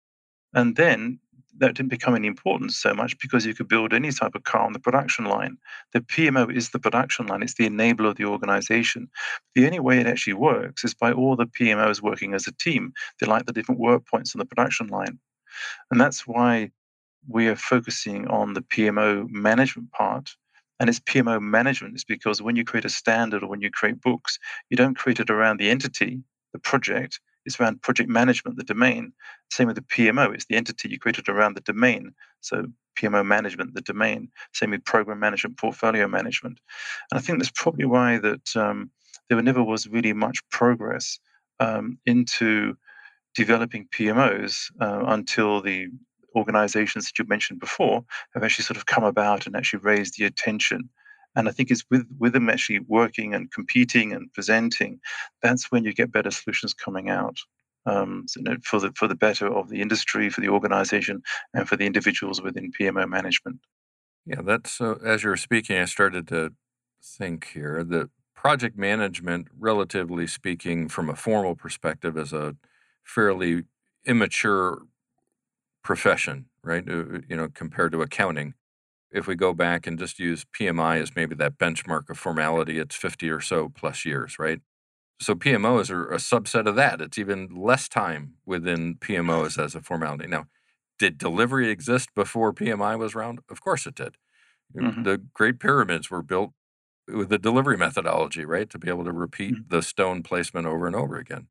and 0.54 0.76
then 0.76 1.20
that 1.60 1.76
didn't 1.76 1.90
become 1.90 2.16
any 2.16 2.28
important 2.28 2.74
so 2.74 2.94
much 2.94 3.18
because 3.20 3.46
you 3.46 3.54
could 3.54 3.68
build 3.68 3.94
any 3.94 4.12
type 4.12 4.36
of 4.36 4.44
car 4.44 4.62
on 4.62 4.74
the 4.74 4.80
production 4.80 5.26
line. 5.26 5.58
The 5.94 6.02
PMO 6.02 6.54
is 6.54 6.70
the 6.70 6.80
production 6.80 7.28
line, 7.28 7.44
it's 7.44 7.56
the 7.56 7.70
enabler 7.70 8.10
of 8.10 8.16
the 8.16 8.26
organization. 8.26 9.10
The 9.56 9.66
only 9.66 9.80
way 9.80 10.00
it 10.00 10.08
actually 10.08 10.34
works 10.34 10.84
is 10.84 10.94
by 10.94 11.12
all 11.12 11.36
the 11.36 11.46
PMOs 11.46 12.02
working 12.02 12.34
as 12.34 12.48
a 12.48 12.52
team. 12.54 12.94
They 13.20 13.28
like 13.28 13.46
the 13.46 13.54
different 13.54 13.80
work 13.80 14.08
points 14.08 14.34
on 14.36 14.40
the 14.40 14.46
production 14.46 14.88
line. 14.88 15.20
And 15.92 16.00
that's 16.00 16.26
why 16.26 16.72
we 17.28 17.48
are 17.48 17.56
focusing 17.56 18.28
on 18.28 18.54
the 18.54 18.62
PMO 18.62 19.30
management 19.30 19.92
part. 19.92 20.32
And 20.80 20.90
it's 20.90 21.00
PMO 21.02 21.42
management 21.42 21.96
is 21.96 22.06
because 22.06 22.42
when 22.42 22.56
you 22.56 22.64
create 22.64 22.86
a 22.86 22.90
standard 22.90 23.44
or 23.44 23.48
when 23.48 23.62
you 23.62 23.70
create 23.70 24.02
books, 24.02 24.40
you 24.70 24.78
don't 24.78 24.98
create 24.98 25.20
it 25.20 25.30
around 25.30 25.58
the 25.58 25.70
entity, 25.70 26.22
the 26.54 26.60
project, 26.60 27.20
it's 27.50 27.60
around 27.60 27.82
project 27.82 28.10
management, 28.10 28.58
the 28.58 28.64
domain. 28.64 29.12
Same 29.50 29.68
with 29.68 29.76
the 29.76 29.82
PMO, 29.82 30.34
it's 30.34 30.46
the 30.46 30.56
entity 30.56 30.88
you 30.90 31.00
created 31.00 31.28
around 31.28 31.56
the 31.56 31.62
domain. 31.62 32.14
So 32.42 32.68
PMO 32.96 33.26
management, 33.26 33.74
the 33.74 33.82
domain. 33.82 34.30
Same 34.54 34.70
with 34.70 34.86
program 34.86 35.20
management, 35.20 35.58
portfolio 35.58 36.08
management. 36.08 36.60
And 37.10 37.18
I 37.18 37.22
think 37.22 37.40
that's 37.40 37.52
probably 37.52 37.86
why 37.86 38.20
that 38.20 38.56
um, 38.56 38.92
there 39.28 39.42
never 39.42 39.64
was 39.64 39.88
really 39.88 40.14
much 40.14 40.38
progress 40.52 41.20
um, 41.60 41.98
into 42.06 42.78
developing 43.36 43.88
PMOs 43.98 44.72
uh, 44.80 45.06
until 45.08 45.60
the 45.62 45.88
organizations 46.36 47.06
that 47.06 47.18
you 47.18 47.26
mentioned 47.28 47.60
before 47.60 48.06
have 48.36 48.44
actually 48.44 48.66
sort 48.66 48.78
of 48.78 48.86
come 48.86 49.04
about 49.04 49.48
and 49.48 49.56
actually 49.56 49.80
raised 49.80 50.20
the 50.20 50.26
attention 50.26 50.88
and 51.40 51.48
I 51.48 51.52
think 51.52 51.72
it's 51.72 51.86
with, 51.90 52.06
with 52.20 52.34
them 52.34 52.50
actually 52.50 52.80
working 52.80 53.34
and 53.34 53.50
competing 53.52 54.12
and 54.12 54.32
presenting, 54.34 55.00
that's 55.42 55.72
when 55.72 55.86
you 55.86 55.94
get 55.94 56.12
better 56.12 56.32
solutions 56.32 56.74
coming 56.74 57.10
out. 57.10 57.38
Um, 57.86 58.26
so, 58.28 58.42
you 58.42 58.44
know, 58.44 58.58
for 58.62 58.80
the 58.82 58.92
for 58.96 59.08
the 59.08 59.16
better 59.16 59.48
of 59.48 59.70
the 59.70 59.82
industry, 59.82 60.30
for 60.30 60.42
the 60.42 60.50
organization, 60.50 61.24
and 61.54 61.68
for 61.68 61.78
the 61.78 61.86
individuals 61.86 62.42
within 62.42 62.74
PMO 62.78 63.08
management. 63.08 63.60
Yeah, 64.26 64.42
that's 64.44 64.82
uh, 64.82 64.96
as 65.04 65.24
you 65.24 65.30
were 65.30 65.38
speaking, 65.38 65.78
I 65.78 65.86
started 65.86 66.28
to 66.28 66.52
think 67.02 67.48
here 67.54 67.86
that 67.86 68.10
project 68.36 68.78
management, 68.78 69.48
relatively 69.58 70.28
speaking, 70.28 70.90
from 70.90 71.10
a 71.10 71.16
formal 71.16 71.56
perspective, 71.56 72.18
is 72.18 72.34
a 72.34 72.58
fairly 73.02 73.64
immature 74.06 74.82
profession, 75.84 76.48
right? 76.64 76.88
Uh, 76.88 77.22
you 77.30 77.38
know, 77.38 77.48
compared 77.48 77.94
to 77.94 78.02
accounting 78.02 78.56
if 79.12 79.28
we 79.28 79.36
go 79.36 79.54
back 79.54 79.88
and 79.88 79.98
just 79.98 80.20
use 80.20 80.46
PMI 80.58 81.02
as 81.02 81.16
maybe 81.16 81.36
that 81.36 81.58
benchmark 81.58 82.10
of 82.10 82.18
formality, 82.18 82.78
it's 82.78 82.96
50 82.96 83.30
or 83.30 83.42
so 83.42 83.70
plus 83.70 84.06
years, 84.06 84.38
right? 84.38 84.62
So 85.22 85.36
PMOs 85.36 85.90
are 85.90 86.10
a 86.10 86.18
subset 86.18 86.68
of 86.68 86.76
that. 86.76 87.02
It's 87.02 87.18
even 87.18 87.50
less 87.54 87.90
time 87.90 88.36
within 88.46 88.96
PMOs 88.96 89.62
as 89.62 89.76
a 89.76 89.82
formality. 89.82 90.28
Now, 90.28 90.46
did 90.98 91.18
delivery 91.18 91.70
exist 91.70 92.14
before 92.16 92.54
PMI 92.54 92.98
was 92.98 93.16
around? 93.16 93.40
Of 93.50 93.62
course 93.62 93.86
it 93.86 93.96
did. 93.96 94.16
Mm-hmm. 94.76 95.04
The 95.04 95.22
Great 95.34 95.60
Pyramids 95.60 96.10
were 96.10 96.22
built 96.22 96.52
with 97.08 97.30
the 97.30 97.40
delivery 97.40 97.78
methodology, 97.78 98.46
right? 98.46 98.70
To 98.70 98.78
be 98.78 98.90
able 98.90 99.06
to 99.06 99.12
repeat 99.12 99.56
mm-hmm. 99.56 99.76
the 99.76 99.82
stone 99.82 100.24
placement 100.24 100.68
over 100.68 100.88
and 100.88 100.96
over 100.96 101.18
again. 101.18 101.48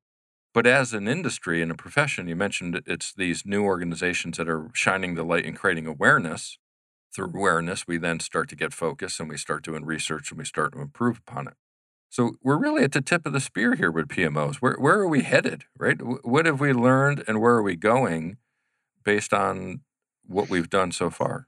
But 0.55 0.67
as 0.67 0.95
an 0.95 1.09
industry 1.09 1.61
and 1.61 1.71
a 1.71 1.75
profession, 1.75 2.29
you 2.29 2.37
mentioned 2.37 2.81
it's 2.87 3.13
these 3.13 3.45
new 3.45 3.65
organizations 3.65 4.39
that 4.39 4.49
are 4.49 4.71
shining 4.73 5.15
the 5.15 5.25
light 5.25 5.45
and 5.45 5.57
creating 5.57 5.87
awareness 5.87 6.59
through 7.15 7.33
awareness, 7.35 7.87
we 7.87 7.99
then 7.99 8.21
start 8.21 8.49
to 8.51 8.57
get 8.57 8.73
focus 8.73 9.19
and 9.21 9.29
we 9.29 9.37
start 9.37 9.65
doing 9.65 9.85
research 9.85 10.31
and 10.31 10.39
we 10.39 10.45
start 10.45 10.73
to 10.73 10.81
improve 10.81 11.19
upon 11.19 11.49
it. 11.49 11.55
So 12.11 12.37
we're 12.43 12.59
really 12.59 12.85
at 12.85 12.93
the 12.93 13.03
tip 13.03 13.27
of 13.27 13.33
the 13.33 13.41
spear 13.41 13.75
here 13.75 13.91
with 13.91 14.09
PMOs. 14.09 14.57
Where, 14.57 14.77
where 14.79 14.99
are 14.99 15.09
we 15.09 15.23
headed, 15.23 15.65
right? 15.79 15.99
What 16.25 16.47
have 16.47 16.61
we 16.61 16.73
learned 16.73 17.25
and 17.29 17.41
where 17.41 17.55
are 17.55 17.63
we 17.63 17.77
going 17.77 18.39
based 19.05 19.35
on 19.35 19.81
what 20.27 20.49
we've 20.49 20.71
done 20.71 20.93
so 20.93 21.11
far? 21.11 21.47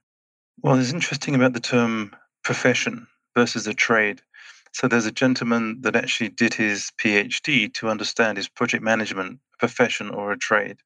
Well, 0.62 0.78
it's 0.78 0.92
interesting 0.92 1.34
about 1.34 1.54
the 1.54 1.60
term 1.60 2.14
profession 2.44 3.06
versus 3.34 3.66
a 3.66 3.74
trade. 3.74 4.20
So 4.72 4.86
there's 4.86 5.06
a 5.06 5.12
gentleman 5.12 5.80
that 5.80 5.96
actually 5.96 6.28
did 6.28 6.54
his 6.54 6.92
PhD 6.98 7.72
to 7.74 7.88
understand 7.88 8.36
his 8.36 8.48
project 8.48 8.84
management 8.84 9.40
profession 9.58 10.10
or 10.10 10.32
a 10.32 10.38
trade. 10.38 10.76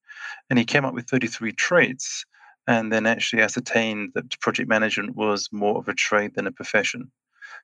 And 0.49 0.59
he 0.59 0.64
came 0.64 0.85
up 0.85 0.95
with 0.95 1.09
33 1.09 1.53
traits 1.53 2.25
and 2.66 2.92
then 2.92 3.06
actually 3.06 3.42
ascertained 3.42 4.12
that 4.14 4.38
project 4.40 4.68
management 4.68 5.16
was 5.16 5.48
more 5.52 5.78
of 5.78 5.88
a 5.88 5.94
trade 5.94 6.34
than 6.34 6.46
a 6.46 6.52
profession. 6.52 7.10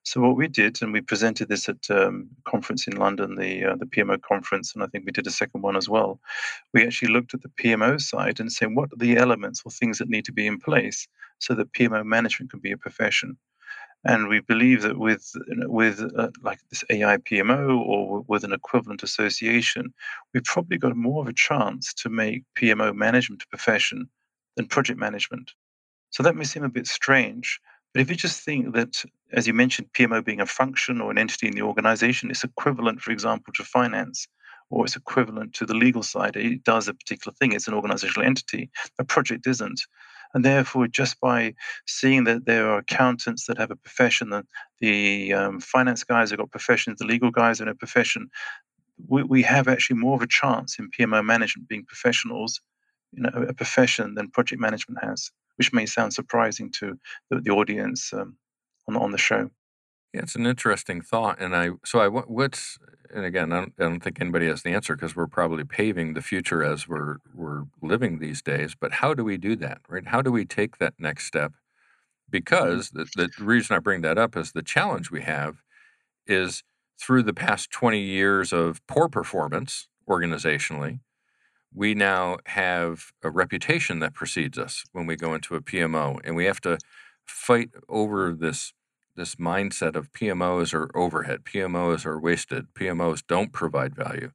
So 0.03 0.21
what 0.21 0.37
we 0.37 0.49
did, 0.49 0.81
and 0.83 0.93
we 0.93 1.01
presented 1.01 1.49
this 1.49 1.69
at 1.69 1.91
um, 1.91 2.29
a 2.39 2.51
conference 2.51 2.87
in 2.87 2.97
London, 2.97 3.35
the 3.35 3.65
uh, 3.65 3.77
the 3.77 3.87
PMO 3.87 4.21
conference, 4.23 4.73
and 4.75 4.83
I 4.83 4.87
think 4.87 5.05
we 5.05 5.13
did 5.13 5.27
a 5.27 5.31
second 5.31 5.63
one 5.63 5.77
as 5.77 5.89
well. 5.89 6.21
We 6.73 6.85
actually 6.85 7.13
looked 7.13 7.35
at 7.35 7.43
the 7.43 7.49
PMO 7.49 8.01
side 8.01 8.41
and 8.41 8.51
said, 8.51 8.75
what 8.75 8.93
are 8.93 8.97
the 8.97 9.17
elements 9.17 9.63
or 9.65 9.71
things 9.71 9.99
that 9.99 10.09
need 10.09 10.25
to 10.27 10.33
be 10.33 10.47
in 10.47 10.59
place 10.59 11.07
so 11.39 11.55
that 11.55 11.73
PMO 11.73 12.05
management 12.05 12.51
can 12.51 12.61
be 12.61 12.73
a 12.73 12.79
profession. 12.79 13.37
And 14.05 14.29
we 14.29 14.41
believe 14.41 14.81
that 14.83 14.99
with 14.99 15.31
with 15.67 16.01
uh, 16.17 16.31
like 16.43 16.61
this 16.71 16.83
AI 16.89 17.19
PMO 17.19 17.79
or 17.79 18.25
with 18.27 18.45
an 18.45 18.53
equivalent 18.53 19.03
association, 19.03 19.93
we've 20.33 20.45
probably 20.45 20.79
got 20.79 20.97
more 20.97 21.21
of 21.23 21.29
a 21.29 21.35
chance 21.35 21.93
to 21.95 22.09
make 22.09 22.45
PMO 22.59 22.95
management 22.95 23.43
a 23.43 23.49
profession 23.49 24.09
than 24.57 24.67
project 24.67 24.99
management. 24.99 25.53
So 26.11 26.23
that 26.23 26.37
may 26.37 26.45
seem 26.45 26.65
a 26.65 26.69
bit 26.69 26.87
strange, 26.87 27.61
but 27.93 28.01
if 28.01 28.11
you 28.11 28.17
just 28.17 28.43
think 28.45 28.75
that, 28.75 29.05
as 29.33 29.47
you 29.47 29.55
mentioned, 29.55 29.93
PMO 29.93 30.25
being 30.25 30.41
a 30.41 30.47
function 30.47 31.01
or 31.01 31.11
an 31.11 31.19
entity 31.19 31.49
in 31.49 31.55
the 31.55 31.63
organization, 31.63 32.31
it's 32.31 32.45
equivalent, 32.45 33.01
for 33.01 33.11
example, 33.11 33.53
to 33.55 33.65
finance, 33.65 34.29
or 34.71 34.85
it's 34.85 34.97
equivalent 34.97 35.55
to 35.55 35.67
the 35.67 35.75
legal 35.75 36.03
side. 36.03 36.37
It 36.37 36.63
does 36.63 36.87
a 36.87 36.95
particular 36.95 37.35
thing, 37.35 37.53
it's 37.53 37.67
an 37.67 37.75
organizational 37.75 38.27
entity. 38.27 38.71
A 38.99 39.05
project 39.05 39.47
isn't. 39.47 39.81
And 40.33 40.45
therefore, 40.45 40.87
just 40.87 41.19
by 41.21 41.55
seeing 41.89 42.23
that 42.25 42.47
there 42.47 42.71
are 42.71 42.79
accountants 42.79 43.47
that 43.47 43.59
have 43.59 43.73
a 43.73 43.77
profession, 43.77 44.31
that 44.31 44.47
the 44.81 45.35
um, 45.35 45.59
finance 45.59 46.05
guys 46.05 46.31
have 46.31 46.39
got 46.39 46.53
professions, 46.53 47.01
the 47.01 47.07
legal 47.07 47.33
guys 47.33 47.59
have 47.59 47.67
a 47.67 47.75
profession, 47.75 48.31
we, 49.09 49.25
we 49.25 49.43
have 49.43 49.67
actually 49.67 49.97
more 49.97 50.15
of 50.15 50.23
a 50.23 50.29
chance 50.29 50.79
in 50.79 50.91
PMO 50.91 51.25
management 51.25 51.69
being 51.69 51.85
professionals 51.85 52.61
you 53.13 53.23
know, 53.23 53.31
a 53.49 53.53
profession 53.53 54.15
than 54.15 54.31
project 54.31 54.61
management 54.61 55.03
has, 55.03 55.31
which 55.57 55.73
may 55.73 55.87
sound 55.87 56.13
surprising 56.13 56.71
to 56.73 56.99
the, 57.31 57.41
the 57.41 57.51
audience 57.51 58.13
um, 58.13 58.37
on 58.89 58.97
on 58.97 59.13
the 59.13 59.19
show. 59.19 59.51
Yeah, 60.13 60.23
it's 60.23 60.35
an 60.35 60.47
interesting 60.47 61.03
thought, 61.03 61.41
and 61.41 61.55
I 61.55 61.71
so 61.85 62.01
I 62.01 62.09
what's 62.09 62.79
and 63.15 63.25
again 63.25 63.53
I 63.53 63.61
don't, 63.61 63.73
I 63.79 63.83
don't 63.85 64.01
think 64.01 64.21
anybody 64.21 64.47
has 64.47 64.63
the 64.63 64.71
answer 64.71 64.97
because 64.97 65.15
we're 65.15 65.27
probably 65.29 65.65
paving 65.65 66.15
the 66.15 66.23
future 66.23 66.65
as 66.65 66.89
we're 66.89 67.17
we're 67.35 67.65
living 67.81 68.19
these 68.19 68.43
days. 68.43 68.75
But 68.79 68.95
how 68.95 69.15
do 69.15 69.25
we 69.25 69.37
do 69.37 69.55
that, 69.57 69.81
right? 69.89 70.07
How 70.07 70.23
do 70.23 70.33
we 70.33 70.45
take 70.45 70.79
that 70.79 70.95
next 70.99 71.27
step? 71.27 71.53
Because 72.29 72.91
the, 72.91 73.07
the 73.17 73.31
reason 73.41 73.77
I 73.77 73.81
bring 73.81 74.03
that 74.03 74.19
up 74.19 74.37
is 74.37 74.53
the 74.53 74.63
challenge 74.63 75.11
we 75.11 75.23
have 75.23 75.63
is 76.27 76.63
through 77.01 77.23
the 77.23 77.35
past 77.35 77.71
20 77.71 77.99
years 78.01 78.53
of 78.53 78.85
poor 78.87 79.09
performance 79.09 79.89
organizationally, 80.09 81.01
we 81.75 81.95
now 81.95 82.39
have 82.47 83.13
a 83.23 83.31
reputation 83.31 84.01
that 84.01 84.15
precedes 84.15 84.59
us 84.59 84.85
when 84.93 85.07
we 85.07 85.17
go 85.17 85.35
into 85.35 85.55
a 85.55 85.61
PMO, 85.61 86.19
and 86.25 86.35
we 86.35 86.45
have 86.47 86.61
to 86.63 86.79
fight 87.27 87.71
over 87.89 88.33
this 88.33 88.73
this 89.17 89.35
mindset 89.35 89.97
of 89.97 90.13
PMOs 90.13 90.73
are 90.73 90.91
overhead, 90.97 91.41
PMOs 91.45 92.07
are 92.07 92.19
wasted, 92.19 92.73
PMOs 92.75 93.23
don't 93.27 93.53
provide 93.53 93.95
value. 93.95 94.31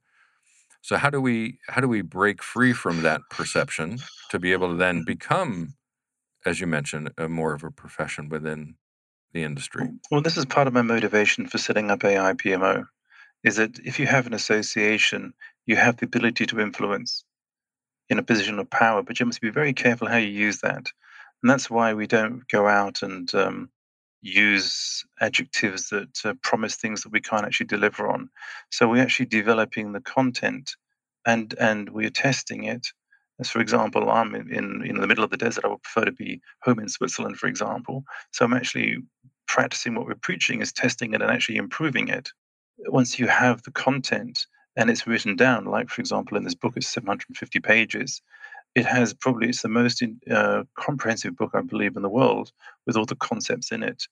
So 0.80 0.96
how 0.96 1.10
do 1.10 1.20
we 1.20 1.58
how 1.68 1.80
do 1.80 1.88
we 1.88 2.02
break 2.02 2.42
free 2.42 2.72
from 2.72 3.02
that 3.02 3.22
perception 3.30 3.98
to 4.30 4.38
be 4.38 4.52
able 4.52 4.68
to 4.68 4.76
then 4.76 5.02
become, 5.04 5.74
as 6.44 6.60
you 6.60 6.66
mentioned, 6.66 7.10
a 7.18 7.28
more 7.28 7.54
of 7.54 7.64
a 7.64 7.70
profession 7.70 8.28
within 8.28 8.76
the 9.32 9.42
industry? 9.42 9.88
Well, 10.10 10.22
this 10.22 10.36
is 10.36 10.44
part 10.44 10.68
of 10.68 10.72
my 10.72 10.82
motivation 10.82 11.48
for 11.48 11.58
setting 11.58 11.90
up 11.90 12.04
AI 12.04 12.34
PMO, 12.34 12.86
is 13.42 13.56
that 13.56 13.78
if 13.80 13.98
you 13.98 14.06
have 14.06 14.26
an 14.26 14.34
association, 14.34 15.34
you 15.66 15.76
have 15.76 15.96
the 15.96 16.06
ability 16.06 16.46
to 16.46 16.60
influence 16.60 17.24
in 18.08 18.18
a 18.18 18.22
position 18.22 18.58
of 18.58 18.70
power, 18.70 19.02
but 19.02 19.18
you 19.18 19.26
must 19.26 19.40
be 19.40 19.50
very 19.50 19.72
careful 19.72 20.08
how 20.08 20.16
you 20.16 20.28
use 20.28 20.60
that. 20.60 20.86
And 21.42 21.50
that's 21.50 21.70
why 21.70 21.94
we 21.94 22.06
don't 22.06 22.46
go 22.48 22.66
out 22.66 23.02
and 23.02 23.32
um, 23.34 23.70
use 24.22 25.04
adjectives 25.20 25.88
that 25.90 26.18
uh, 26.24 26.34
promise 26.42 26.76
things 26.76 27.02
that 27.02 27.12
we 27.12 27.20
can't 27.20 27.44
actually 27.44 27.66
deliver 27.66 28.08
on. 28.08 28.28
So 28.70 28.88
we're 28.88 29.02
actually 29.02 29.26
developing 29.26 29.92
the 29.92 30.00
content 30.00 30.76
and 31.26 31.54
and 31.60 31.90
we're 31.90 32.10
testing 32.10 32.64
it. 32.64 32.86
As 33.38 33.50
for 33.50 33.60
example, 33.60 34.10
I'm 34.10 34.34
in, 34.34 34.52
in, 34.52 34.82
in 34.86 35.00
the 35.00 35.06
middle 35.06 35.24
of 35.24 35.30
the 35.30 35.36
desert. 35.36 35.64
I 35.64 35.68
would 35.68 35.82
prefer 35.82 36.06
to 36.06 36.12
be 36.12 36.40
home 36.62 36.78
in 36.78 36.88
Switzerland, 36.88 37.36
for 37.36 37.48
example. 37.48 38.04
So 38.32 38.44
I'm 38.44 38.54
actually 38.54 38.98
practicing 39.46 39.94
what 39.94 40.06
we're 40.06 40.14
preaching 40.14 40.60
is 40.60 40.72
testing 40.72 41.12
it 41.12 41.22
and 41.22 41.30
actually 41.30 41.56
improving 41.56 42.08
it. 42.08 42.30
Once 42.86 43.18
you 43.18 43.26
have 43.26 43.62
the 43.62 43.70
content 43.70 44.46
and 44.76 44.90
it's 44.90 45.06
written 45.06 45.36
down, 45.36 45.64
like 45.64 45.88
for 45.88 46.00
example 46.00 46.36
in 46.36 46.44
this 46.44 46.54
book, 46.54 46.74
it's 46.76 46.88
750 46.88 47.60
pages. 47.60 48.22
It 48.74 48.84
has 48.84 49.14
probably 49.14 49.48
it's 49.48 49.62
the 49.62 49.68
most 49.68 50.02
uh, 50.30 50.64
comprehensive 50.78 51.36
book 51.36 51.52
I 51.54 51.62
believe 51.62 51.96
in 51.96 52.02
the 52.02 52.10
world 52.10 52.52
with 52.86 52.96
all 52.96 53.06
the 53.06 53.16
concepts 53.16 53.72
in 53.72 53.82
it. 53.82 54.04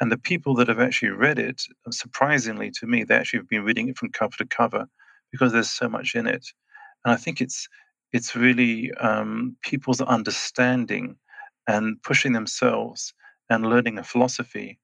And 0.00 0.10
the 0.10 0.18
people 0.18 0.54
that 0.54 0.68
have 0.68 0.80
actually 0.80 1.10
read 1.10 1.38
it, 1.38 1.62
surprisingly 1.90 2.70
to 2.78 2.86
me, 2.86 3.04
they 3.04 3.16
actually 3.16 3.40
have 3.40 3.48
been 3.48 3.64
reading 3.64 3.88
it 3.88 3.98
from 3.98 4.10
cover 4.10 4.36
to 4.38 4.46
cover 4.46 4.86
because 5.30 5.52
there's 5.52 5.68
so 5.70 5.88
much 5.88 6.14
in 6.14 6.26
it. 6.26 6.46
And 7.04 7.12
I 7.12 7.16
think 7.16 7.40
it's 7.40 7.68
it's 8.12 8.34
really 8.34 8.92
um, 8.94 9.56
people's 9.62 10.00
understanding 10.00 11.16
and 11.66 12.02
pushing 12.02 12.32
themselves 12.32 13.12
and 13.50 13.68
learning 13.68 13.98
a 13.98 14.04
philosophy 14.04 14.78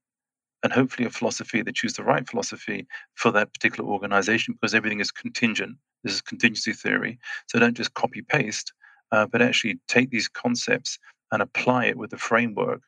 and 0.65 0.73
hopefully 0.73 1.07
a 1.07 1.11
philosophy 1.11 1.63
they 1.63 1.71
choose 1.71 1.93
the 1.93 2.03
right 2.03 2.29
philosophy 2.29 2.87
for 3.15 3.31
that 3.31 3.53
particular 3.53 3.89
organization 3.89 4.55
because 4.55 4.75
everything 4.75 4.99
is 4.99 5.13
contingent. 5.13 5.77
This 6.03 6.15
is 6.15 6.21
contingency 6.23 6.73
theory 6.73 7.19
so 7.47 7.61
don't 7.61 7.77
just 7.77 7.95
copy 7.95 8.23
paste 8.23 8.73
uh, 9.13 9.27
but 9.27 9.43
actually 9.43 9.79
take 9.87 10.11
these 10.11 10.27
concepts 10.27 10.99
and 11.31 11.41
apply 11.43 11.87
it 11.87 11.97
with 11.97 12.13
a 12.13 12.19
framework. 12.19 12.81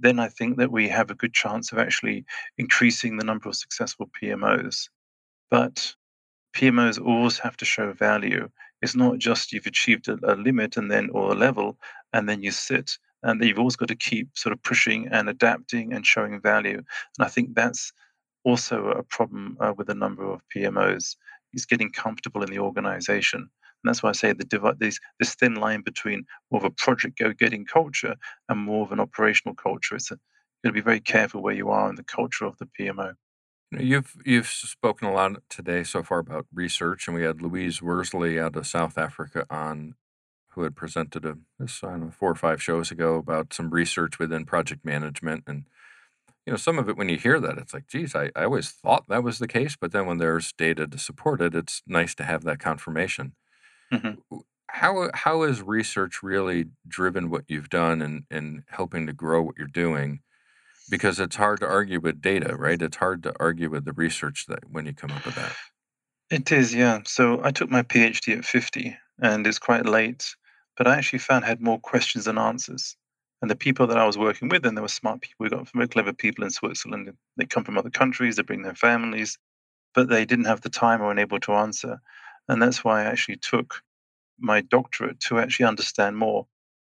Then 0.00 0.18
i 0.18 0.28
think 0.28 0.56
that 0.58 0.72
we 0.72 0.88
have 0.88 1.10
a 1.10 1.14
good 1.22 1.34
chance 1.34 1.72
of 1.72 1.78
actually 1.78 2.24
increasing 2.56 3.16
the 3.16 3.24
number 3.24 3.48
of 3.48 3.56
successful 3.56 4.08
pmos 4.16 4.88
but 5.50 5.94
pmos 6.54 7.04
always 7.04 7.38
have 7.38 7.56
to 7.58 7.64
show 7.64 7.92
value. 7.92 8.48
It's 8.82 8.94
not 8.94 9.18
just 9.18 9.52
you've 9.52 9.66
achieved 9.66 10.08
a, 10.08 10.18
a 10.22 10.34
limit 10.34 10.76
and 10.76 10.90
then 10.90 11.10
or 11.10 11.32
a 11.32 11.34
level 11.34 11.78
and 12.12 12.28
then 12.28 12.42
you 12.42 12.50
sit 12.50 12.98
and 13.22 13.42
you've 13.42 13.58
always 13.58 13.76
got 13.76 13.88
to 13.88 13.96
keep 13.96 14.28
sort 14.36 14.52
of 14.52 14.62
pushing 14.62 15.08
and 15.08 15.28
adapting 15.28 15.92
and 15.92 16.06
showing 16.06 16.40
value. 16.40 16.78
And 16.78 17.26
I 17.26 17.28
think 17.28 17.54
that's 17.54 17.92
also 18.44 18.88
a 18.90 19.02
problem 19.02 19.56
uh, 19.60 19.74
with 19.76 19.88
a 19.90 19.94
number 19.94 20.24
of 20.30 20.40
PMOs 20.54 21.16
is 21.52 21.66
getting 21.66 21.90
comfortable 21.90 22.42
in 22.42 22.50
the 22.50 22.58
organization. 22.58 23.40
And 23.40 23.88
that's 23.88 24.02
why 24.02 24.10
I 24.10 24.12
say 24.12 24.32
the 24.32 24.98
this 25.20 25.34
thin 25.34 25.54
line 25.54 25.82
between 25.82 26.24
more 26.50 26.60
of 26.60 26.64
a 26.64 26.70
project 26.70 27.18
go-getting 27.18 27.64
culture 27.64 28.16
and 28.48 28.58
more 28.58 28.84
of 28.84 28.92
an 28.92 29.00
operational 29.00 29.54
culture. 29.54 29.96
It's 29.96 30.10
you've 30.10 30.18
got 30.64 30.70
to 30.70 30.72
be 30.72 30.80
very 30.80 31.00
careful 31.00 31.42
where 31.42 31.54
you 31.54 31.70
are 31.70 31.88
in 31.88 31.94
the 31.94 32.02
culture 32.04 32.44
of 32.44 32.58
the 32.58 32.68
PMO. 32.78 33.14
You've 33.70 34.16
you've 34.24 34.48
spoken 34.48 35.08
a 35.08 35.12
lot 35.12 35.42
today 35.50 35.84
so 35.84 36.02
far 36.02 36.18
about 36.18 36.46
research, 36.52 37.06
and 37.06 37.14
we 37.14 37.22
had 37.22 37.42
Louise 37.42 37.82
Worsley 37.82 38.40
out 38.40 38.56
of 38.56 38.66
South 38.66 38.96
Africa 38.96 39.44
on 39.50 39.94
who 40.58 40.64
had 40.64 40.76
presented 40.76 41.24
a 41.24 41.38
this 41.58 41.82
I 41.82 41.90
don't 41.90 42.00
know 42.00 42.10
four 42.10 42.30
or 42.30 42.34
five 42.34 42.62
shows 42.62 42.90
ago 42.90 43.14
about 43.16 43.54
some 43.54 43.70
research 43.70 44.18
within 44.18 44.44
project 44.44 44.84
management 44.84 45.44
and 45.46 45.64
you 46.44 46.52
know 46.52 46.56
some 46.56 46.78
of 46.78 46.88
it 46.88 46.96
when 46.96 47.08
you 47.08 47.16
hear 47.16 47.38
that 47.40 47.58
it's 47.58 47.72
like 47.72 47.86
geez 47.86 48.14
I, 48.14 48.30
I 48.34 48.44
always 48.44 48.70
thought 48.70 49.08
that 49.08 49.22
was 49.22 49.38
the 49.38 49.48
case 49.48 49.76
but 49.80 49.92
then 49.92 50.06
when 50.06 50.18
there's 50.18 50.52
data 50.52 50.86
to 50.86 50.98
support 50.98 51.40
it 51.40 51.54
it's 51.54 51.82
nice 51.86 52.14
to 52.16 52.24
have 52.24 52.44
that 52.44 52.58
confirmation. 52.58 53.34
Mm-hmm. 53.92 54.36
how 54.68 55.10
how 55.14 55.42
has 55.44 55.62
research 55.62 56.22
really 56.22 56.66
driven 56.86 57.30
what 57.30 57.44
you've 57.48 57.70
done 57.70 58.02
and 58.02 58.24
and 58.30 58.64
helping 58.68 59.06
to 59.06 59.14
grow 59.14 59.42
what 59.42 59.56
you're 59.56 59.66
doing? 59.66 60.20
Because 60.90 61.20
it's 61.20 61.36
hard 61.36 61.60
to 61.60 61.66
argue 61.66 62.00
with 62.00 62.20
data 62.20 62.54
right? 62.56 62.82
It's 62.82 62.96
hard 62.96 63.22
to 63.22 63.34
argue 63.40 63.70
with 63.70 63.84
the 63.84 63.92
research 63.92 64.44
that 64.48 64.70
when 64.70 64.84
you 64.86 64.92
come 64.92 65.12
up 65.12 65.24
with 65.24 65.36
that. 65.36 65.54
It 66.30 66.52
is, 66.52 66.74
yeah. 66.74 67.00
So 67.06 67.40
I 67.42 67.52
took 67.52 67.70
my 67.70 67.82
PhD 67.82 68.36
at 68.36 68.44
50, 68.44 68.96
and 69.20 69.46
it's 69.46 69.58
quite 69.58 69.86
late, 69.86 70.34
but 70.78 70.86
I 70.86 70.96
actually 70.96 71.18
found 71.18 71.44
I 71.44 71.48
had 71.48 71.60
more 71.60 71.80
questions 71.80 72.24
than 72.24 72.38
answers. 72.38 72.96
And 73.42 73.50
the 73.50 73.56
people 73.56 73.86
that 73.88 73.98
I 73.98 74.06
was 74.06 74.16
working 74.16 74.48
with, 74.48 74.64
and 74.64 74.76
they 74.76 74.82
were 74.82 74.88
smart 74.88 75.20
people. 75.20 75.44
We 75.44 75.50
got 75.50 75.68
very 75.70 75.88
clever 75.88 76.12
people 76.12 76.44
in 76.44 76.50
Switzerland. 76.50 77.12
They 77.36 77.44
come 77.46 77.64
from 77.64 77.76
other 77.76 77.90
countries, 77.90 78.36
they 78.36 78.42
bring 78.42 78.62
their 78.62 78.74
families, 78.74 79.38
but 79.94 80.08
they 80.08 80.24
didn't 80.24 80.46
have 80.46 80.60
the 80.60 80.70
time 80.70 81.02
or 81.02 81.10
unable 81.10 81.40
to 81.40 81.52
answer. 81.52 82.00
And 82.48 82.62
that's 82.62 82.82
why 82.84 83.02
I 83.02 83.04
actually 83.04 83.36
took 83.36 83.82
my 84.38 84.60
doctorate 84.60 85.20
to 85.20 85.38
actually 85.38 85.66
understand 85.66 86.16
more. 86.16 86.46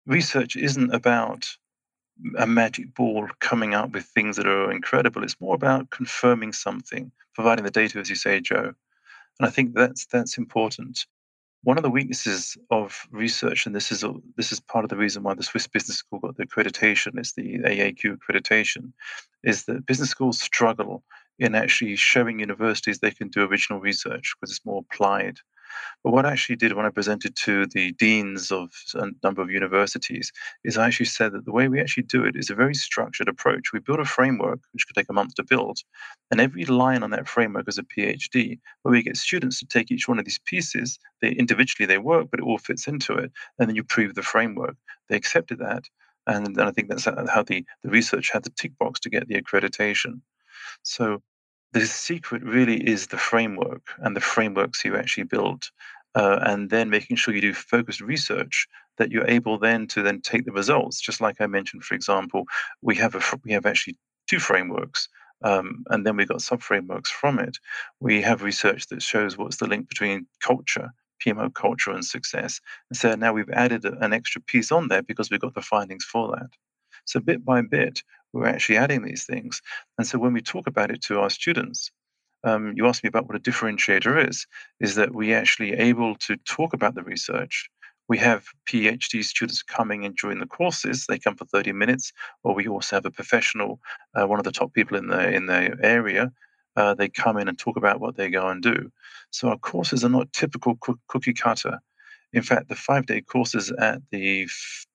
Research 0.06 0.56
isn't 0.56 0.94
about 0.94 1.48
a 2.38 2.46
magic 2.46 2.94
ball 2.94 3.28
coming 3.40 3.74
out 3.74 3.92
with 3.92 4.04
things 4.04 4.36
that 4.36 4.46
are 4.46 4.70
incredible. 4.70 5.22
It's 5.24 5.40
more 5.40 5.54
about 5.54 5.90
confirming 5.90 6.52
something, 6.52 7.10
providing 7.34 7.64
the 7.64 7.70
data, 7.70 7.98
as 7.98 8.08
you 8.08 8.16
say, 8.16 8.40
Joe. 8.40 8.74
And 9.38 9.46
I 9.46 9.50
think 9.50 9.74
that's 9.74 10.06
that's 10.06 10.38
important. 10.38 11.06
One 11.64 11.78
of 11.78 11.82
the 11.82 11.90
weaknesses 11.90 12.58
of 12.70 13.06
research, 13.10 13.64
and 13.64 13.74
this 13.74 13.90
is 13.90 14.04
a, 14.04 14.12
this 14.36 14.52
is 14.52 14.60
part 14.60 14.84
of 14.84 14.90
the 14.90 14.96
reason 14.96 15.22
why 15.22 15.34
the 15.34 15.42
Swiss 15.42 15.66
Business 15.66 15.96
School 15.96 16.18
got 16.18 16.36
the 16.36 16.46
accreditation, 16.46 17.18
it's 17.18 17.32
the 17.32 17.58
AAQ 17.58 18.18
accreditation, 18.18 18.92
is 19.42 19.64
that 19.64 19.86
business 19.86 20.10
schools 20.10 20.40
struggle 20.40 21.02
in 21.38 21.54
actually 21.54 21.96
showing 21.96 22.40
universities 22.40 22.98
they 22.98 23.10
can 23.10 23.28
do 23.28 23.42
original 23.42 23.80
research 23.80 24.34
because 24.34 24.54
it's 24.54 24.64
more 24.66 24.84
applied. 24.90 25.38
But 26.02 26.12
what 26.12 26.26
I 26.26 26.32
actually 26.32 26.56
did 26.56 26.74
when 26.74 26.86
I 26.86 26.90
presented 26.90 27.34
to 27.36 27.66
the 27.66 27.92
deans 27.92 28.52
of 28.52 28.70
a 28.94 29.08
number 29.22 29.42
of 29.42 29.50
universities 29.50 30.32
is 30.64 30.76
I 30.76 30.86
actually 30.86 31.06
said 31.06 31.32
that 31.32 31.44
the 31.44 31.52
way 31.52 31.68
we 31.68 31.80
actually 31.80 32.04
do 32.04 32.24
it 32.24 32.36
is 32.36 32.50
a 32.50 32.54
very 32.54 32.74
structured 32.74 33.28
approach. 33.28 33.72
We 33.72 33.80
build 33.80 34.00
a 34.00 34.04
framework, 34.04 34.60
which 34.72 34.86
could 34.86 34.96
take 34.96 35.08
a 35.10 35.14
month 35.14 35.34
to 35.36 35.44
build, 35.44 35.78
and 36.30 36.40
every 36.40 36.64
line 36.64 37.02
on 37.02 37.10
that 37.10 37.28
framework 37.28 37.68
is 37.68 37.78
a 37.78 37.82
PhD, 37.82 38.58
where 38.82 38.92
we 38.92 39.02
get 39.02 39.16
students 39.16 39.58
to 39.60 39.66
take 39.66 39.90
each 39.90 40.08
one 40.08 40.18
of 40.18 40.24
these 40.24 40.40
pieces. 40.44 40.98
They 41.20 41.30
individually 41.30 41.86
they 41.86 41.98
work, 41.98 42.28
but 42.30 42.40
it 42.40 42.44
all 42.44 42.58
fits 42.58 42.86
into 42.86 43.14
it, 43.14 43.32
and 43.58 43.68
then 43.68 43.76
you 43.76 43.84
prove 43.84 44.14
the 44.14 44.22
framework. 44.22 44.76
They 45.08 45.16
accepted 45.16 45.58
that, 45.58 45.84
and 46.26 46.54
then 46.56 46.66
I 46.66 46.70
think 46.70 46.88
that's 46.88 47.04
how 47.04 47.42
the, 47.42 47.64
the 47.82 47.90
research 47.90 48.30
had 48.32 48.44
the 48.44 48.50
tick 48.50 48.76
box 48.78 49.00
to 49.00 49.10
get 49.10 49.28
the 49.28 49.40
accreditation. 49.40 50.20
So 50.82 51.22
the 51.74 51.86
secret 51.86 52.42
really 52.44 52.76
is 52.88 53.08
the 53.08 53.18
framework 53.18 53.82
and 53.98 54.16
the 54.16 54.20
frameworks 54.20 54.84
you 54.84 54.96
actually 54.96 55.24
build 55.24 55.70
uh, 56.14 56.38
and 56.42 56.70
then 56.70 56.88
making 56.88 57.16
sure 57.16 57.34
you 57.34 57.40
do 57.40 57.52
focused 57.52 58.00
research 58.00 58.68
that 58.96 59.10
you're 59.10 59.28
able 59.28 59.58
then 59.58 59.88
to 59.88 60.00
then 60.00 60.20
take 60.20 60.44
the 60.44 60.52
results. 60.52 61.00
Just 61.00 61.20
like 61.20 61.40
i 61.40 61.46
mentioned 61.46 61.82
for 61.84 61.94
example 61.94 62.44
we 62.80 62.94
have 62.94 63.14
a 63.16 63.22
we 63.44 63.52
have 63.52 63.66
actually 63.66 63.96
two 64.28 64.38
frameworks 64.38 65.08
um, 65.42 65.84
and 65.90 66.06
then 66.06 66.16
we've 66.16 66.28
got 66.28 66.40
sub 66.40 66.62
frameworks 66.62 67.10
from 67.10 67.38
it. 67.40 67.58
We 68.00 68.22
have 68.22 68.42
research 68.42 68.86
that 68.86 69.02
shows 69.02 69.36
what's 69.36 69.56
the 69.56 69.66
link 69.66 69.88
between 69.88 70.26
culture 70.40 70.90
pmo 71.24 71.52
culture 71.54 71.90
and 71.90 72.04
success. 72.04 72.60
And 72.90 72.96
so 72.96 73.14
now 73.14 73.32
we've 73.32 73.50
added 73.50 73.84
an 73.84 74.12
extra 74.12 74.40
piece 74.40 74.70
on 74.70 74.88
there 74.88 75.02
because 75.02 75.30
we've 75.30 75.40
got 75.40 75.54
the 75.54 75.62
findings 75.62 76.04
for 76.04 76.30
that 76.36 76.50
so 77.04 77.20
bit 77.20 77.44
by 77.44 77.62
bit 77.62 78.02
we're 78.34 78.46
actually 78.46 78.76
adding 78.76 79.02
these 79.02 79.24
things. 79.24 79.62
And 79.96 80.06
so 80.06 80.18
when 80.18 80.32
we 80.32 80.42
talk 80.42 80.66
about 80.66 80.90
it 80.90 81.00
to 81.02 81.20
our 81.20 81.30
students, 81.30 81.90
um, 82.42 82.74
you 82.76 82.86
asked 82.86 83.04
me 83.04 83.08
about 83.08 83.26
what 83.26 83.36
a 83.36 83.40
differentiator 83.40 84.28
is, 84.28 84.46
is 84.80 84.96
that 84.96 85.14
we 85.14 85.32
actually 85.32 85.72
able 85.72 86.16
to 86.16 86.36
talk 86.38 86.74
about 86.74 86.94
the 86.94 87.02
research. 87.02 87.70
We 88.06 88.18
have 88.18 88.44
PhD 88.68 89.24
students 89.24 89.62
coming 89.62 90.04
and 90.04 90.14
join 90.14 90.40
the 90.40 90.46
courses. 90.46 91.06
They 91.08 91.18
come 91.18 91.36
for 91.36 91.46
30 91.46 91.72
minutes, 91.72 92.12
or 92.42 92.54
we 92.54 92.68
also 92.68 92.96
have 92.96 93.06
a 93.06 93.10
professional, 93.10 93.80
uh, 94.14 94.26
one 94.26 94.38
of 94.38 94.44
the 94.44 94.52
top 94.52 94.74
people 94.74 94.98
in 94.98 95.06
the 95.06 95.32
in 95.32 95.46
the 95.46 95.78
area. 95.82 96.30
Uh, 96.76 96.92
they 96.92 97.08
come 97.08 97.38
in 97.38 97.48
and 97.48 97.58
talk 97.58 97.78
about 97.78 98.00
what 98.00 98.16
they 98.16 98.28
go 98.28 98.48
and 98.48 98.60
do. 98.62 98.90
So 99.30 99.48
our 99.48 99.56
courses 99.56 100.04
are 100.04 100.10
not 100.10 100.32
typical 100.32 100.76
cookie 101.08 101.32
cutter. 101.32 101.78
In 102.34 102.42
fact, 102.42 102.68
the 102.68 102.74
five 102.74 103.06
day 103.06 103.22
courses 103.22 103.72
at 103.78 104.02
the 104.10 104.48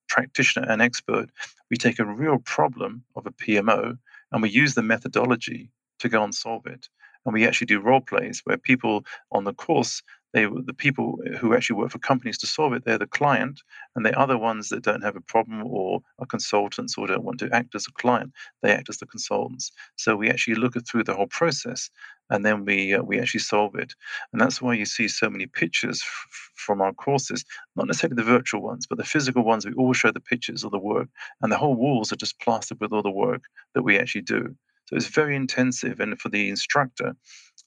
practitioner 0.10 0.68
and 0.70 0.82
expert, 0.82 1.30
we 1.70 1.78
take 1.78 2.00
a 2.00 2.06
real 2.06 2.40
problem 2.40 3.04
of 3.16 3.26
a 3.26 3.32
PMO 3.32 3.98
and 4.32 4.42
we 4.42 4.50
use 4.50 4.76
the 4.76 4.84
methodology 4.84 5.72
to 6.00 6.10
go 6.10 6.24
and 6.24 6.34
solve 6.36 6.66
it. 6.66 6.90
And 7.26 7.34
we 7.34 7.46
actually 7.46 7.68
do 7.68 7.80
role 7.80 8.02
plays 8.02 8.42
where 8.44 8.58
people 8.58 9.06
on 9.32 9.44
the 9.44 9.54
course 9.54 10.02
they 10.34 10.46
the 10.46 10.74
people 10.76 11.20
who 11.40 11.56
actually 11.56 11.78
work 11.78 11.92
for 11.92 12.00
companies 12.00 12.38
to 12.40 12.48
solve 12.48 12.74
it 12.74 12.86
they're 12.86 12.98
the 13.00 13.08
client 13.08 13.62
and 13.96 14.06
the 14.06 14.18
other 14.20 14.38
ones 14.38 14.70
that 14.70 14.84
don't 14.84 15.04
have 15.04 15.16
a 15.16 15.22
problem 15.22 15.64
or 15.66 16.02
are 16.20 16.26
consultants 16.26 16.98
or 16.98 17.08
don't 17.08 17.24
want 17.26 17.40
to 17.40 17.50
act 17.54 17.76
as 17.76 17.88
a 17.88 17.94
client. 17.94 18.32
They 18.62 18.72
act 18.72 18.90
as 18.90 18.98
the 19.00 19.06
consultants. 19.08 19.72
So 19.98 20.16
we 20.16 20.30
actually 20.30 20.56
look 20.56 20.76
through 20.88 21.06
the 21.06 21.14
whole 21.16 21.28
process 21.28 21.90
and 22.30 22.46
then 22.46 22.66
we 22.66 22.94
uh, 22.94 23.04
we 23.04 23.20
actually 23.20 23.42
solve 23.42 23.76
it. 23.76 23.94
And 24.32 24.42
that's 24.42 24.62
why 24.62 24.76
you 24.76 24.86
see 24.86 25.08
so 25.10 25.30
many 25.30 25.48
pictures 25.48 26.02
f- 26.04 26.52
from 26.56 26.82
our 26.82 26.94
courses 26.94 27.46
not 27.76 27.88
necessarily 27.88 28.16
the 28.16 28.24
virtual 28.24 28.62
ones 28.62 28.88
but 28.88 28.98
the 28.98 29.04
physical 29.06 29.44
ones. 29.44 29.66
We 29.66 29.74
always 29.74 29.98
show 29.98 30.12
the 30.12 30.22
pictures 30.22 30.64
of 30.64 30.72
the 30.72 30.80
work 30.80 31.10
and 31.42 31.52
the 31.52 31.58
whole 31.58 31.76
walls 31.76 32.14
are 32.14 32.18
just 32.18 32.40
plastered 32.40 32.80
with 32.80 32.94
all 32.94 33.04
the 33.04 33.12
work 33.12 33.44
that 33.76 33.84
we 33.84 34.00
actually 34.00 34.22
do. 34.24 34.56
So 34.88 34.96
it's 34.98 35.08
very 35.08 35.36
intensive 35.36 36.00
and 36.00 36.20
for 36.20 36.30
the 36.30 36.50
instructor 36.50 37.16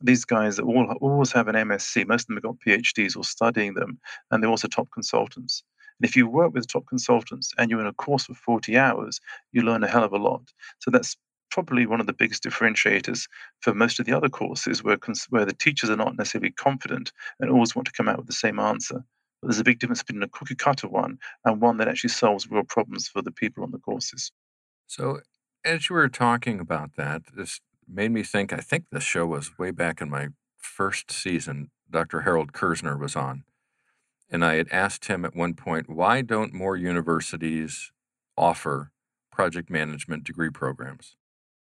these 0.02 0.24
guys 0.24 0.56
that 0.56 0.64
all 0.64 0.92
always 1.00 1.32
have 1.32 1.48
an 1.48 1.54
MSc. 1.54 2.06
Most 2.06 2.22
of 2.22 2.26
them 2.28 2.36
have 2.36 2.42
got 2.42 2.60
PhDs 2.66 3.16
or 3.16 3.24
studying 3.24 3.74
them, 3.74 3.98
and 4.30 4.42
they're 4.42 4.50
also 4.50 4.68
top 4.68 4.88
consultants. 4.92 5.62
And 6.00 6.08
if 6.08 6.16
you 6.16 6.26
work 6.26 6.52
with 6.52 6.66
top 6.66 6.86
consultants 6.86 7.52
and 7.58 7.70
you're 7.70 7.80
in 7.80 7.86
a 7.86 7.92
course 7.92 8.24
for 8.24 8.34
40 8.34 8.76
hours, 8.76 9.20
you 9.52 9.62
learn 9.62 9.84
a 9.84 9.88
hell 9.88 10.04
of 10.04 10.12
a 10.12 10.18
lot. 10.18 10.42
So 10.80 10.90
that's 10.90 11.16
probably 11.50 11.86
one 11.86 12.00
of 12.00 12.06
the 12.06 12.12
biggest 12.14 12.42
differentiators 12.42 13.28
for 13.60 13.74
most 13.74 14.00
of 14.00 14.06
the 14.06 14.16
other 14.16 14.28
courses 14.28 14.82
where, 14.82 14.96
where 15.28 15.44
the 15.44 15.52
teachers 15.52 15.90
are 15.90 15.96
not 15.96 16.16
necessarily 16.16 16.50
confident 16.50 17.12
and 17.38 17.50
always 17.50 17.76
want 17.76 17.86
to 17.86 17.92
come 17.92 18.08
out 18.08 18.16
with 18.16 18.26
the 18.26 18.32
same 18.32 18.58
answer. 18.58 19.04
But 19.40 19.48
there's 19.48 19.60
a 19.60 19.64
big 19.64 19.78
difference 19.78 20.02
between 20.02 20.22
a 20.22 20.28
cookie 20.28 20.54
cutter 20.54 20.88
one 20.88 21.18
and 21.44 21.60
one 21.60 21.76
that 21.76 21.88
actually 21.88 22.10
solves 22.10 22.50
real 22.50 22.64
problems 22.64 23.06
for 23.06 23.22
the 23.22 23.32
people 23.32 23.64
on 23.64 23.70
the 23.70 23.78
courses. 23.78 24.32
So, 24.86 25.20
as 25.64 25.88
you 25.88 25.94
were 25.94 26.08
talking 26.08 26.58
about 26.58 26.96
that, 26.96 27.22
this 27.36 27.60
made 27.88 28.10
me 28.10 28.22
think. 28.22 28.52
I 28.52 28.58
think 28.58 28.86
this 28.90 29.02
show 29.02 29.26
was 29.26 29.58
way 29.58 29.70
back 29.70 30.00
in 30.00 30.10
my 30.10 30.28
first 30.56 31.10
season. 31.10 31.70
Dr. 31.90 32.22
Harold 32.22 32.52
Kerzner 32.52 32.98
was 32.98 33.16
on. 33.16 33.44
And 34.30 34.44
I 34.44 34.54
had 34.54 34.68
asked 34.70 35.06
him 35.06 35.24
at 35.24 35.36
one 35.36 35.54
point, 35.54 35.90
why 35.90 36.22
don't 36.22 36.54
more 36.54 36.76
universities 36.76 37.92
offer 38.36 38.90
project 39.30 39.68
management 39.68 40.24
degree 40.24 40.50
programs? 40.50 41.16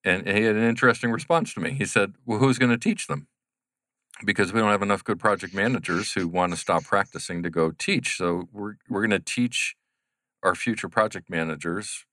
And 0.05 0.27
he 0.27 0.45
had 0.45 0.57
an 0.57 0.69
interesting 0.69 1.11
response 1.11 1.55
to 1.55 1.61
me. 1.61 1.73
He 1.73 1.85
said, 1.85 2.15
Well, 2.27 2.39
who's 2.39 2.59
going 2.59 2.73
to 2.73 2.79
teach 2.79 3.07
them? 3.07 3.29
Because 4.25 4.53
we 4.53 4.61
don't 4.61 4.71
have 4.71 4.83
enough 4.83 5.05
good 5.05 5.19
project 5.19 5.55
managers 5.55 6.13
who 6.13 6.29
want 6.29 6.53
to 6.53 6.59
stop 6.59 6.85
practicing 6.85 7.43
to 7.43 7.51
go 7.51 7.71
teach. 7.71 8.17
So 8.17 8.49
we're, 8.53 8.75
we're 8.89 9.01
going 9.01 9.11
to 9.11 9.19
teach 9.21 9.75
our 10.43 10.55
future 10.55 10.89
project 10.89 11.31
managers 11.31 12.05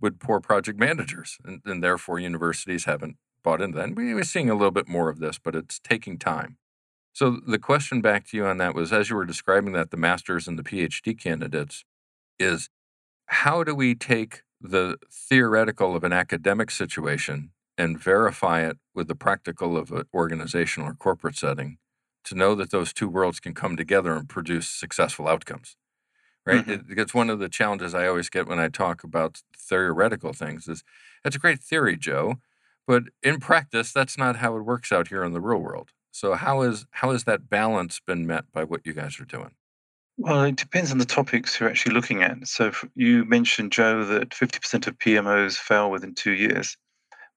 with 0.00 0.18
poor 0.18 0.40
project 0.40 0.78
managers. 0.78 1.38
And, 1.44 1.60
and 1.64 1.82
therefore, 1.82 2.18
universities 2.18 2.84
haven't 2.84 3.16
bought 3.42 3.60
into 3.60 3.76
that. 3.76 3.84
And 3.84 3.96
we, 3.96 4.14
we're 4.14 4.24
seeing 4.24 4.50
a 4.50 4.54
little 4.54 4.70
bit 4.70 4.88
more 4.88 5.08
of 5.08 5.18
this, 5.18 5.38
but 5.38 5.54
it's 5.54 5.78
taking 5.78 6.18
time. 6.18 6.56
So 7.12 7.40
the 7.46 7.58
question 7.58 8.00
back 8.00 8.26
to 8.28 8.36
you 8.36 8.46
on 8.46 8.58
that 8.58 8.74
was 8.74 8.92
as 8.92 9.10
you 9.10 9.16
were 9.16 9.24
describing 9.24 9.72
that, 9.72 9.90
the 9.90 9.96
master's 9.96 10.46
and 10.46 10.58
the 10.58 10.62
PhD 10.62 11.18
candidates, 11.18 11.84
is 12.38 12.70
how 13.26 13.64
do 13.64 13.74
we 13.74 13.94
take 13.94 14.42
the 14.60 14.98
theoretical 15.10 15.96
of 15.96 16.04
an 16.04 16.12
academic 16.12 16.70
situation 16.70 17.50
and 17.76 17.98
verify 17.98 18.60
it 18.60 18.78
with 18.94 19.08
the 19.08 19.14
practical 19.14 19.76
of 19.76 19.90
an 19.92 20.04
organizational 20.14 20.90
or 20.90 20.94
corporate 20.94 21.36
setting 21.36 21.78
to 22.24 22.34
know 22.34 22.54
that 22.54 22.70
those 22.70 22.92
two 22.92 23.08
worlds 23.08 23.40
can 23.40 23.54
come 23.54 23.76
together 23.76 24.14
and 24.14 24.28
produce 24.28 24.68
successful 24.68 25.28
outcomes? 25.28 25.76
Right? 26.46 26.64
Mm-hmm. 26.64 26.92
It, 26.92 26.98
it's 26.98 27.14
one 27.14 27.30
of 27.30 27.40
the 27.40 27.48
challenges 27.48 27.94
I 27.94 28.06
always 28.06 28.30
get 28.30 28.46
when 28.46 28.58
I 28.58 28.68
talk 28.68 29.04
about 29.04 29.42
theoretical 29.56 30.32
things 30.32 30.66
is 30.66 30.82
it's 31.24 31.36
a 31.36 31.40
great 31.40 31.60
theory, 31.60 31.96
Joe, 31.96 32.36
but 32.88 33.04
in 33.22 33.38
practice, 33.38 33.92
that's 33.92 34.16
not 34.16 34.36
how 34.36 34.56
it 34.56 34.62
works 34.62 34.90
out 34.90 35.08
here 35.08 35.22
in 35.22 35.34
the 35.34 35.42
real 35.42 35.58
world. 35.58 35.90
So 36.10 36.32
how 36.34 36.62
is 36.62 36.86
how 36.90 37.12
has 37.12 37.24
that 37.24 37.48
balance 37.50 38.00
been 38.04 38.26
met 38.26 38.50
by 38.50 38.64
what 38.64 38.84
you 38.86 38.94
guys 38.94 39.20
are 39.20 39.26
doing? 39.26 39.50
Well, 40.16 40.44
it 40.44 40.56
depends 40.56 40.90
on 40.90 40.98
the 40.98 41.04
topics 41.04 41.60
you're 41.60 41.68
actually 41.68 41.94
looking 41.94 42.22
at. 42.22 42.48
So 42.48 42.72
you 42.96 43.26
mentioned, 43.26 43.70
Joe, 43.70 44.04
that 44.04 44.30
50% 44.30 44.88
of 44.88 44.98
PMOs 44.98 45.56
fail 45.56 45.92
within 45.92 46.14
two 46.14 46.32
years. 46.32 46.76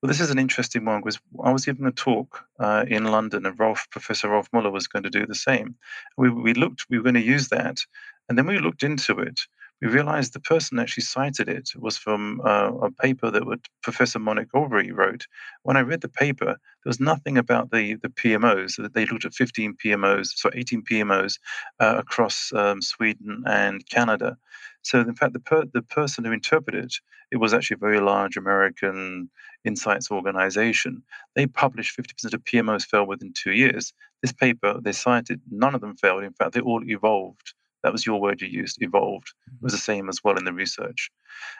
Well, 0.02 0.08
this 0.08 0.22
is 0.22 0.32
an 0.32 0.40
interesting 0.40 0.86
one 0.86 1.02
because 1.02 1.20
I 1.44 1.52
was 1.52 1.66
giving 1.66 1.86
a 1.86 1.92
talk 1.92 2.44
uh, 2.60 2.86
in 2.88 3.04
London, 3.04 3.46
and 3.46 3.60
Ralf, 3.60 3.86
Professor 3.92 4.30
Ralf 4.30 4.50
Müller, 4.52 4.72
was 4.72 4.88
going 4.88 5.04
to 5.04 5.12
do 5.12 5.28
the 5.28 5.36
same. 5.36 5.76
We, 6.18 6.32
we 6.32 6.56
looked, 6.56 6.88
we 6.90 6.98
were 6.98 7.04
going 7.04 7.22
to 7.22 7.22
use 7.22 7.50
that, 7.50 7.82
and 8.28 8.36
then 8.36 8.48
we 8.48 8.58
looked 8.58 8.82
into 8.82 9.20
it, 9.20 9.42
we 9.82 9.88
realized 9.88 10.34
the 10.34 10.40
person 10.40 10.78
that 10.78 10.84
actually 10.84 11.04
cited 11.04 11.50
it 11.50 11.72
was 11.76 11.98
from 11.98 12.40
uh, 12.46 12.72
a 12.82 12.92
paper 12.92 13.32
that 13.32 13.46
would, 13.46 13.66
Professor 13.82 14.20
Monique 14.20 14.52
Aubry 14.54 14.92
wrote. 14.94 15.26
When 15.64 15.76
I 15.76 15.82
read 15.82 16.02
the 16.02 16.08
paper, 16.08 16.46
there 16.46 16.90
was 16.90 17.00
nothing 17.00 17.38
about 17.38 17.72
the, 17.72 17.96
the 17.96 18.10
PMOs. 18.10 18.94
They 18.94 19.06
looked 19.06 19.26
at 19.26 19.34
15 19.34 19.76
PMOs, 19.84 20.34
so 20.36 20.52
18 20.54 20.84
PMOs 20.84 21.40
uh, 21.80 21.96
across 21.98 22.54
um, 22.54 22.82
Sweden 22.82 23.44
and 23.48 23.88
Canada. 23.90 24.38
So, 24.84 25.00
in 25.00 25.16
fact, 25.16 25.34
the, 25.34 25.40
per, 25.40 25.66
the 25.74 25.82
person 25.82 26.26
who 26.26 26.32
interpreted 26.32 26.92
it 27.32 27.38
was 27.38 27.54
actually 27.54 27.76
a 27.76 27.86
very 27.86 28.02
large 28.02 28.36
American 28.36 29.30
insights 29.64 30.12
organization. 30.12 31.02
They 31.36 31.48
published 31.48 31.98
50% 31.98 32.34
of 32.34 32.44
PMOs 32.44 32.86
fail 32.86 33.08
within 33.08 33.34
two 33.34 33.54
years. 33.54 33.94
This 34.22 34.34
paper, 34.34 34.80
they 34.82 34.92
cited, 34.92 35.42
none 35.50 35.74
of 35.74 35.82
them 35.82 35.96
failed. 35.96 36.24
In 36.24 36.34
fact, 36.34 36.54
they 36.54 36.60
all 36.60 36.84
evolved. 36.86 37.54
That 37.84 37.92
was 37.92 38.06
your 38.06 38.20
word 38.20 38.42
you 38.42 38.48
used, 38.48 38.82
evolved. 38.82 39.32
It 39.48 39.62
was 39.62 39.74
the 39.74 39.80
same 39.80 40.10
as 40.10 40.24
well 40.24 40.38
in 40.38 40.46
the 40.46 40.54
research. 40.54 41.10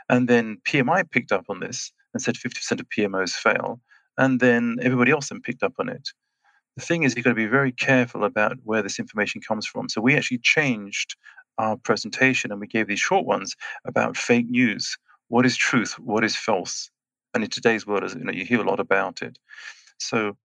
And 0.10 0.28
then 0.28 0.58
PMI 0.68 1.10
picked 1.10 1.32
up 1.32 1.46
on 1.50 1.60
this 1.60 1.92
and 2.14 2.22
said 2.22 2.36
50% 2.36 2.80
of 2.80 2.90
PMOs 2.90 3.32
fail. 3.32 3.80
And 4.18 4.40
then 4.40 4.78
everybody 4.82 5.12
else 5.12 5.30
then 5.30 5.42
picked 5.42 5.64
up 5.64 5.74
on 5.80 5.90
it. 5.90 6.10
The 6.78 6.86
thing 6.86 7.04
is, 7.04 7.16
you've 7.16 7.26
got 7.26 7.32
to 7.32 7.36
be 7.36 7.48
very 7.48 7.72
careful 7.72 8.24
about 8.24 8.58
where 8.64 8.82
this 8.82 9.00
information 9.00 9.42
comes 9.42 9.66
from. 9.66 9.90
So 9.90 10.02
we 10.02 10.16
actually 10.16 10.40
changed 10.40 11.16
our 11.58 11.76
presentation 11.78 12.52
and 12.52 12.60
we 12.60 12.68
gave 12.68 12.88
these 12.88 13.00
short 13.00 13.26
ones 13.26 13.56
about 13.86 14.18
fake 14.18 14.50
news. 14.50 14.98
What 15.28 15.46
is 15.46 15.58
truth? 15.58 16.00
What 16.00 16.24
is 16.24 16.36
false? 16.36 16.90
And 17.34 17.44
in 17.44 17.50
today's 17.50 17.86
world, 17.88 18.14
you 18.14 18.24
know, 18.24 18.32
you 18.32 18.46
hear 18.46 18.62
a 18.62 18.70
lot 18.70 18.80
about 18.80 19.22
it. 19.22 19.38
So 20.00 20.38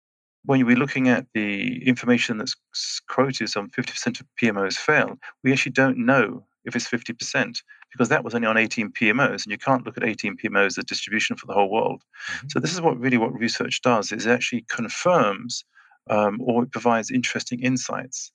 when 0.46 0.64
we're 0.64 0.76
looking 0.76 1.08
at 1.08 1.26
the 1.34 1.86
information 1.86 2.38
that's 2.38 2.54
quoted 3.08 3.56
on 3.56 3.68
50% 3.70 4.20
of 4.20 4.26
PMOs 4.40 4.74
fail, 4.74 5.18
we 5.44 5.52
actually 5.52 5.72
don't 5.72 5.98
know 5.98 6.44
if 6.64 6.74
it's 6.74 6.88
50% 6.88 7.62
because 7.92 8.08
that 8.08 8.24
was 8.24 8.34
only 8.34 8.46
on 8.46 8.56
18 8.56 8.92
PMOs, 8.92 9.44
and 9.44 9.52
you 9.52 9.58
can't 9.58 9.84
look 9.84 9.96
at 9.96 10.04
18 10.04 10.36
PMOs 10.36 10.78
as 10.78 10.84
distribution 10.84 11.36
for 11.36 11.46
the 11.46 11.52
whole 11.52 11.70
world. 11.70 12.02
Mm-hmm. 12.28 12.48
So 12.50 12.60
this 12.60 12.72
is 12.72 12.80
what 12.80 12.98
really 12.98 13.18
what 13.18 13.32
research 13.32 13.82
does: 13.82 14.12
is 14.12 14.26
it 14.26 14.30
actually 14.30 14.64
confirms 14.68 15.64
um, 16.08 16.40
or 16.40 16.64
it 16.64 16.72
provides 16.72 17.10
interesting 17.10 17.60
insights. 17.60 18.32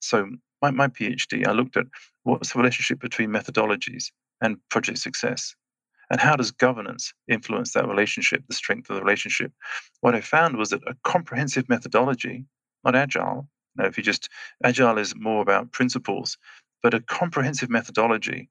So 0.00 0.28
my, 0.62 0.70
my 0.70 0.88
PhD, 0.88 1.46
I 1.46 1.52
looked 1.52 1.76
at 1.76 1.86
what's 2.24 2.52
the 2.52 2.58
relationship 2.58 3.00
between 3.00 3.30
methodologies 3.30 4.10
and 4.40 4.56
project 4.70 4.98
success 4.98 5.54
and 6.10 6.20
how 6.20 6.36
does 6.36 6.50
governance 6.50 7.12
influence 7.28 7.72
that 7.72 7.88
relationship, 7.88 8.42
the 8.48 8.54
strength 8.54 8.90
of 8.90 8.96
the 8.96 9.02
relationship? 9.02 9.52
What 10.00 10.14
I 10.14 10.20
found 10.20 10.56
was 10.56 10.70
that 10.70 10.82
a 10.86 10.96
comprehensive 11.04 11.68
methodology, 11.68 12.44
not 12.84 12.96
agile, 12.96 13.48
know, 13.80 13.86
if 13.86 13.96
you 13.96 14.02
just 14.02 14.28
agile 14.64 14.98
is 14.98 15.14
more 15.16 15.42
about 15.42 15.72
principles, 15.72 16.36
but 16.82 16.94
a 16.94 17.00
comprehensive 17.00 17.70
methodology 17.70 18.48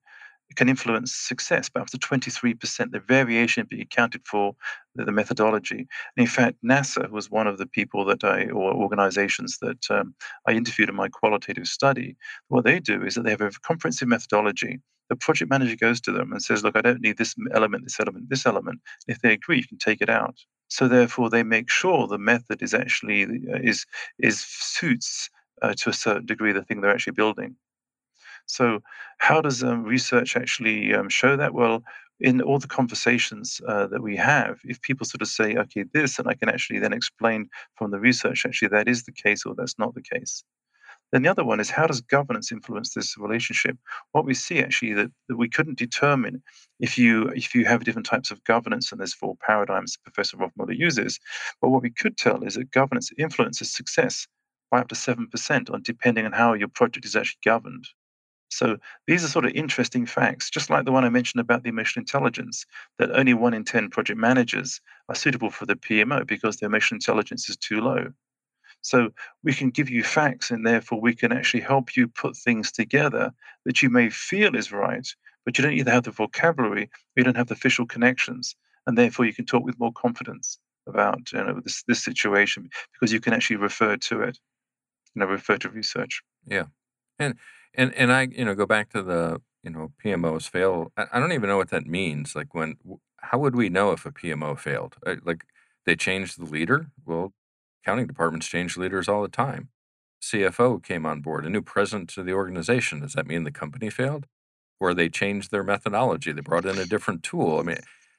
can 0.56 0.68
influence 0.68 1.14
success 1.14 1.68
by 1.68 1.80
up 1.80 1.86
to 1.86 1.96
23%. 1.96 2.90
The 2.90 2.98
variation 2.98 3.66
being 3.70 3.82
accounted 3.82 4.22
for 4.26 4.56
the, 4.96 5.04
the 5.04 5.12
methodology. 5.12 5.78
And 5.78 5.86
in 6.16 6.26
fact, 6.26 6.56
NASA 6.64 7.08
was 7.08 7.30
one 7.30 7.46
of 7.46 7.58
the 7.58 7.66
people 7.66 8.04
that 8.06 8.24
I, 8.24 8.46
or 8.46 8.74
organizations 8.74 9.58
that 9.60 9.88
um, 9.90 10.12
I 10.48 10.52
interviewed 10.52 10.88
in 10.88 10.96
my 10.96 11.08
qualitative 11.08 11.68
study. 11.68 12.16
What 12.48 12.64
they 12.64 12.80
do 12.80 13.04
is 13.04 13.14
that 13.14 13.22
they 13.22 13.30
have 13.30 13.40
a 13.40 13.50
comprehensive 13.62 14.08
methodology 14.08 14.80
the 15.10 15.16
project 15.16 15.50
manager 15.50 15.76
goes 15.76 16.00
to 16.02 16.12
them 16.12 16.32
and 16.32 16.40
says, 16.40 16.62
Look, 16.62 16.76
I 16.76 16.80
don't 16.80 17.02
need 17.02 17.18
this 17.18 17.34
element, 17.52 17.84
this 17.84 18.00
element, 18.00 18.30
this 18.30 18.46
element. 18.46 18.80
If 19.08 19.20
they 19.20 19.32
agree, 19.32 19.58
you 19.58 19.66
can 19.66 19.76
take 19.76 20.00
it 20.00 20.08
out. 20.08 20.36
So 20.68 20.86
therefore, 20.86 21.28
they 21.28 21.42
make 21.42 21.68
sure 21.68 22.06
the 22.06 22.16
method 22.16 22.62
is 22.62 22.72
actually 22.72 23.24
uh, 23.24 23.58
is 23.62 23.84
is 24.18 24.40
suits 24.40 25.28
uh, 25.60 25.74
to 25.78 25.90
a 25.90 25.92
certain 25.92 26.26
degree 26.26 26.52
the 26.52 26.62
thing 26.62 26.80
they're 26.80 26.92
actually 26.94 27.14
building. 27.14 27.56
So, 28.46 28.80
how 29.18 29.40
does 29.40 29.62
um, 29.64 29.82
research 29.82 30.36
actually 30.36 30.94
um, 30.94 31.08
show 31.08 31.36
that? 31.36 31.54
Well, 31.54 31.82
in 32.20 32.40
all 32.40 32.58
the 32.58 32.68
conversations 32.68 33.60
uh, 33.66 33.86
that 33.88 34.02
we 34.02 34.16
have, 34.16 34.60
if 34.64 34.80
people 34.82 35.06
sort 35.06 35.22
of 35.22 35.28
say, 35.28 35.56
okay, 35.56 35.84
this, 35.92 36.18
and 36.18 36.28
I 36.28 36.34
can 36.34 36.48
actually 36.48 36.78
then 36.78 36.92
explain 36.92 37.48
from 37.76 37.90
the 37.90 37.98
research, 37.98 38.44
actually, 38.44 38.68
that 38.68 38.88
is 38.88 39.04
the 39.04 39.12
case 39.12 39.44
or 39.44 39.54
that's 39.54 39.78
not 39.78 39.94
the 39.94 40.02
case. 40.02 40.44
Then 41.12 41.22
the 41.22 41.30
other 41.30 41.44
one 41.44 41.58
is 41.58 41.70
how 41.70 41.86
does 41.86 42.00
governance 42.00 42.52
influence 42.52 42.94
this 42.94 43.18
relationship? 43.18 43.76
What 44.12 44.24
we 44.24 44.34
see 44.34 44.60
actually 44.60 44.94
that, 44.94 45.10
that 45.28 45.36
we 45.36 45.48
couldn't 45.48 45.78
determine 45.78 46.42
if 46.78 46.96
you 46.96 47.28
if 47.28 47.54
you 47.54 47.64
have 47.64 47.84
different 47.84 48.06
types 48.06 48.30
of 48.30 48.42
governance, 48.44 48.92
and 48.92 49.00
there's 49.00 49.14
four 49.14 49.36
paradigms 49.44 49.96
Professor 49.96 50.36
Ralf 50.36 50.52
Müller 50.58 50.76
uses, 50.76 51.18
but 51.60 51.70
what 51.70 51.82
we 51.82 51.90
could 51.90 52.16
tell 52.16 52.42
is 52.44 52.54
that 52.54 52.70
governance 52.70 53.10
influences 53.18 53.74
success 53.74 54.26
by 54.70 54.80
up 54.80 54.88
to 54.88 54.94
seven 54.94 55.26
percent 55.26 55.68
on 55.70 55.82
depending 55.82 56.26
on 56.26 56.32
how 56.32 56.52
your 56.54 56.68
project 56.68 57.04
is 57.04 57.16
actually 57.16 57.40
governed. 57.44 57.88
So 58.52 58.78
these 59.06 59.24
are 59.24 59.28
sort 59.28 59.44
of 59.44 59.52
interesting 59.52 60.06
facts, 60.06 60.50
just 60.50 60.70
like 60.70 60.84
the 60.84 60.92
one 60.92 61.04
I 61.04 61.08
mentioned 61.08 61.40
about 61.40 61.62
the 61.62 61.68
emotional 61.68 62.02
intelligence, 62.02 62.66
that 62.98 63.12
only 63.12 63.32
one 63.32 63.54
in 63.54 63.64
10 63.64 63.90
project 63.90 64.18
managers 64.18 64.80
are 65.08 65.14
suitable 65.14 65.50
for 65.50 65.66
the 65.66 65.76
PMO 65.76 66.26
because 66.26 66.56
their 66.56 66.66
emotional 66.66 66.96
intelligence 66.96 67.48
is 67.48 67.56
too 67.56 67.80
low. 67.80 68.12
So 68.82 69.10
we 69.42 69.52
can 69.52 69.70
give 69.70 69.90
you 69.90 70.02
facts, 70.02 70.50
and 70.50 70.66
therefore 70.66 71.00
we 71.00 71.14
can 71.14 71.32
actually 71.32 71.60
help 71.60 71.96
you 71.96 72.08
put 72.08 72.36
things 72.36 72.72
together 72.72 73.32
that 73.64 73.82
you 73.82 73.90
may 73.90 74.10
feel 74.10 74.56
is 74.56 74.72
right, 74.72 75.06
but 75.44 75.58
you 75.58 75.62
don't 75.62 75.74
either 75.74 75.90
have 75.90 76.04
the 76.04 76.10
vocabulary, 76.10 76.90
you 77.16 77.24
don't 77.24 77.36
have 77.36 77.48
the 77.48 77.54
official 77.54 77.86
connections, 77.86 78.56
and 78.86 78.96
therefore 78.96 79.26
you 79.26 79.34
can 79.34 79.46
talk 79.46 79.64
with 79.64 79.78
more 79.78 79.92
confidence 79.92 80.58
about 80.86 81.30
you 81.32 81.44
know 81.44 81.60
this 81.62 81.82
this 81.84 82.02
situation 82.02 82.68
because 82.92 83.12
you 83.12 83.20
can 83.20 83.32
actually 83.32 83.56
refer 83.56 83.96
to 83.96 84.22
it, 84.22 84.38
you 85.14 85.20
know, 85.20 85.26
refer 85.26 85.58
to 85.58 85.68
research. 85.70 86.22
Yeah, 86.46 86.66
and 87.18 87.36
and 87.74 87.94
and 87.94 88.12
I 88.12 88.22
you 88.30 88.44
know 88.44 88.54
go 88.54 88.66
back 88.66 88.90
to 88.90 89.02
the 89.02 89.40
you 89.62 89.70
know 89.70 89.92
PMOs 90.02 90.48
fail. 90.48 90.92
I, 90.96 91.06
I 91.12 91.20
don't 91.20 91.32
even 91.32 91.48
know 91.48 91.58
what 91.58 91.70
that 91.70 91.86
means. 91.86 92.34
Like 92.34 92.54
when 92.54 92.76
how 93.18 93.38
would 93.38 93.54
we 93.56 93.68
know 93.68 93.92
if 93.92 94.06
a 94.06 94.12
PMO 94.12 94.54
failed? 94.58 94.96
Uh, 95.06 95.16
Like 95.24 95.44
they 95.86 95.96
changed 95.96 96.38
the 96.38 96.44
leader? 96.44 96.90
Well, 97.04 97.32
accounting 97.82 98.06
departments 98.06 98.46
change 98.46 98.76
leaders 98.76 99.08
all 99.08 99.22
the 99.22 99.28
time. 99.28 99.68
CFO 100.22 100.82
came 100.82 101.06
on 101.06 101.20
board, 101.20 101.46
a 101.46 101.50
new 101.50 101.62
president 101.62 102.10
to 102.10 102.22
the 102.22 102.32
organization. 102.32 103.00
Does 103.00 103.14
that 103.14 103.26
mean 103.26 103.44
the 103.44 103.50
company 103.50 103.90
failed? 103.90 104.26
Or 104.78 104.94
they 104.94 105.08
changed 105.08 105.50
their 105.50 105.62
methodology? 105.62 106.32
They 106.32 106.40
brought 106.40 106.66
in 106.66 106.78
a 106.78 106.86
different 106.86 107.22
tool. 107.22 107.58
I 107.58 107.62
mean, 107.62 107.78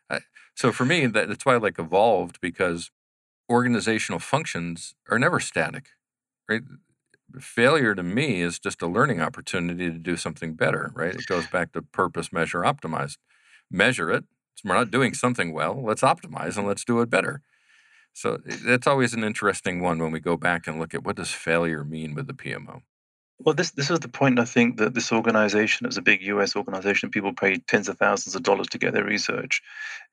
I, 0.10 0.20
so 0.56 0.72
for 0.72 0.86
me, 0.86 1.06
that, 1.08 1.28
that's 1.28 1.46
why 1.46 1.56
I 1.56 1.58
like 1.58 1.80
evolved 1.80 2.40
because 2.42 2.92
organizational 3.50 4.20
functions 4.20 4.96
are 5.10 5.20
never 5.20 5.40
static, 5.40 5.90
right? 6.50 6.62
Failure 7.40 7.96
to 7.96 8.04
me 8.04 8.42
is 8.42 8.60
just 8.60 8.82
a 8.82 8.88
learning 8.88 9.22
opportunity 9.22 9.90
to 9.90 9.98
do 9.98 10.18
something 10.18 10.54
better, 10.54 10.92
right? 10.94 11.16
It 11.16 11.26
goes 11.28 11.48
back 11.48 11.72
to 11.74 11.82
purpose, 11.82 12.34
measure, 12.34 12.62
optimize. 12.62 13.18
Measure 13.70 14.12
it. 14.12 14.26
We're 14.64 14.76
not 14.76 14.92
doing 14.92 15.14
something 15.14 15.54
well. 15.54 15.82
Let's 15.82 16.02
optimize 16.02 16.58
and 16.58 16.68
let's 16.68 16.84
do 16.84 17.00
it 17.02 17.10
better. 17.10 17.42
So 18.14 18.38
that's 18.38 18.88
always 18.88 19.14
an 19.14 19.24
interesting 19.26 19.82
one 19.82 20.00
when 20.00 20.12
we 20.12 20.20
go 20.22 20.38
back 20.38 20.66
and 20.68 20.80
look 20.80 20.94
at 20.94 21.04
what 21.04 21.16
does 21.18 21.32
failure 21.32 21.84
mean 21.84 22.14
with 22.14 22.28
the 22.28 22.34
PMO. 22.34 22.84
Well, 23.40 23.56
this 23.56 23.72
this 23.72 23.90
is 23.90 24.00
the 24.00 24.08
point. 24.08 24.40
I 24.40 24.46
think 24.46 24.78
that 24.78 24.94
this 24.94 25.12
organization, 25.12 25.88
as 25.88 25.98
a 25.98 26.02
big 26.02 26.22
U.S. 26.24 26.56
organization, 26.56 27.10
people 27.10 27.34
pay 27.34 27.58
tens 27.58 27.90
of 27.90 27.98
thousands 27.98 28.36
of 28.36 28.44
dollars 28.44 28.68
to 28.68 28.78
get 28.78 28.94
their 28.94 29.04
research. 29.04 29.62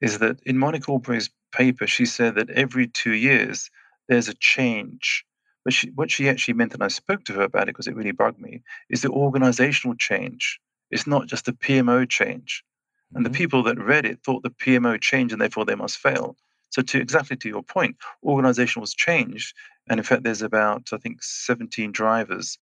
Is 0.00 0.18
that 0.20 0.40
in 0.46 0.58
Monique 0.58 0.88
Aubry's 0.88 1.30
paper, 1.52 1.86
she 1.86 2.06
said 2.06 2.34
that 2.36 2.50
every 2.50 2.86
two 2.88 3.12
years 3.12 3.70
there's 4.08 4.28
a 4.28 4.34
change. 4.34 5.24
But 5.64 5.74
she, 5.74 5.90
what 5.90 6.10
she 6.10 6.28
actually 6.28 6.54
meant, 6.54 6.72
and 6.72 6.82
I 6.82 6.88
spoke 6.88 7.24
to 7.24 7.34
her 7.34 7.42
about 7.42 7.64
it 7.64 7.74
because 7.74 7.86
it 7.86 7.94
really 7.96 8.12
bugged 8.12 8.40
me, 8.40 8.62
is 8.88 9.02
the 9.02 9.10
organizational 9.10 9.96
change. 9.96 10.58
It's 10.90 11.06
not 11.06 11.26
just 11.26 11.44
the 11.44 11.52
PMO 11.52 12.06
change. 12.06 12.64
And 13.14 13.26
the 13.26 13.30
Mhm. 13.30 13.30
people 13.30 13.62
that 13.64 13.78
read 13.78 14.06
it 14.06 14.22
thought 14.24 14.42
the 14.42 14.50
PMO 14.50 14.96
changed 14.98 15.32
and 15.32 15.42
therefore 15.42 15.66
they 15.66 15.74
must 15.74 15.98
fail. 15.98 16.36
So 16.70 16.82
to 16.82 17.00
exactly 17.00 17.36
to 17.38 17.48
your 17.48 17.62
point, 17.62 17.96
organization 18.22 18.80
was 18.80 18.94
changed. 18.94 19.54
And 19.88 19.98
in 19.98 20.04
fact, 20.04 20.22
there's 20.22 20.42
about, 20.42 20.88
I 20.92 20.98
think, 20.98 21.22
17 21.22 21.92
drivers 21.92 22.58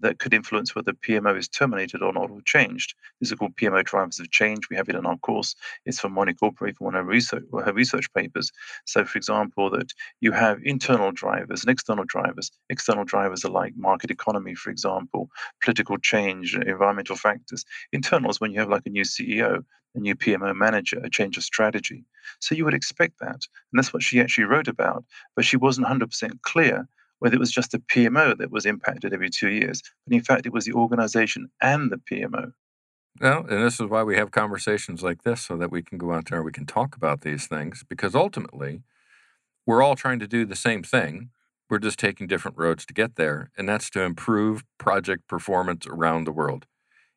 that 0.00 0.18
could 0.18 0.34
influence 0.34 0.74
whether 0.74 0.92
PMO 0.92 1.36
is 1.38 1.48
terminated 1.48 2.02
or 2.02 2.12
not 2.12 2.30
or 2.30 2.40
changed. 2.44 2.94
These 3.20 3.32
are 3.32 3.36
called 3.36 3.56
PMO 3.56 3.84
drivers 3.84 4.20
of 4.20 4.30
change. 4.30 4.68
We 4.70 4.76
have 4.76 4.88
it 4.88 4.94
in 4.94 5.06
our 5.06 5.16
course. 5.18 5.54
It's 5.84 6.00
from 6.00 6.12
Monique 6.12 6.40
Aubry 6.42 6.76
for 6.76 6.84
one 6.84 6.94
of 6.94 7.04
her 7.04 7.10
research, 7.10 7.44
her 7.64 7.72
research 7.72 8.12
papers. 8.14 8.50
So, 8.84 9.04
for 9.04 9.16
example, 9.18 9.70
that 9.70 9.92
you 10.20 10.32
have 10.32 10.58
internal 10.62 11.12
drivers 11.12 11.62
and 11.62 11.70
external 11.70 12.04
drivers. 12.04 12.50
External 12.68 13.04
drivers 13.04 13.44
are 13.44 13.50
like 13.50 13.74
market 13.76 14.10
economy, 14.10 14.54
for 14.54 14.70
example, 14.70 15.30
political 15.62 15.98
change, 15.98 16.54
environmental 16.54 17.16
factors. 17.16 17.64
Internal 17.92 18.30
is 18.30 18.40
when 18.40 18.52
you 18.52 18.60
have 18.60 18.70
like 18.70 18.86
a 18.86 18.90
new 18.90 19.04
CEO, 19.04 19.64
a 19.94 19.98
new 19.98 20.14
PMO 20.14 20.54
manager, 20.54 21.00
a 21.02 21.10
change 21.10 21.36
of 21.36 21.42
strategy. 21.42 22.04
So 22.40 22.54
you 22.54 22.64
would 22.64 22.74
expect 22.74 23.18
that. 23.20 23.28
And 23.32 23.78
that's 23.78 23.92
what 23.92 24.02
she 24.02 24.20
actually 24.20 24.44
wrote 24.44 24.68
about. 24.68 25.04
But 25.34 25.44
she 25.44 25.56
wasn't 25.56 25.86
100% 25.86 26.42
clear 26.42 26.86
whether 27.18 27.34
it 27.34 27.40
was 27.40 27.50
just 27.50 27.72
the 27.72 27.78
PMO 27.78 28.36
that 28.38 28.50
was 28.50 28.66
impacted 28.66 29.12
every 29.12 29.30
two 29.30 29.50
years. 29.50 29.82
But 30.06 30.14
in 30.14 30.22
fact, 30.22 30.46
it 30.46 30.52
was 30.52 30.64
the 30.64 30.72
organization 30.72 31.48
and 31.62 31.90
the 31.90 31.98
PMO. 31.98 32.52
No, 33.20 33.46
and 33.48 33.62
this 33.64 33.80
is 33.80 33.86
why 33.86 34.02
we 34.02 34.16
have 34.16 34.30
conversations 34.30 35.02
like 35.02 35.22
this 35.22 35.40
so 35.40 35.56
that 35.56 35.70
we 35.70 35.82
can 35.82 35.96
go 35.96 36.12
out 36.12 36.28
there 36.28 36.38
and 36.38 36.44
we 36.44 36.52
can 36.52 36.66
talk 36.66 36.94
about 36.94 37.22
these 37.22 37.46
things 37.46 37.82
because 37.88 38.14
ultimately 38.14 38.82
we're 39.66 39.82
all 39.82 39.96
trying 39.96 40.18
to 40.18 40.26
do 40.26 40.44
the 40.44 40.56
same 40.56 40.82
thing. 40.82 41.30
We're 41.70 41.78
just 41.78 41.98
taking 41.98 42.26
different 42.26 42.58
roads 42.58 42.86
to 42.86 42.94
get 42.94 43.16
there, 43.16 43.50
and 43.56 43.68
that's 43.68 43.90
to 43.90 44.02
improve 44.02 44.64
project 44.78 45.26
performance 45.26 45.86
around 45.86 46.24
the 46.24 46.32
world, 46.32 46.66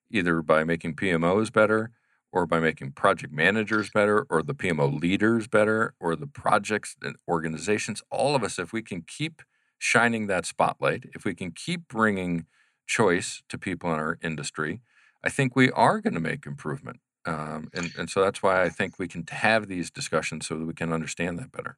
either 0.09 0.41
by 0.41 0.63
making 0.63 0.95
PMOs 0.95 1.53
better 1.53 1.91
or 2.31 2.45
by 2.45 2.59
making 2.59 2.93
project 2.93 3.33
managers 3.33 3.89
better 3.91 4.25
or 4.29 4.41
the 4.41 4.55
PMO 4.55 4.99
leaders 4.99 5.47
better 5.47 5.93
or 5.99 6.15
the 6.15 6.27
projects 6.27 6.95
and 7.03 7.15
organizations. 7.27 8.01
All 8.09 8.35
of 8.35 8.43
us, 8.43 8.57
if 8.57 8.71
we 8.71 8.81
can 8.81 9.03
keep 9.03 9.41
shining 9.79 10.27
that 10.27 10.45
spotlight, 10.45 11.05
if 11.15 11.25
we 11.25 11.33
can 11.33 11.51
keep 11.51 11.87
bringing 11.87 12.45
choice 12.85 13.41
to 13.49 13.57
people 13.57 13.91
in 13.91 13.99
our 13.99 14.19
industry, 14.21 14.81
I 15.23 15.29
think 15.29 15.55
we 15.55 15.71
are 15.71 15.99
going 16.01 16.13
to 16.13 16.19
make 16.19 16.45
improvement. 16.45 16.99
Um, 17.25 17.69
and, 17.73 17.91
and 17.97 18.09
so 18.09 18.21
that's 18.21 18.43
why 18.43 18.61
I 18.63 18.69
think 18.69 18.99
we 18.99 19.07
can 19.07 19.25
have 19.29 19.67
these 19.67 19.89
discussions 19.89 20.47
so 20.47 20.57
that 20.57 20.65
we 20.65 20.73
can 20.73 20.93
understand 20.93 21.39
that 21.39 21.51
better. 21.51 21.77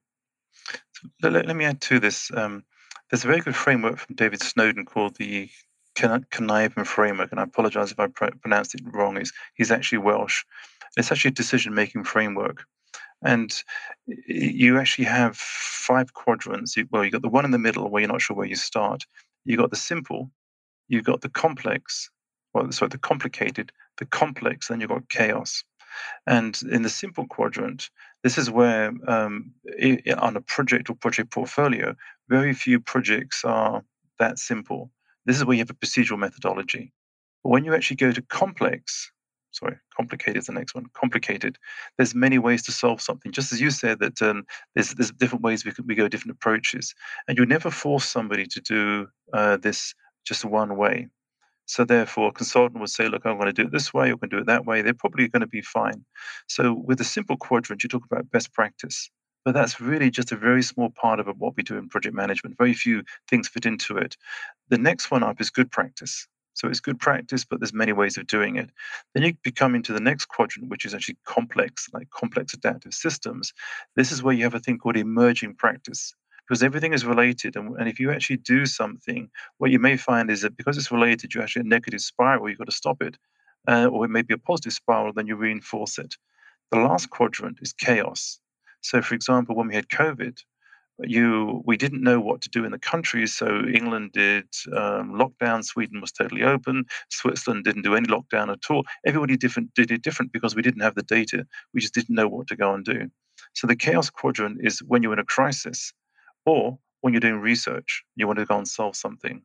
Let, 1.22 1.34
let- 1.48 1.56
me 1.56 1.66
add 1.66 1.82
to 1.82 2.00
this. 2.00 2.32
Um, 2.34 2.64
there's 3.10 3.24
a 3.24 3.28
very 3.28 3.42
good 3.42 3.56
framework 3.56 3.98
from 3.98 4.16
David 4.16 4.42
Snowden 4.42 4.86
called 4.86 5.16
the 5.18 5.50
Cynefin 5.98 6.86
Framework, 6.86 7.32
and 7.32 7.40
I 7.40 7.44
apologize 7.44 7.92
if 7.92 8.00
I 8.00 8.08
pr- 8.08 8.38
pronounced 8.42 8.76
it 8.76 8.82
wrong. 8.86 9.18
He's, 9.18 9.34
he's 9.54 9.72
actually 9.72 9.98
Welsh. 10.00 10.44
It's 10.96 11.12
actually 11.12 11.30
a 11.30 11.34
decision 11.34 11.74
making 11.74 12.06
framework. 12.06 12.64
And 13.24 13.64
you 14.28 14.80
actually 14.80 15.06
have 15.06 15.38
five 15.38 16.14
quadrants. 16.14 16.76
Well, 16.92 17.04
you've 17.04 17.14
got 17.14 17.22
the 17.22 17.30
one 17.30 17.46
in 17.46 17.52
the 17.52 17.60
middle 17.60 17.90
where 17.90 18.02
you're 18.02 18.12
not 18.12 18.22
sure 18.22 18.36
where 18.36 18.48
you 18.48 18.56
start. 18.56 19.06
You've 19.46 19.60
got 19.60 19.70
the 19.70 19.76
simple, 19.76 20.32
you've 20.88 21.04
got 21.06 21.22
the 21.22 21.30
complex, 21.30 22.10
well, 22.54 22.72
sorry, 22.72 22.90
the 22.90 22.98
complicated, 22.98 23.72
the 23.98 24.06
complex, 24.06 24.68
then 24.68 24.82
you've 24.82 24.90
got 24.90 25.10
chaos. 25.10 25.64
And 26.28 26.60
in 26.72 26.84
the 26.84 26.90
simple 26.90 27.28
quadrant, 27.28 27.90
this 28.24 28.38
is 28.38 28.50
where 28.50 28.92
um, 29.08 29.52
i- 29.82 30.02
i- 30.08 30.14
on 30.14 30.38
a 30.38 30.42
project 30.42 30.90
or 30.90 30.96
project 30.96 31.32
portfolio, 31.32 31.96
very 32.30 32.54
few 32.54 32.80
projects 32.80 33.44
are 33.44 33.84
that 34.20 34.40
simple. 34.40 34.92
This 35.26 35.38
is 35.38 35.46
where 35.46 35.56
you 35.56 35.62
have 35.62 35.70
a 35.70 35.74
procedural 35.74 36.20
methodology. 36.20 36.92
But 37.44 37.50
when 37.50 37.66
you 37.66 37.74
actually 37.74 37.98
go 37.98 38.12
to 38.12 38.22
complex, 38.22 39.12
sorry, 39.52 39.78
complicated 39.96 40.38
is 40.38 40.48
the 40.48 40.54
next 40.54 40.74
one. 40.76 40.86
Complicated. 40.94 41.58
There's 41.98 42.16
many 42.16 42.40
ways 42.40 42.64
to 42.64 42.72
solve 42.72 43.02
something. 43.02 43.32
Just 43.32 43.52
as 43.52 43.62
you 43.62 43.70
said 43.70 44.00
that 44.00 44.22
um, 44.22 44.46
there's 44.76 44.94
there's 44.94 45.12
different 45.12 45.44
ways 45.44 45.66
we 45.66 45.72
could 45.72 45.88
we 45.88 45.96
go 45.96 46.08
different 46.08 46.36
approaches, 46.38 46.94
and 47.28 47.38
you 47.38 47.46
never 47.46 47.72
force 47.72 48.06
somebody 48.06 48.46
to 48.48 48.62
do 48.62 49.08
uh, 49.34 49.58
this 49.58 49.94
just 50.26 50.46
one 50.46 50.78
way. 50.78 51.08
So 51.66 51.86
therefore, 51.86 52.30
a 52.30 52.34
consultant 52.34 52.80
would 52.80 52.90
say, 52.90 53.08
"Look, 53.08 53.26
I'm 53.26 53.38
going 53.38 53.48
to 53.48 53.54
do 53.54 53.68
it 53.68 53.72
this 53.72 53.94
way. 53.94 54.10
I'm 54.10 54.18
going 54.18 54.30
to 54.30 54.36
do 54.38 54.42
it 54.42 54.48
that 54.48 54.66
way." 54.66 54.82
They're 54.82 54.94
probably 54.94 55.28
going 55.28 55.42
to 55.42 55.48
be 55.48 55.62
fine. 55.62 56.04
So 56.48 56.74
with 56.74 57.00
a 57.02 57.06
simple 57.06 57.38
quadrant, 57.38 57.84
you 57.84 57.90
talk 57.90 58.06
about 58.06 58.32
best 58.32 58.54
practice, 58.54 59.10
but 59.46 59.54
that's 59.54 59.80
really 59.80 60.10
just 60.10 60.32
a 60.32 60.36
very 60.38 60.64
small 60.64 60.90
part 60.90 61.20
of 61.20 61.28
what 61.38 61.56
we 61.56 61.64
do 61.64 61.78
in 61.78 61.90
project 61.90 62.16
management. 62.16 62.58
Very 62.58 62.74
few 62.74 63.04
things 63.30 63.48
fit 63.48 63.66
into 63.66 63.98
it. 63.98 64.18
The 64.70 64.78
next 64.78 65.12
one 65.12 65.24
up 65.24 65.40
is 65.42 65.50
good 65.50 65.72
practice. 65.72 66.28
So 66.62 66.68
it's 66.68 66.80
good 66.80 67.00
practice, 67.00 67.44
but 67.44 67.60
there's 67.60 67.74
many 67.74 67.92
ways 67.92 68.20
of 68.20 68.28
doing 68.28 68.58
it. 68.58 68.70
Then 69.16 69.24
you 69.24 69.34
become 69.42 69.74
into 69.74 69.94
the 69.94 70.00
next 70.00 70.26
quadrant, 70.26 70.70
which 70.70 70.86
is 70.86 70.94
actually 70.94 71.18
complex, 71.26 71.88
like 71.92 72.12
complex 72.12 72.54
adaptive 72.54 72.94
systems. 72.94 73.52
This 73.96 74.12
is 74.12 74.22
where 74.22 74.36
you 74.36 74.44
have 74.44 74.54
a 74.54 74.60
thing 74.60 74.78
called 74.78 74.96
emerging 74.96 75.56
practice, 75.56 76.14
because 76.48 76.62
everything 76.62 76.94
is 76.94 77.04
related. 77.04 77.56
And, 77.56 77.76
and 77.78 77.90
if 77.90 78.00
you 78.00 78.12
actually 78.12 78.38
do 78.38 78.68
something, 78.68 79.28
what 79.58 79.72
you 79.72 79.80
may 79.80 79.98
find 79.98 80.30
is 80.30 80.44
that 80.44 80.56
because 80.56 80.78
it's 80.78 80.92
related, 80.92 81.34
you 81.34 81.42
actually 81.42 81.62
a 81.62 81.64
negative 81.64 82.02
spiral, 82.02 82.48
you've 82.48 82.60
got 82.60 82.70
to 82.70 82.72
stop 82.72 83.02
it. 83.02 83.18
Uh, 83.68 83.88
or 83.88 84.06
it 84.06 84.10
may 84.10 84.22
be 84.22 84.36
a 84.36 84.38
positive 84.38 84.74
spiral, 84.74 85.14
then 85.14 85.26
you 85.26 85.36
reinforce 85.36 85.98
it. 85.98 86.14
The 86.70 86.78
last 86.78 87.10
quadrant 87.10 87.58
is 87.64 87.74
chaos. 87.74 88.40
So, 88.82 89.02
for 89.02 89.16
example, 89.16 89.56
when 89.56 89.68
we 89.68 89.74
had 89.74 89.90
COVID, 89.90 90.38
you 91.04 91.62
we 91.66 91.78
didn't 91.78 92.04
know 92.04 92.20
what 92.20 92.42
to 92.42 92.50
do 92.50 92.64
in 92.66 92.72
the 92.72 92.80
countries. 92.80 93.34
So 93.34 93.64
England 93.66 94.12
did 94.14 94.46
um, 94.76 95.14
lockdown, 95.14 95.64
Sweden 95.64 96.02
was 96.02 96.12
totally 96.12 96.44
open, 96.44 96.86
Switzerland 97.10 97.64
didn't 97.64 97.84
do 97.84 97.96
any 97.96 98.08
lockdown 98.08 98.52
at 98.52 98.70
all. 98.70 98.84
Everybody 99.06 99.38
different 99.38 99.74
did 99.74 99.92
it 99.92 100.02
different 100.02 100.32
because 100.32 100.56
we 100.56 100.62
didn't 100.62 100.82
have 100.82 100.96
the 100.96 101.04
data. 101.04 101.46
We 101.74 101.82
just 101.82 101.94
didn't 101.94 102.16
know 102.16 102.28
what 102.28 102.48
to 102.48 102.56
go 102.56 102.74
and 102.74 102.86
do. 102.86 103.10
So 103.54 103.68
the 103.68 103.76
chaos 103.76 104.10
quadrant 104.10 104.60
is 104.62 104.80
when 104.80 105.04
you're 105.04 105.14
in 105.14 105.20
a 105.20 105.26
crisis, 105.26 105.94
or 106.46 106.78
when 107.02 107.14
you're 107.14 107.22
doing 107.22 107.40
research, 107.40 108.04
you 108.16 108.28
want 108.28 108.40
to 108.40 108.46
go 108.46 108.58
and 108.58 108.68
solve 108.68 108.96
something. 108.96 109.42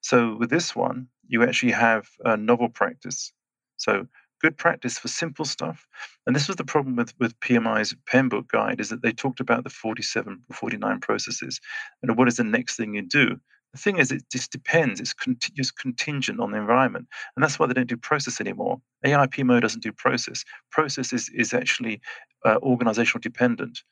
So 0.00 0.36
with 0.36 0.50
this 0.50 0.74
one, 0.74 1.08
you 1.26 1.42
actually 1.42 1.72
have 1.72 2.08
a 2.24 2.36
novel 2.36 2.68
practice. 2.68 3.32
So 3.76 4.06
good 4.40 4.56
practice 4.56 4.98
for 4.98 5.08
simple 5.08 5.44
stuff. 5.44 5.86
And 6.26 6.34
this 6.34 6.48
was 6.48 6.56
the 6.56 6.64
problem 6.64 6.96
with, 6.96 7.14
with 7.18 7.38
PMI's 7.40 7.94
book 8.28 8.48
guide 8.48 8.80
is 8.80 8.90
that 8.90 9.02
they 9.02 9.12
talked 9.12 9.40
about 9.40 9.64
the 9.64 9.70
47 9.70 10.42
or 10.48 10.54
49 10.54 11.00
processes 11.00 11.60
and 12.02 12.16
what 12.16 12.28
is 12.28 12.36
the 12.36 12.44
next 12.44 12.76
thing 12.76 12.94
you 12.94 13.02
do. 13.02 13.38
The 13.72 13.78
thing 13.78 13.98
is, 13.98 14.10
it 14.10 14.24
just 14.32 14.50
depends. 14.50 14.98
It's 14.98 15.14
just 15.54 15.78
contingent 15.78 16.40
on 16.40 16.52
the 16.52 16.58
environment. 16.58 17.06
And 17.36 17.42
that's 17.42 17.58
why 17.58 17.66
they 17.66 17.74
don't 17.74 17.88
do 17.88 17.98
process 17.98 18.40
anymore. 18.40 18.80
AI 19.04 19.26
PMO 19.26 19.60
doesn't 19.60 19.82
do 19.82 19.92
process. 19.92 20.44
Process 20.70 21.12
is, 21.12 21.28
is 21.34 21.52
actually 21.52 22.00
uh, 22.46 22.58
organizational 22.62 23.20
dependent. 23.20 23.82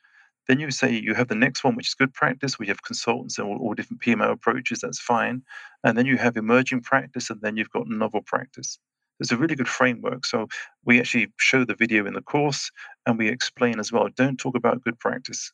Then 0.47 0.59
you 0.59 0.71
say 0.71 0.91
you 0.91 1.13
have 1.13 1.27
the 1.27 1.35
next 1.35 1.63
one, 1.63 1.75
which 1.75 1.89
is 1.89 1.93
good 1.93 2.13
practice. 2.13 2.57
We 2.57 2.67
have 2.67 2.81
consultants 2.81 3.37
and 3.37 3.47
all, 3.47 3.57
all 3.57 3.73
different 3.73 4.01
PMO 4.01 4.31
approaches. 4.31 4.79
That's 4.79 4.99
fine. 4.99 5.43
And 5.83 5.97
then 5.97 6.05
you 6.05 6.17
have 6.17 6.37
emerging 6.37 6.81
practice, 6.81 7.29
and 7.29 7.41
then 7.41 7.57
you've 7.57 7.69
got 7.69 7.87
novel 7.87 8.21
practice. 8.21 8.79
It's 9.19 9.31
a 9.31 9.37
really 9.37 9.55
good 9.55 9.67
framework. 9.67 10.25
So 10.25 10.47
we 10.85 10.99
actually 10.99 11.31
show 11.37 11.65
the 11.65 11.75
video 11.75 12.05
in 12.05 12.13
the 12.13 12.21
course, 12.21 12.71
and 13.05 13.17
we 13.17 13.27
explain 13.29 13.79
as 13.79 13.91
well. 13.91 14.09
Don't 14.15 14.37
talk 14.39 14.55
about 14.55 14.83
good 14.83 14.99
practice 14.99 15.51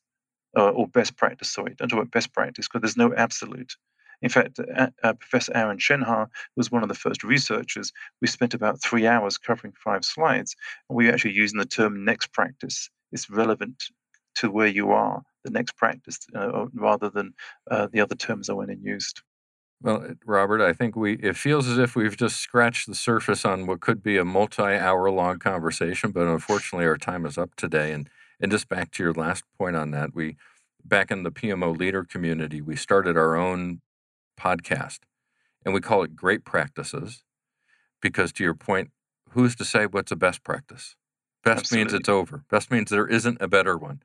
uh, 0.58 0.70
or 0.70 0.88
best 0.88 1.16
practice. 1.18 1.52
Sorry, 1.52 1.74
don't 1.78 1.90
talk 1.90 2.00
about 2.00 2.12
best 2.12 2.34
practice 2.34 2.68
because 2.68 2.82
there's 2.82 2.98
no 2.98 3.14
absolute. 3.16 3.74
In 4.22 4.30
fact, 4.30 4.60
uh, 4.60 4.88
uh, 5.04 5.14
Professor 5.14 5.52
Aaron 5.54 5.78
Shenhar 5.78 6.28
was 6.56 6.72
one 6.72 6.82
of 6.82 6.90
the 6.90 6.96
first 6.96 7.24
researchers. 7.24 7.92
We 8.22 8.28
spent 8.28 8.54
about 8.54 8.82
three 8.82 9.06
hours 9.06 9.38
covering 9.38 9.74
five 9.84 10.06
slides, 10.06 10.56
and 10.90 10.96
we 10.96 11.10
actually 11.10 11.34
using 11.34 11.60
the 11.60 11.66
term 11.66 12.06
next 12.06 12.32
practice. 12.32 12.90
It's 13.12 13.30
relevant 13.30 13.84
to 14.36 14.50
where 14.50 14.68
you 14.68 14.92
are, 14.92 15.22
the 15.44 15.52
next 15.52 15.76
practice, 15.76 16.20
uh, 16.34 16.66
rather 16.74 17.10
than 17.10 17.34
uh, 17.70 17.88
the 17.92 18.00
other 18.00 18.16
terms 18.16 18.50
I 18.50 18.54
went 18.54 18.72
and 18.72 18.84
used. 18.84 19.22
Well, 19.84 20.14
Robert, 20.26 20.62
I 20.62 20.72
think 20.72 20.96
we 20.96 21.16
it 21.16 21.36
feels 21.36 21.68
as 21.68 21.78
if 21.78 21.94
we've 21.94 22.16
just 22.16 22.38
scratched 22.38 22.88
the 22.88 22.96
surface 22.96 23.44
on 23.44 23.68
what 23.68 23.82
could 23.82 24.02
be 24.02 24.16
a 24.18 24.24
multi-hour 24.24 25.12
long 25.12 25.40
conversation, 25.40 26.12
but 26.12 26.26
unfortunately 26.26 26.88
our 26.88 26.98
time 26.98 27.26
is 27.26 27.38
up 27.38 27.54
today. 27.56 27.92
And 27.92 28.10
and 28.40 28.50
just 28.50 28.70
back 28.70 28.92
to 28.92 29.04
your 29.04 29.14
last 29.14 29.44
point 29.58 29.76
on 29.76 29.92
that, 29.92 30.16
we 30.16 30.38
back 30.86 31.12
in 31.12 31.24
the 31.24 31.32
PMO 31.32 31.78
leader 31.78 32.06
community, 32.06 32.62
we 32.62 32.78
started 32.78 33.18
our 33.18 33.36
own 33.36 33.82
podcast 34.40 35.00
and 35.66 35.74
we 35.74 35.82
call 35.82 36.02
it 36.04 36.16
Great 36.16 36.46
Practices 36.46 37.24
because 38.02 38.32
to 38.34 38.44
your 38.44 38.54
point, 38.54 38.90
who's 39.32 39.54
to 39.58 39.66
say 39.66 39.86
what's 39.86 40.14
a 40.14 40.16
best 40.16 40.44
practice? 40.46 40.96
Best 41.44 41.60
Absolutely. 41.60 41.84
means 41.84 41.94
it's 41.94 42.10
over. 42.10 42.46
Best 42.50 42.72
means 42.72 42.90
there 42.90 43.08
isn't 43.08 43.38
a 43.42 43.50
better 43.50 43.78
one. 43.78 44.02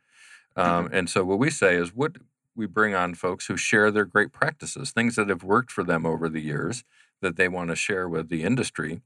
Um, 0.57 0.87
mm-hmm. 0.87 0.95
And 0.95 1.11
so 1.11 1.25
what 1.25 1.39
we 1.39 1.51
say 1.51 1.77
is 1.77 1.95
what 1.95 2.17
we 2.59 2.67
bring 2.67 2.95
on 2.95 3.15
folks 3.15 3.47
who 3.47 3.57
share 3.57 3.91
their 3.91 4.05
great 4.05 4.33
practices, 4.33 4.91
things 4.91 5.17
that 5.17 5.29
have 5.29 5.43
worked 5.43 5.71
for 5.71 5.85
them 5.85 6.05
over 6.05 6.29
the 6.29 6.43
years 6.43 6.85
that 7.23 7.37
they 7.37 7.49
want 7.49 7.71
to 7.71 7.77
share 7.77 8.09
with 8.09 8.29
the 8.29 8.43
industry 8.43 9.01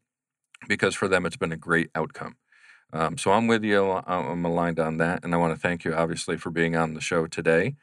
because 0.69 0.95
for 0.95 1.09
them 1.09 1.27
it's 1.27 1.37
been 1.37 1.53
a 1.53 1.57
great 1.57 1.91
outcome. 1.95 2.37
Um, 2.93 3.17
so 3.17 3.33
I'm 3.33 3.47
with 3.47 3.65
you. 3.65 3.91
I'm 4.07 4.45
aligned 4.45 4.79
on 4.79 4.99
that. 4.99 5.25
And 5.25 5.35
I 5.35 5.39
want 5.39 5.55
to 5.55 5.61
thank 5.61 5.85
you, 5.85 5.95
obviously, 5.95 6.37
for 6.37 6.51
being 6.51 6.77
on 6.77 6.95
the 6.95 7.01
show 7.01 7.27
today. 7.27 7.77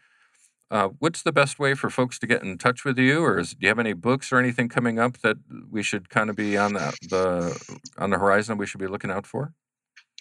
Uh, 0.72 0.90
what's 1.00 1.24
the 1.24 1.32
best 1.32 1.58
way 1.58 1.74
for 1.74 1.90
folks 1.90 2.20
to 2.20 2.28
get 2.28 2.44
in 2.44 2.56
touch 2.60 2.86
with 2.86 3.00
you, 3.00 3.24
or 3.24 3.40
is, 3.40 3.52
do 3.52 3.58
you 3.62 3.70
have 3.70 3.80
any 3.80 3.94
books 3.94 4.32
or 4.32 4.38
anything 4.38 4.70
coming 4.70 5.00
up 5.00 5.18
that 5.20 5.38
we 5.68 5.82
should 5.82 6.10
kind 6.10 6.30
of 6.30 6.36
be 6.36 6.58
on 6.58 6.74
the, 6.74 6.96
the 7.10 7.80
on 7.98 8.12
the 8.12 8.20
horizon 8.20 8.56
we 8.56 8.68
should 8.68 8.80
be 8.80 8.86
looking 8.86 9.10
out 9.10 9.26
for? 9.26 9.52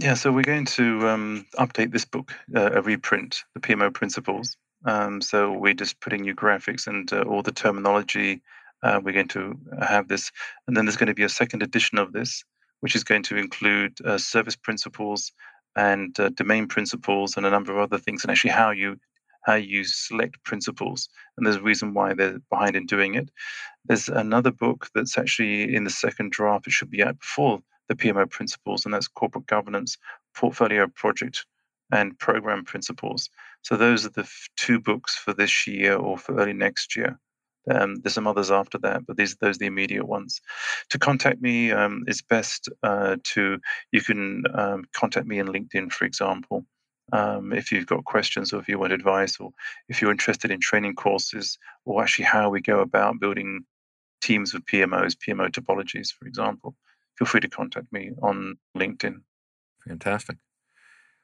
Yeah, 0.01 0.15
so 0.15 0.33
we're 0.33 0.41
going 0.41 0.65
to 0.65 1.07
um, 1.07 1.47
update 1.59 1.93
this 1.93 2.07
book, 2.07 2.33
uh, 2.57 2.71
a 2.73 2.81
reprint, 2.81 3.45
the 3.53 3.61
PMO 3.61 3.93
Principles. 3.93 4.57
Um, 4.85 5.21
so 5.21 5.53
we're 5.53 5.75
just 5.75 6.01
putting 6.01 6.23
new 6.23 6.35
graphics 6.35 6.87
and 6.87 7.13
uh, 7.13 7.23
all 7.23 7.43
the 7.43 7.53
terminology. 7.53 8.43
Uh, 8.83 9.01
we're 9.03 9.13
going 9.13 9.29
to 9.29 9.59
have 9.81 10.09
this, 10.09 10.31
and 10.67 10.77
then 10.77 10.85
there's 10.85 10.97
going 10.97 11.09
to 11.09 11.15
be 11.15 11.25
a 11.25 11.29
second 11.29 11.63
edition 11.63 11.99
of 11.99 12.13
this, 12.13 12.45
which 12.81 12.95
is 12.95 13.03
going 13.03 13.25
to 13.25 13.37
include 13.37 13.99
uh, 14.05 14.17
service 14.17 14.55
principles 14.55 15.33
and 15.75 16.19
uh, 16.21 16.29
domain 16.31 16.69
principles 16.69 17.37
and 17.37 17.45
a 17.45 17.51
number 17.51 17.73
of 17.73 17.79
other 17.79 17.99
things, 17.99 18.23
and 18.23 18.31
actually 18.31 18.51
how 18.51 18.71
you 18.71 18.97
how 19.43 19.55
you 19.55 19.83
select 19.83 20.43
principles. 20.45 21.09
And 21.37 21.47
there's 21.47 21.57
a 21.57 21.63
reason 21.63 21.95
why 21.95 22.15
they're 22.15 22.39
behind 22.51 22.77
in 22.77 22.87
doing 22.87 23.15
it. 23.15 23.31
There's 23.85 24.09
another 24.09 24.51
book 24.51 24.89
that's 24.95 25.17
actually 25.17 25.75
in 25.75 25.85
the 25.85 25.91
second 25.91 26.33
draft. 26.33 26.67
It 26.67 26.73
should 26.73 26.91
be 26.91 27.03
out 27.03 27.19
before 27.19 27.61
the 27.89 27.95
PMO 27.95 28.31
principles, 28.31 28.85
and 28.85 28.95
that's 28.95 29.09
corporate 29.09 29.47
governance, 29.47 29.97
portfolio 30.35 30.87
project, 30.87 31.47
and 31.93 32.19
program 32.19 32.65
principles. 32.65 33.31
So 33.63 33.77
those 33.77 34.07
are 34.07 34.11
the 34.11 34.23
f- 34.23 34.49
two 34.57 34.79
books 34.79 35.17
for 35.17 35.33
this 35.33 35.67
year 35.67 35.97
or 35.97 36.19
for 36.19 36.39
early 36.39 36.53
next 36.53 36.97
year. 36.97 37.19
Um, 37.71 37.97
there's 37.97 38.15
some 38.15 38.27
others 38.27 38.51
after 38.51 38.79
that, 38.79 39.07
but 39.07 39.17
these 39.17 39.37
those 39.37 39.57
are 39.57 39.59
the 39.59 39.67
immediate 39.67 40.07
ones. 40.07 40.41
To 40.91 40.99
contact 40.99 41.43
me, 41.43 41.71
um, 41.71 42.05
it's 42.07 42.23
best 42.23 42.69
uh, 42.83 43.17
to 43.35 43.59
you 43.93 44.01
can 44.01 44.45
um, 44.55 44.85
contact 44.95 45.27
me 45.27 45.39
in 45.39 45.49
LinkedIn, 45.49 45.93
for 45.93 46.05
example. 46.05 46.65
Um, 47.13 47.53
if 47.53 47.73
you've 47.73 47.87
got 47.87 48.05
questions 48.05 48.53
or 48.53 48.61
if 48.61 48.69
you 48.69 48.79
want 48.79 48.93
advice 48.93 49.39
or 49.41 49.51
if 49.89 50.03
you're 50.03 50.11
interested 50.11 50.51
in 50.51 50.61
training 50.61 50.95
courses 50.95 51.59
or 51.87 52.03
actually 52.03 52.27
how 52.27 52.51
we 52.51 52.61
go 52.61 52.81
about 52.81 53.19
building 53.19 53.65
teams 54.23 54.53
of 54.53 54.65
PMOs, 54.67 55.17
PMO 55.17 55.49
topologies, 55.49 56.13
for 56.13 56.27
example, 56.27 56.75
feel 57.17 57.27
free 57.27 57.41
to 57.41 57.49
contact 57.49 57.91
me 57.93 58.13
on 58.23 58.59
LinkedIn. 58.77 59.23
Fantastic. 59.87 60.37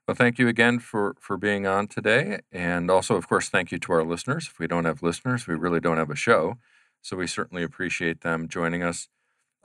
Well, 0.06 0.14
thank 0.14 0.38
you 0.38 0.48
again 0.48 0.80
for 0.80 1.16
for 1.18 1.38
being 1.38 1.66
on 1.66 1.88
today, 1.88 2.40
and 2.52 2.90
also, 2.90 3.16
of 3.16 3.26
course, 3.26 3.48
thank 3.48 3.72
you 3.72 3.78
to 3.78 3.92
our 3.92 4.04
listeners. 4.04 4.48
If 4.48 4.58
we 4.58 4.66
don't 4.66 4.84
have 4.84 5.02
listeners, 5.02 5.46
we 5.46 5.54
really 5.54 5.80
don't 5.80 5.96
have 5.96 6.10
a 6.10 6.16
show. 6.16 6.58
So 7.00 7.16
we 7.16 7.26
certainly 7.26 7.62
appreciate 7.62 8.20
them 8.20 8.48
joining 8.48 8.82
us. 8.82 9.08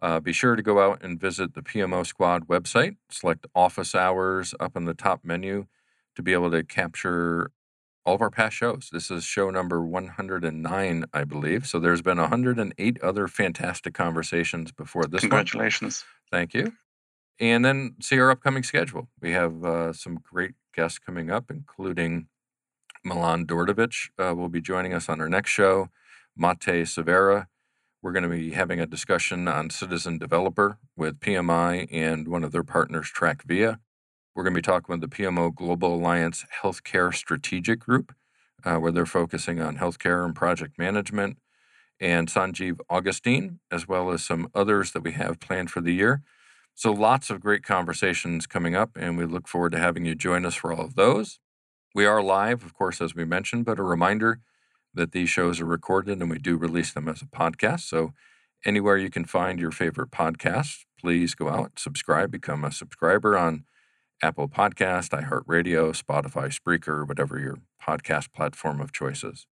Uh, 0.01 0.19
be 0.21 0.31
sure 0.31 0.55
to 0.55 0.61
go 0.61 0.79
out 0.81 1.03
and 1.03 1.19
visit 1.19 1.55
the 1.55 1.61
PMO 1.61 2.05
Squad 2.05 2.47
website. 2.47 2.95
Select 3.09 3.47
office 3.53 3.93
hours 3.93 4.55
up 4.61 4.77
in 4.77 4.85
the 4.85 4.93
top 4.93 5.25
menu 5.25 5.67
to 6.15 6.21
be 6.21 6.31
able 6.31 6.51
to 6.51 6.63
capture 6.63 7.51
all 8.05 8.15
of 8.15 8.21
our 8.21 8.29
past 8.29 8.55
shows. 8.55 8.89
This 8.93 9.11
is 9.11 9.25
show 9.25 9.49
number 9.49 9.81
109, 9.85 11.05
I 11.13 11.23
believe. 11.25 11.67
So 11.67 11.79
there's 11.79 12.01
been 12.01 12.17
108 12.17 13.01
other 13.01 13.27
fantastic 13.27 13.93
conversations 13.93 14.71
before 14.71 15.05
this. 15.05 15.21
Congratulations. 15.21 16.05
One. 16.31 16.39
Thank 16.39 16.53
you 16.53 16.73
and 17.39 17.63
then 17.63 17.95
see 18.01 18.19
our 18.19 18.31
upcoming 18.31 18.63
schedule. 18.63 19.09
We 19.21 19.31
have 19.31 19.63
uh, 19.63 19.93
some 19.93 20.19
great 20.21 20.53
guests 20.75 20.99
coming 20.99 21.31
up, 21.31 21.49
including 21.49 22.27
Milan 23.03 23.45
Dordovic 23.45 23.93
uh, 24.17 24.35
will 24.35 24.49
be 24.49 24.61
joining 24.61 24.93
us 24.93 25.07
on 25.09 25.21
our 25.21 25.29
next 25.29 25.51
show. 25.51 25.89
Mate 26.35 26.87
Severa. 26.87 27.47
We're 28.01 28.13
going 28.13 28.23
to 28.23 28.29
be 28.29 28.51
having 28.51 28.79
a 28.79 28.85
discussion 28.85 29.49
on 29.49 29.69
citizen 29.69 30.17
developer 30.17 30.77
with 30.95 31.19
PMI 31.19 31.89
and 31.91 32.29
one 32.29 32.45
of 32.45 32.53
their 32.53 32.63
partners, 32.63 33.11
TrackVia. 33.13 33.79
We're 34.33 34.43
going 34.43 34.53
to 34.53 34.57
be 34.57 34.61
talking 34.61 34.93
with 34.93 35.01
the 35.01 35.13
PMO 35.13 35.53
Global 35.53 35.95
Alliance 35.95 36.45
Healthcare 36.61 37.13
Strategic 37.13 37.81
Group, 37.81 38.15
uh, 38.63 38.77
where 38.77 38.93
they're 38.93 39.05
focusing 39.05 39.59
on 39.59 39.77
healthcare 39.79 40.23
and 40.23 40.33
project 40.33 40.77
management, 40.79 41.39
and 41.99 42.29
Sanjiv 42.29 42.79
Augustine, 42.89 43.59
as 43.69 43.85
well 43.85 44.11
as 44.11 44.23
some 44.23 44.49
others 44.55 44.93
that 44.93 45.03
we 45.03 45.11
have 45.11 45.41
planned 45.41 45.69
for 45.69 45.81
the 45.81 45.93
year. 45.93 46.21
So, 46.80 46.93
lots 46.93 47.30
of 47.30 47.41
great 47.41 47.63
conversations 47.63 48.47
coming 48.47 48.73
up, 48.73 48.91
and 48.95 49.17
we 49.17 49.25
look 49.25 49.49
forward 49.49 49.73
to 49.73 49.80
having 49.80 50.05
you 50.05 50.15
join 50.15 50.45
us 50.45 50.55
for 50.55 50.71
all 50.71 50.86
of 50.86 50.95
those. 50.95 51.38
We 51.93 52.05
are 52.05 52.23
live, 52.23 52.63
of 52.63 52.73
course, 52.73 53.01
as 53.01 53.13
we 53.13 53.25
mentioned, 53.25 53.65
but 53.65 53.80
a 53.80 53.84
reminder 53.84 54.39
that 54.93 55.11
these 55.11 55.30
shows 55.30 55.59
are 55.59 55.65
recorded 55.65 56.21
and 56.21 56.30
we 56.30 56.38
do 56.38 56.55
release 56.55 56.93
them 56.93 57.09
as 57.09 57.21
a 57.21 57.25
podcast. 57.25 57.82
So, 57.82 58.13
anywhere 58.63 58.95
you 58.95 59.09
can 59.09 59.25
find 59.25 59.59
your 59.59 59.71
favorite 59.71 60.09
podcast, 60.11 60.86
please 60.97 61.36
go 61.36 61.49
out, 61.49 61.77
subscribe, 61.77 62.32
become 62.32 62.63
a 62.63 62.71
subscriber 62.71 63.38
on 63.38 63.65
Apple 64.23 64.47
Podcast, 64.47 65.09
iHeartRadio, 65.09 65.91
Spotify, 66.01 66.47
Spreaker, 66.47 67.05
whatever 67.05 67.38
your 67.38 67.57
podcast 67.86 68.32
platform 68.32 68.80
of 68.80 68.93
choice 68.93 69.25
is. 69.25 69.47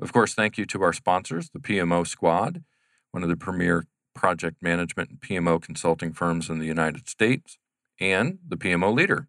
Of 0.00 0.12
course, 0.12 0.34
thank 0.34 0.58
you 0.58 0.66
to 0.66 0.82
our 0.82 0.92
sponsors, 0.92 1.50
the 1.50 1.60
PMO 1.60 2.04
Squad, 2.04 2.64
one 3.12 3.22
of 3.22 3.28
the 3.28 3.36
premier 3.36 3.84
project 4.14 4.62
management 4.62 5.10
and 5.10 5.20
PMO 5.20 5.60
consulting 5.60 6.12
firms 6.12 6.48
in 6.48 6.58
the 6.58 6.66
United 6.66 7.08
States, 7.08 7.58
and 8.00 8.38
the 8.46 8.56
PMO 8.56 8.94
Leader, 8.94 9.28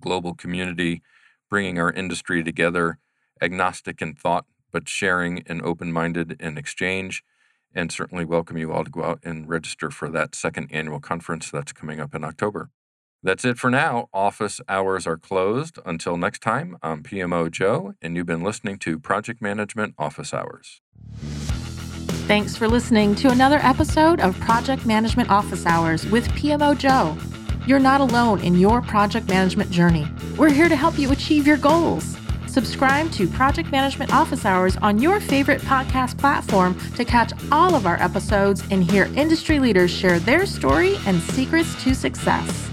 global 0.00 0.34
community 0.34 1.02
bringing 1.48 1.78
our 1.78 1.92
industry 1.92 2.42
together, 2.42 2.98
agnostic 3.42 4.00
in 4.00 4.14
thought, 4.14 4.46
but 4.70 4.88
sharing 4.88 5.42
and 5.46 5.60
open 5.62 5.92
minded 5.92 6.34
in 6.40 6.56
exchange. 6.56 7.22
And 7.74 7.92
certainly 7.92 8.24
welcome 8.24 8.56
you 8.56 8.72
all 8.72 8.84
to 8.84 8.90
go 8.90 9.04
out 9.04 9.20
and 9.22 9.48
register 9.48 9.90
for 9.90 10.08
that 10.10 10.34
second 10.34 10.68
annual 10.72 10.98
conference 10.98 11.50
that's 11.50 11.72
coming 11.72 12.00
up 12.00 12.14
in 12.14 12.24
October. 12.24 12.70
That's 13.22 13.44
it 13.44 13.58
for 13.58 13.70
now. 13.70 14.08
Office 14.12 14.60
hours 14.68 15.06
are 15.06 15.16
closed. 15.16 15.78
Until 15.86 16.16
next 16.16 16.42
time, 16.42 16.76
I'm 16.82 17.02
PMO 17.02 17.50
Joe, 17.50 17.94
and 18.02 18.16
you've 18.16 18.26
been 18.26 18.42
listening 18.42 18.78
to 18.78 18.98
Project 18.98 19.40
Management 19.40 19.94
Office 19.96 20.34
Hours. 20.34 20.80
Thanks 22.32 22.56
for 22.56 22.66
listening 22.66 23.14
to 23.16 23.28
another 23.28 23.58
episode 23.58 24.18
of 24.18 24.40
Project 24.40 24.86
Management 24.86 25.28
Office 25.28 25.66
Hours 25.66 26.06
with 26.06 26.26
PMO 26.28 26.74
Joe. 26.78 27.14
You're 27.66 27.78
not 27.78 28.00
alone 28.00 28.40
in 28.40 28.54
your 28.54 28.80
project 28.80 29.28
management 29.28 29.70
journey. 29.70 30.08
We're 30.38 30.48
here 30.48 30.70
to 30.70 30.74
help 30.74 30.98
you 30.98 31.12
achieve 31.12 31.46
your 31.46 31.58
goals. 31.58 32.16
Subscribe 32.46 33.12
to 33.12 33.28
Project 33.28 33.70
Management 33.70 34.14
Office 34.14 34.46
Hours 34.46 34.78
on 34.78 34.98
your 34.98 35.20
favorite 35.20 35.60
podcast 35.60 36.16
platform 36.16 36.74
to 36.96 37.04
catch 37.04 37.34
all 37.52 37.74
of 37.74 37.86
our 37.86 38.02
episodes 38.02 38.64
and 38.70 38.82
hear 38.82 39.10
industry 39.14 39.58
leaders 39.58 39.90
share 39.90 40.18
their 40.18 40.46
story 40.46 40.96
and 41.04 41.20
secrets 41.20 41.84
to 41.84 41.94
success. 41.94 42.71